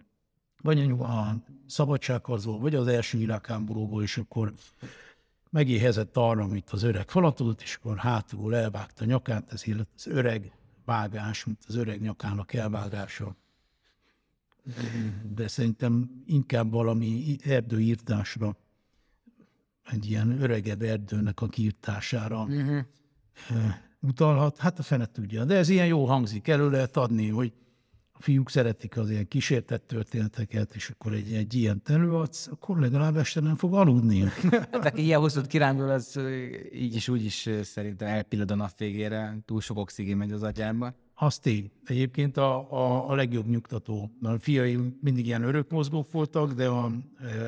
vagy 0.64 0.92
a, 0.92 1.36
szabadságharcból, 1.68 2.60
vagy 2.60 2.76
az 2.76 2.88
első 2.88 3.18
világháborúból, 3.18 4.04
és 4.04 4.18
akkor 4.18 4.54
megéhezett 5.50 6.18
arra, 6.18 6.44
amit 6.44 6.70
az 6.70 6.84
öreg 6.84 7.10
falatozott, 7.10 7.62
és 7.62 7.76
akkor 7.76 7.98
hátulról 7.98 8.56
elvágta 8.56 9.04
a 9.04 9.08
nyakát, 9.08 9.54
ez 9.54 9.64
az 9.96 10.08
öreg 10.08 10.52
vágás, 10.86 11.46
mint 11.46 11.64
az 11.68 11.76
öreg 11.76 12.02
nyakának 12.02 12.54
elvágása. 12.54 13.36
De 15.36 15.48
szerintem 15.48 16.24
inkább 16.26 16.72
valami 16.72 17.36
erdőírtásra, 17.44 18.58
egy 19.92 20.10
ilyen 20.10 20.42
öregebb 20.42 20.82
erdőnek 20.82 21.42
a 21.42 21.48
kiirtására 21.48 22.44
uh-huh. 22.44 22.80
utalhat. 24.00 24.58
Hát 24.58 24.80
a 24.80 24.84
fene 24.84 25.06
tudja. 25.06 25.46
De 25.46 25.56
ez 25.56 25.70
ilyen 25.70 25.88
jó 25.88 26.06
hangzik. 26.06 26.48
Elő 26.48 26.70
lehet 26.70 26.98
adni, 26.98 27.30
hogy 27.30 27.54
a 28.12 28.22
fiúk 28.22 28.50
szeretik 28.50 28.98
az 28.98 29.10
ilyen 29.10 29.28
kísértett 29.28 29.88
történeteket, 29.88 30.76
és 30.76 30.90
akkor 30.90 31.14
egy, 31.14 31.34
egy 31.34 31.54
ilyen 31.54 31.82
előadsz, 31.86 32.48
akkor 32.48 32.80
legalább 32.80 33.18
este 33.18 33.40
nem 33.40 33.56
fog 33.56 33.74
aludni. 33.74 34.24
Hát 34.72 34.98
ilyen 34.98 35.20
hosszút 35.20 35.48
kirándul, 35.48 35.90
az 35.90 36.20
így 36.74 36.96
is 36.96 37.10
úgy 37.10 37.26
is 37.26 37.50
szerintem 37.62 38.08
elpillad 38.08 38.52
a 38.52 38.56
nap 38.56 38.78
végére, 38.78 39.38
túl 39.46 39.62
sok 39.62 39.78
oxigén 39.78 40.18
megy 40.18 40.32
az 40.32 40.44
agyába. 40.44 40.96
Az 41.14 41.40
tény. 41.40 41.72
Egyébként 41.86 42.38
a, 42.38 42.72
a, 42.72 43.10
a 43.10 43.16
legjobb 43.16 43.48
nyugtató. 43.48 44.12
A 44.22 44.38
fiaim 44.38 44.98
mindig 45.02 45.26
ilyen 45.26 45.44
örökmozgók 45.44 46.12
voltak, 46.12 46.54
de 46.54 46.68
a, 46.68 46.92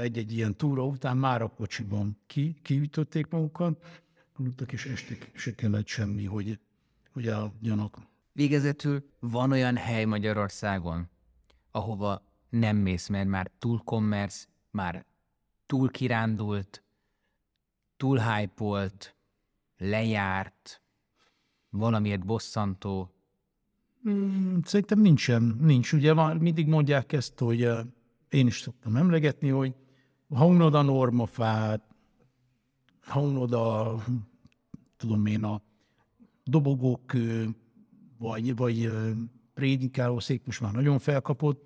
egy-egy 0.01 0.33
ilyen 0.33 0.55
túra 0.55 0.85
után 0.85 1.17
már 1.17 1.41
a 1.41 1.47
kocsiban 1.47 2.17
ki, 2.27 2.59
kiütötték 2.61 3.27
magukat, 3.27 4.01
aludtak, 4.37 4.71
és 4.71 4.85
estig 4.85 5.31
se 5.33 5.55
kellett 5.55 5.87
semmi, 5.87 6.25
hogy, 6.25 6.59
hogy 7.13 7.27
eladjanak. 7.27 7.97
Végezetül 8.31 9.09
van 9.19 9.51
olyan 9.51 9.75
hely 9.75 10.05
Magyarországon, 10.05 11.09
ahova 11.71 12.21
nem 12.49 12.77
mész, 12.77 13.07
mert 13.07 13.27
már 13.27 13.51
túl 13.59 13.81
kommersz, 13.83 14.47
már 14.71 15.05
túl 15.65 15.91
kirándult, 15.91 16.83
túl 17.97 18.19
hype 18.19 18.91
lejárt, 19.77 20.81
valamiért 21.69 22.25
bosszantó. 22.25 23.14
Mm, 24.09 24.57
Szerintem 24.63 24.99
nincsen, 24.99 25.57
nincs. 25.61 25.93
Ugye 25.93 26.13
már 26.13 26.37
mindig 26.37 26.67
mondják 26.67 27.13
ezt, 27.13 27.39
hogy 27.39 27.63
eh, 27.63 27.79
én 28.29 28.47
is 28.47 28.59
szoktam 28.59 28.95
emlegetni, 28.95 29.49
hogy 29.49 29.73
ha 30.29 30.45
unod 30.45 30.75
a 30.75 30.81
normafát, 30.81 31.83
ha 33.01 33.21
unod 33.21 33.53
a, 33.53 33.95
tudom 34.97 35.25
én, 35.25 35.43
a 35.43 35.61
dobogókő, 36.43 37.55
vagy, 38.17 38.55
vagy 38.55 38.85
eh, 38.85 38.93
prédikálószék 39.53 40.45
most 40.45 40.61
már 40.61 40.71
nagyon 40.71 40.99
felkapott. 40.99 41.63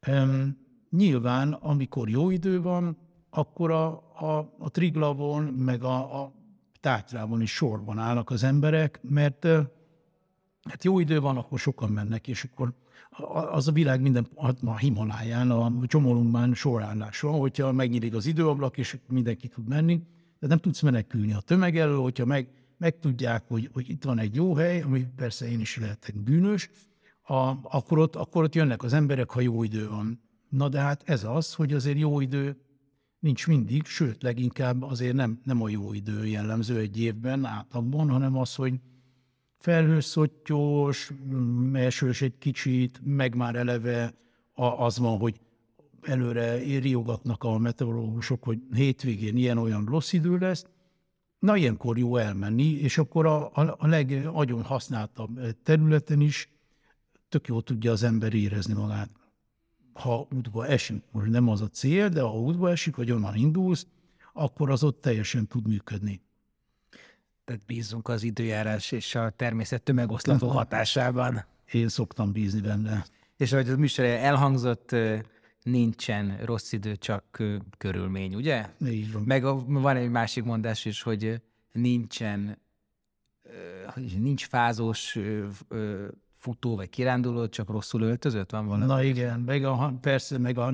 Em, 0.00 0.58
Nyilván, 0.90 1.52
amikor 1.52 2.08
jó 2.08 2.30
idő 2.30 2.62
van, 2.62 2.96
akkor 3.30 3.70
a, 3.70 3.86
a, 4.20 4.54
a 4.58 4.70
Triglavon, 4.70 5.42
meg 5.44 5.82
a, 5.82 6.22
a 6.22 6.32
Tátrában 6.80 7.40
is 7.40 7.54
sorban 7.54 7.98
állnak 7.98 8.30
az 8.30 8.42
emberek, 8.42 9.00
mert 9.02 9.44
eh, 9.44 9.66
hát 10.68 10.84
jó 10.84 10.98
idő 10.98 11.20
van, 11.20 11.36
akkor 11.36 11.58
sokan 11.58 11.90
mennek, 11.90 12.28
és 12.28 12.44
akkor 12.44 12.72
az 13.52 13.68
a 13.68 13.72
világ 13.72 14.00
minden, 14.00 14.26
a 14.64 14.76
Himaláján, 14.76 15.50
a 15.50 15.72
csomólunkban 15.86 16.54
sorállás 16.54 17.20
van, 17.20 17.38
hogyha 17.38 17.72
megnyílik 17.72 18.14
az 18.14 18.26
időablak, 18.26 18.78
és 18.78 18.98
mindenki 19.08 19.48
tud 19.48 19.68
menni, 19.68 20.02
de 20.38 20.46
nem 20.46 20.58
tudsz 20.58 20.80
menekülni 20.80 21.32
a 21.32 21.40
tömeg 21.40 21.78
elől, 21.78 22.00
hogyha 22.00 22.24
meg, 22.24 22.48
megtudják, 22.78 23.44
hogy, 23.48 23.70
hogy 23.72 23.88
itt 23.90 24.04
van 24.04 24.18
egy 24.18 24.34
jó 24.34 24.54
hely, 24.54 24.80
ami 24.80 25.06
persze 25.16 25.50
én 25.50 25.60
is 25.60 25.76
lehetek 25.76 26.22
bűnös, 26.22 26.70
a, 27.22 27.58
akkor, 27.62 27.98
ott, 27.98 28.16
akkor 28.16 28.42
ott 28.42 28.54
jönnek 28.54 28.82
az 28.82 28.92
emberek, 28.92 29.30
ha 29.30 29.40
jó 29.40 29.62
idő 29.62 29.88
van. 29.88 30.20
Na 30.48 30.68
de 30.68 30.80
hát 30.80 31.02
ez 31.08 31.24
az, 31.24 31.54
hogy 31.54 31.72
azért 31.72 31.98
jó 31.98 32.20
idő 32.20 32.56
nincs 33.18 33.46
mindig, 33.46 33.86
sőt, 33.86 34.22
leginkább 34.22 34.82
azért 34.82 35.14
nem, 35.14 35.40
nem 35.44 35.62
a 35.62 35.68
jó 35.68 35.92
idő 35.92 36.26
jellemző 36.26 36.78
egy 36.78 37.00
évben 37.00 37.44
átlagban, 37.44 38.10
hanem 38.10 38.36
az, 38.36 38.54
hogy 38.54 38.80
felhőszottyos, 39.60 41.12
mm, 41.24 41.74
esős 41.74 42.22
egy 42.22 42.38
kicsit, 42.38 43.00
meg 43.04 43.34
már 43.34 43.54
eleve 43.54 44.14
az 44.54 44.98
van, 44.98 45.18
hogy 45.18 45.40
előre 46.02 46.56
riogatnak 46.78 47.44
a 47.44 47.58
meteorológusok, 47.58 48.44
hogy 48.44 48.58
hétvégén 48.72 49.36
ilyen-olyan 49.36 49.84
rossz 49.84 50.12
idő 50.12 50.38
lesz, 50.38 50.64
na 51.38 51.56
ilyenkor 51.56 51.98
jó 51.98 52.16
elmenni, 52.16 52.64
és 52.64 52.98
akkor 52.98 53.26
a, 53.26 53.50
a, 53.54 53.76
a 53.78 53.86
legagyon 53.86 54.62
használtabb 54.62 55.40
területen 55.62 56.20
is 56.20 56.48
tök 57.28 57.46
jól 57.46 57.62
tudja 57.62 57.92
az 57.92 58.02
ember 58.02 58.34
érezni 58.34 58.74
magát. 58.74 59.10
Ha 59.92 60.26
útba 60.36 60.66
esik, 60.66 61.02
most 61.10 61.30
nem 61.30 61.48
az 61.48 61.60
a 61.60 61.68
cél, 61.68 62.08
de 62.08 62.20
ha 62.20 62.40
útba 62.40 62.70
esik, 62.70 62.96
vagy 62.96 63.10
onnan 63.10 63.36
indulsz, 63.36 63.86
akkor 64.32 64.70
az 64.70 64.84
ott 64.84 65.00
teljesen 65.00 65.46
tud 65.46 65.68
működni. 65.68 66.20
Tehát 67.50 67.66
bízunk 67.66 68.08
az 68.08 68.22
időjárás 68.22 68.92
és 68.92 69.14
a 69.14 69.30
természet 69.30 69.82
tömegoszlató 69.82 70.48
hatásában. 70.48 71.44
Én 71.72 71.88
szoktam 71.88 72.32
bízni 72.32 72.60
benne. 72.60 73.04
És 73.36 73.52
ahogy 73.52 73.68
az 73.68 73.76
műsor 73.76 74.04
elhangzott, 74.04 74.96
nincsen 75.62 76.38
rossz 76.44 76.72
idő, 76.72 76.96
csak 76.96 77.42
körülmény, 77.78 78.34
ugye? 78.34 78.68
Így 78.86 79.12
van. 79.12 79.22
Meg 79.22 79.44
a, 79.44 79.64
van 79.66 79.96
egy 79.96 80.10
másik 80.10 80.44
mondás 80.44 80.84
is, 80.84 81.02
hogy 81.02 81.42
nincsen, 81.72 82.58
nincs 84.18 84.46
fázós 84.46 85.18
futó 86.36 86.76
vagy 86.76 86.88
kiránduló, 86.88 87.48
csak 87.48 87.68
rosszul 87.68 88.02
öltözött 88.02 88.50
van 88.50 88.66
valami? 88.66 88.84
Na 88.84 89.02
igen, 89.02 89.40
meg 89.40 89.64
a, 89.64 89.98
persze, 90.00 90.38
meg 90.38 90.58
a, 90.58 90.72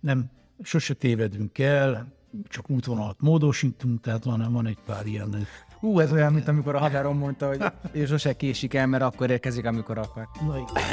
nem, 0.00 0.30
sose 0.62 0.94
tévedünk 0.94 1.58
el, 1.58 2.12
csak 2.48 2.70
útvonalat 2.70 3.20
módosítunk, 3.20 4.00
tehát 4.00 4.24
van, 4.24 4.52
van 4.52 4.66
egy 4.66 4.78
pár 4.84 5.06
ilyen. 5.06 5.46
Ú, 5.80 6.00
ez 6.00 6.12
olyan, 6.12 6.32
mint 6.32 6.48
amikor 6.48 6.74
a 6.74 6.78
haverom 6.78 7.18
mondta, 7.18 7.46
hogy 7.46 7.64
ő 7.92 8.06
sose 8.06 8.32
késik 8.32 8.74
el, 8.74 8.86
mert 8.86 9.02
akkor 9.02 9.30
érkezik, 9.30 9.66
amikor 9.66 9.98
akar. 9.98 10.28
Na 10.46 10.56
igen. 10.58 10.84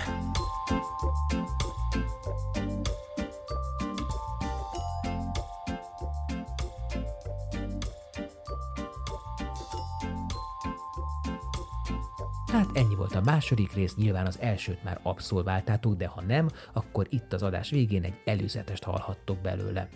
Hát 12.52 12.68
ennyi 12.74 12.96
volt 12.96 13.16
a 13.16 13.22
második 13.22 13.74
rész, 13.74 13.96
nyilván 13.96 14.26
az 14.26 14.40
elsőt 14.40 14.84
már 14.84 15.00
abszolváltátok, 15.04 15.96
de 15.96 16.08
ha 16.08 16.22
nem, 16.22 16.50
akkor 16.74 17.06
itt 17.10 17.34
az 17.34 17.44
adás 17.44 17.70
végén 17.70 18.04
egy 18.04 18.22
előzetest 18.26 18.84
hallhattok 18.84 19.38
belőle. 19.38 19.90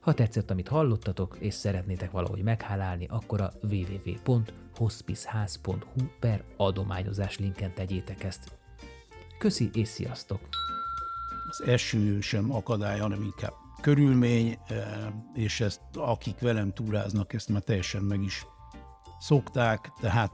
Ha 0.00 0.14
tetszett, 0.14 0.50
amit 0.50 0.68
hallottatok, 0.68 1.36
és 1.40 1.54
szeretnétek 1.54 2.10
valahogy 2.10 2.42
meghálálni, 2.42 3.06
akkor 3.10 3.40
a 3.40 3.52
www.hospiceház.hu 3.62 6.06
per 6.20 6.44
adományozás 6.56 7.38
linken 7.38 7.74
tegyétek 7.74 8.24
ezt. 8.24 8.58
Köszi 9.38 9.70
és 9.72 9.88
sziasztok! 9.88 10.40
Az 11.48 11.62
eső 11.66 12.20
sem 12.20 12.52
akadály, 12.52 12.98
hanem 12.98 13.22
inkább 13.22 13.52
körülmény, 13.80 14.58
eh, 14.66 15.06
és 15.34 15.60
ezt 15.60 15.80
akik 15.94 16.40
velem 16.40 16.72
túráznak, 16.72 17.32
ezt 17.32 17.48
már 17.48 17.62
teljesen 17.62 18.02
meg 18.02 18.22
is 18.22 18.46
szokták, 19.18 19.92
tehát 20.00 20.32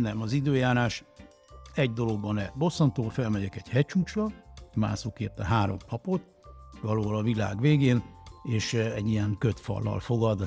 nem 0.00 0.20
az 0.20 0.32
időjárás. 0.32 1.04
Egy 1.74 1.92
dologban 1.92 2.34
ne 2.34 2.50
bosszantó, 2.54 3.08
felmegyek 3.08 3.56
egy 3.56 3.68
hegycsúcsra, 3.68 4.26
mászok 4.74 5.20
érte 5.20 5.44
három 5.44 5.76
napot, 5.90 6.22
valahol 6.82 7.16
a 7.16 7.22
világ 7.22 7.60
végén, 7.60 8.02
és 8.42 8.74
egy 8.74 9.08
ilyen 9.08 9.36
kötfallal 9.38 10.00
fogad. 10.00 10.46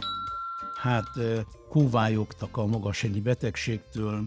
Hát 0.82 1.10
kóvályogtak 1.70 2.58
a 2.58 2.66
magashegyi 2.66 3.22
betegségtől, 3.22 4.26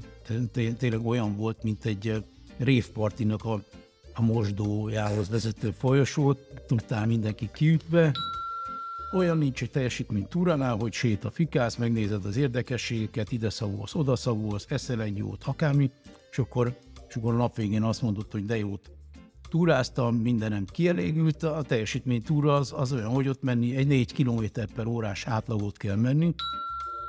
tényleg 0.52 1.06
olyan 1.06 1.36
volt, 1.36 1.62
mint 1.62 1.84
egy 1.84 2.24
révpartinak 2.58 3.44
a, 3.44 3.62
a 4.14 4.22
mosdójához 4.22 5.28
vezető 5.28 5.70
folyosót, 5.70 6.38
tudtál 6.66 7.06
mindenki 7.06 7.50
kiütve, 7.52 8.12
olyan 9.12 9.38
nincs 9.38 9.62
egy 9.62 9.70
teljesítmény 9.70 10.28
túránál, 10.28 10.76
hogy 10.76 10.92
sét 10.92 11.24
a 11.24 11.30
fikász, 11.30 11.76
megnézed 11.76 12.24
az 12.24 12.36
érdekességeket, 12.36 13.32
ide 13.32 13.50
szavulsz, 13.50 13.94
oda 13.94 14.16
szavulsz, 14.16 14.66
eszel 14.68 15.02
egy 15.02 15.16
jót, 15.16 15.42
akármi, 15.44 15.90
és 16.30 16.38
akkor, 16.38 16.78
és 17.08 17.16
akkor 17.16 17.34
a 17.34 17.36
nap 17.36 17.56
végén 17.56 17.82
azt 17.82 18.02
mondod, 18.02 18.26
hogy 18.30 18.44
de 18.44 18.56
jót 18.56 18.90
túráztam, 19.48 20.16
mindenem 20.16 20.64
kielégült, 20.64 21.42
a 21.42 21.62
teljesítmény 21.62 22.22
túra 22.22 22.54
az, 22.54 22.72
az 22.76 22.92
olyan, 22.92 23.08
hogy 23.08 23.28
ott 23.28 23.42
menni, 23.42 23.76
egy 23.76 23.86
4 23.86 24.12
km 24.12 24.44
per 24.74 24.86
órás 24.86 25.26
átlagot 25.26 25.76
kell 25.76 25.96
menni. 25.96 26.34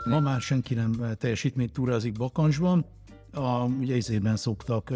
Ma 0.05 0.19
már 0.19 0.41
senki 0.41 0.73
nem 0.73 1.15
teljesítmény 1.17 1.71
túrázik 1.71 2.13
Bakancsban, 2.13 2.85
a, 3.33 3.63
ugye 3.63 3.95
izében 3.95 4.35
szoktak 4.35 4.93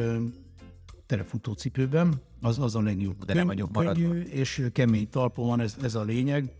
terefutócipőben, 1.05 2.13
az, 2.41 2.59
az 2.59 2.75
a 2.75 2.81
legjobb. 2.81 3.25
De 3.25 3.33
nem 3.33 3.47
vagyok 3.47 3.71
maradva. 3.71 4.15
És 4.15 4.67
kemény 4.71 5.09
talpon 5.09 5.47
van, 5.47 5.59
ez, 5.59 5.75
ez 5.81 5.95
a 5.95 6.03
lényeg 6.03 6.51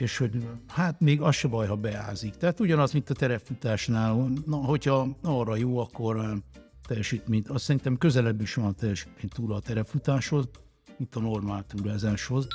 és 0.00 0.18
hogy 0.18 0.48
hát 0.66 1.00
még 1.00 1.20
az 1.20 1.34
se 1.34 1.48
baj, 1.48 1.66
ha 1.66 1.76
beázik. 1.76 2.34
Tehát 2.34 2.60
ugyanaz, 2.60 2.92
mint 2.92 3.10
a 3.10 3.14
terepfutásnál, 3.14 4.28
na, 4.46 4.56
hogyha 4.56 5.08
arra 5.22 5.56
jó, 5.56 5.78
akkor 5.78 6.42
teljesítményt, 6.88 7.48
azt 7.48 7.64
szerintem 7.64 7.98
közelebb 7.98 8.40
is 8.40 8.54
van 8.54 8.66
a 8.66 8.72
teljesítmény 8.72 9.28
túra 9.28 9.54
a 9.54 9.60
terepfutáshoz, 9.60 10.48
mint 10.96 11.14
a 11.14 11.20
normál 11.20 11.64
túrázáshoz. 11.66 12.46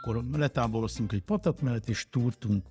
Akkor 0.00 0.24
letáboroztunk 0.32 1.12
egy 1.12 1.22
patak 1.22 1.60
mellett, 1.60 1.88
és 1.88 2.06
túrtunk. 2.10 2.64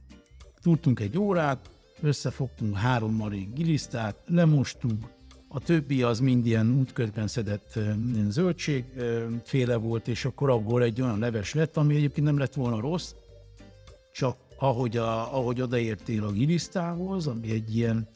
Túrtunk 0.62 0.99
egy 0.99 1.18
órát, 1.18 1.70
összefogtunk 2.01 2.76
három 2.78 3.16
marék 3.16 3.53
gilisztát, 3.53 4.16
lemostunk, 4.26 5.05
a 5.49 5.60
többi 5.60 6.03
az 6.03 6.20
mind 6.20 6.45
ilyen 6.45 6.78
útközben 6.80 7.28
szedett 7.28 7.80
zöldség 8.28 8.86
féle 9.43 9.76
volt, 9.76 10.08
és 10.08 10.26
akkor 10.26 10.49
abból 10.49 10.84
egy 10.84 11.01
olyan 11.01 11.20
leves 11.20 11.53
lett, 11.53 11.78
ami 11.78 11.95
egyébként 11.95 12.28
nem 12.28 12.38
lett 12.38 12.53
volna 12.53 12.80
rossz, 12.80 13.14
csak 14.14 14.38
ahogy, 14.60 14.97
a, 14.97 15.36
ahogy 15.36 15.62
odaértél 15.62 16.24
a 16.24 16.32
gilisztához, 16.32 17.28
ami 17.28 17.51
egy 17.51 17.76
ilyen, 17.76 18.08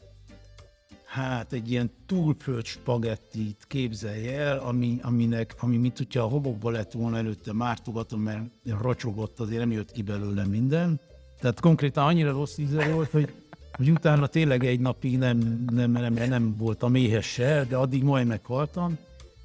hát 1.12 1.52
egy 1.52 1.70
ilyen 1.70 1.90
túlföld 2.06 2.64
spagettit 2.64 3.64
képzelj 3.66 4.28
el, 4.28 4.58
ami, 4.58 4.98
aminek, 5.02 5.54
ami 5.58 5.76
mint 5.76 5.96
hogyha 5.98 6.22
a 6.22 6.28
hobokba 6.28 6.70
lett 6.70 6.92
volna 6.92 7.16
előtte 7.16 7.52
mártogatom, 7.52 8.20
mert 8.20 8.44
racsogott, 8.80 9.40
azért 9.40 9.58
nem 9.58 9.70
jött 9.70 9.92
ki 9.92 10.02
belőle 10.02 10.44
minden. 10.44 11.00
Tehát 11.40 11.60
konkrétan 11.60 12.06
annyira 12.06 12.30
rossz 12.30 12.58
íze 12.58 12.92
volt, 12.92 13.10
hogy, 13.10 13.32
hogy 13.72 13.90
utána 13.90 14.26
tényleg 14.26 14.64
egy 14.64 14.80
napig 14.80 15.18
nem, 15.18 15.64
nem, 15.70 15.90
nem, 15.90 16.14
nem 16.14 16.56
voltam 16.56 16.94
éhes 16.94 17.26
se, 17.26 17.64
de 17.68 17.76
addig 17.76 18.02
majd 18.02 18.26
meghaltam. 18.26 18.98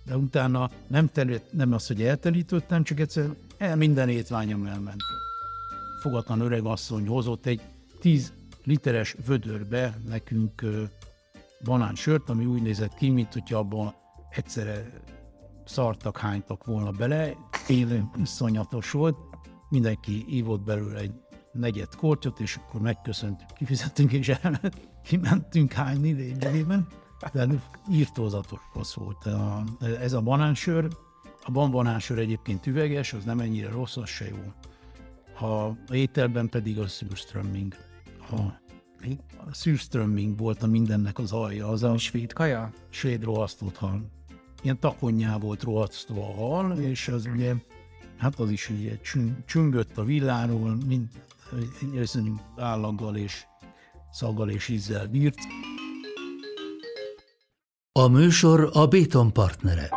De 0.05 0.17
utána 0.17 0.69
nem, 0.87 1.07
terült, 1.07 1.53
nem 1.53 1.73
az, 1.73 1.87
hogy 1.87 2.01
eltelítettem, 2.01 2.83
csak 2.83 2.99
egyszer 2.99 3.29
el, 3.57 3.75
minden 3.75 4.09
étványom 4.09 4.65
elment 4.65 5.01
fogatlan 6.01 6.39
öreg 6.39 6.65
asszony 6.65 7.07
hozott 7.07 7.45
egy 7.45 7.61
10 7.99 8.33
literes 8.63 9.15
vödörbe 9.25 9.97
nekünk 10.07 10.65
banánsört, 11.63 12.29
ami 12.29 12.45
úgy 12.45 12.61
nézett 12.61 12.93
ki, 12.93 13.09
mint 13.09 13.33
hogyha 13.33 13.57
abban 13.57 13.95
egyszerre 14.29 14.89
szartak, 15.65 16.17
hánytak 16.17 16.65
volna 16.65 16.91
bele. 16.91 17.33
Én 17.67 18.09
iszonyatos 18.21 18.91
volt, 18.91 19.17
mindenki 19.69 20.25
ívott 20.29 20.61
belőle 20.61 20.99
egy 20.99 21.13
negyed 21.51 21.95
kortyot, 21.95 22.39
és 22.39 22.55
akkor 22.55 22.81
megköszöntük, 22.81 23.47
kifizettünk, 23.53 24.11
és 24.11 24.27
elment, 24.27 24.81
kimentünk 25.03 25.71
hányni 25.71 26.11
lényegében. 26.11 26.87
De 27.33 27.47
írtózatos 27.91 28.59
rossz 28.73 28.93
volt 28.93 29.25
a, 29.25 29.63
ez 30.01 30.13
a 30.13 30.21
banánsör. 30.21 30.87
A 31.43 31.51
banánsör 31.51 32.19
egyébként 32.19 32.65
üveges, 32.65 33.13
az 33.13 33.23
nem 33.23 33.39
ennyire 33.39 33.69
rossz, 33.69 33.97
az 33.97 34.09
se 34.09 34.27
jó 34.27 34.53
ha 35.37 35.77
ételben 35.91 36.49
pedig 36.49 36.79
a 36.79 36.87
szűrströmming. 36.87 37.75
Ha 38.29 38.59
a 39.49 39.53
szűrströmming 39.53 40.37
volt 40.37 40.63
a 40.63 40.67
mindennek 40.67 41.19
az 41.19 41.31
alja. 41.31 41.67
Az 41.67 41.83
a 41.83 41.97
svéd 41.97 42.33
kaja? 42.33 42.73
Svéd 42.89 43.23
rohasztott 43.23 43.77
hal. 43.77 44.09
Ilyen 44.61 44.79
takonyá 44.79 45.37
volt 45.37 45.63
rohasztva 45.63 46.21
a 46.21 46.33
hal, 46.33 46.77
és 46.77 47.07
az 47.07 47.25
ugye, 47.33 47.53
hát 48.17 48.39
az 48.39 48.49
is 48.49 48.69
ugye 48.69 48.99
csüngött 49.45 49.97
a 49.97 50.03
villáról, 50.03 50.77
mint 50.85 51.11
állaggal 52.57 53.15
és 53.15 53.45
szaggal 54.11 54.49
és 54.49 54.67
ízzel 54.67 55.07
bírt. 55.07 55.37
A 57.91 58.07
műsor 58.07 58.69
a 58.73 58.87
Béton 58.87 59.33
partnere. 59.33 59.89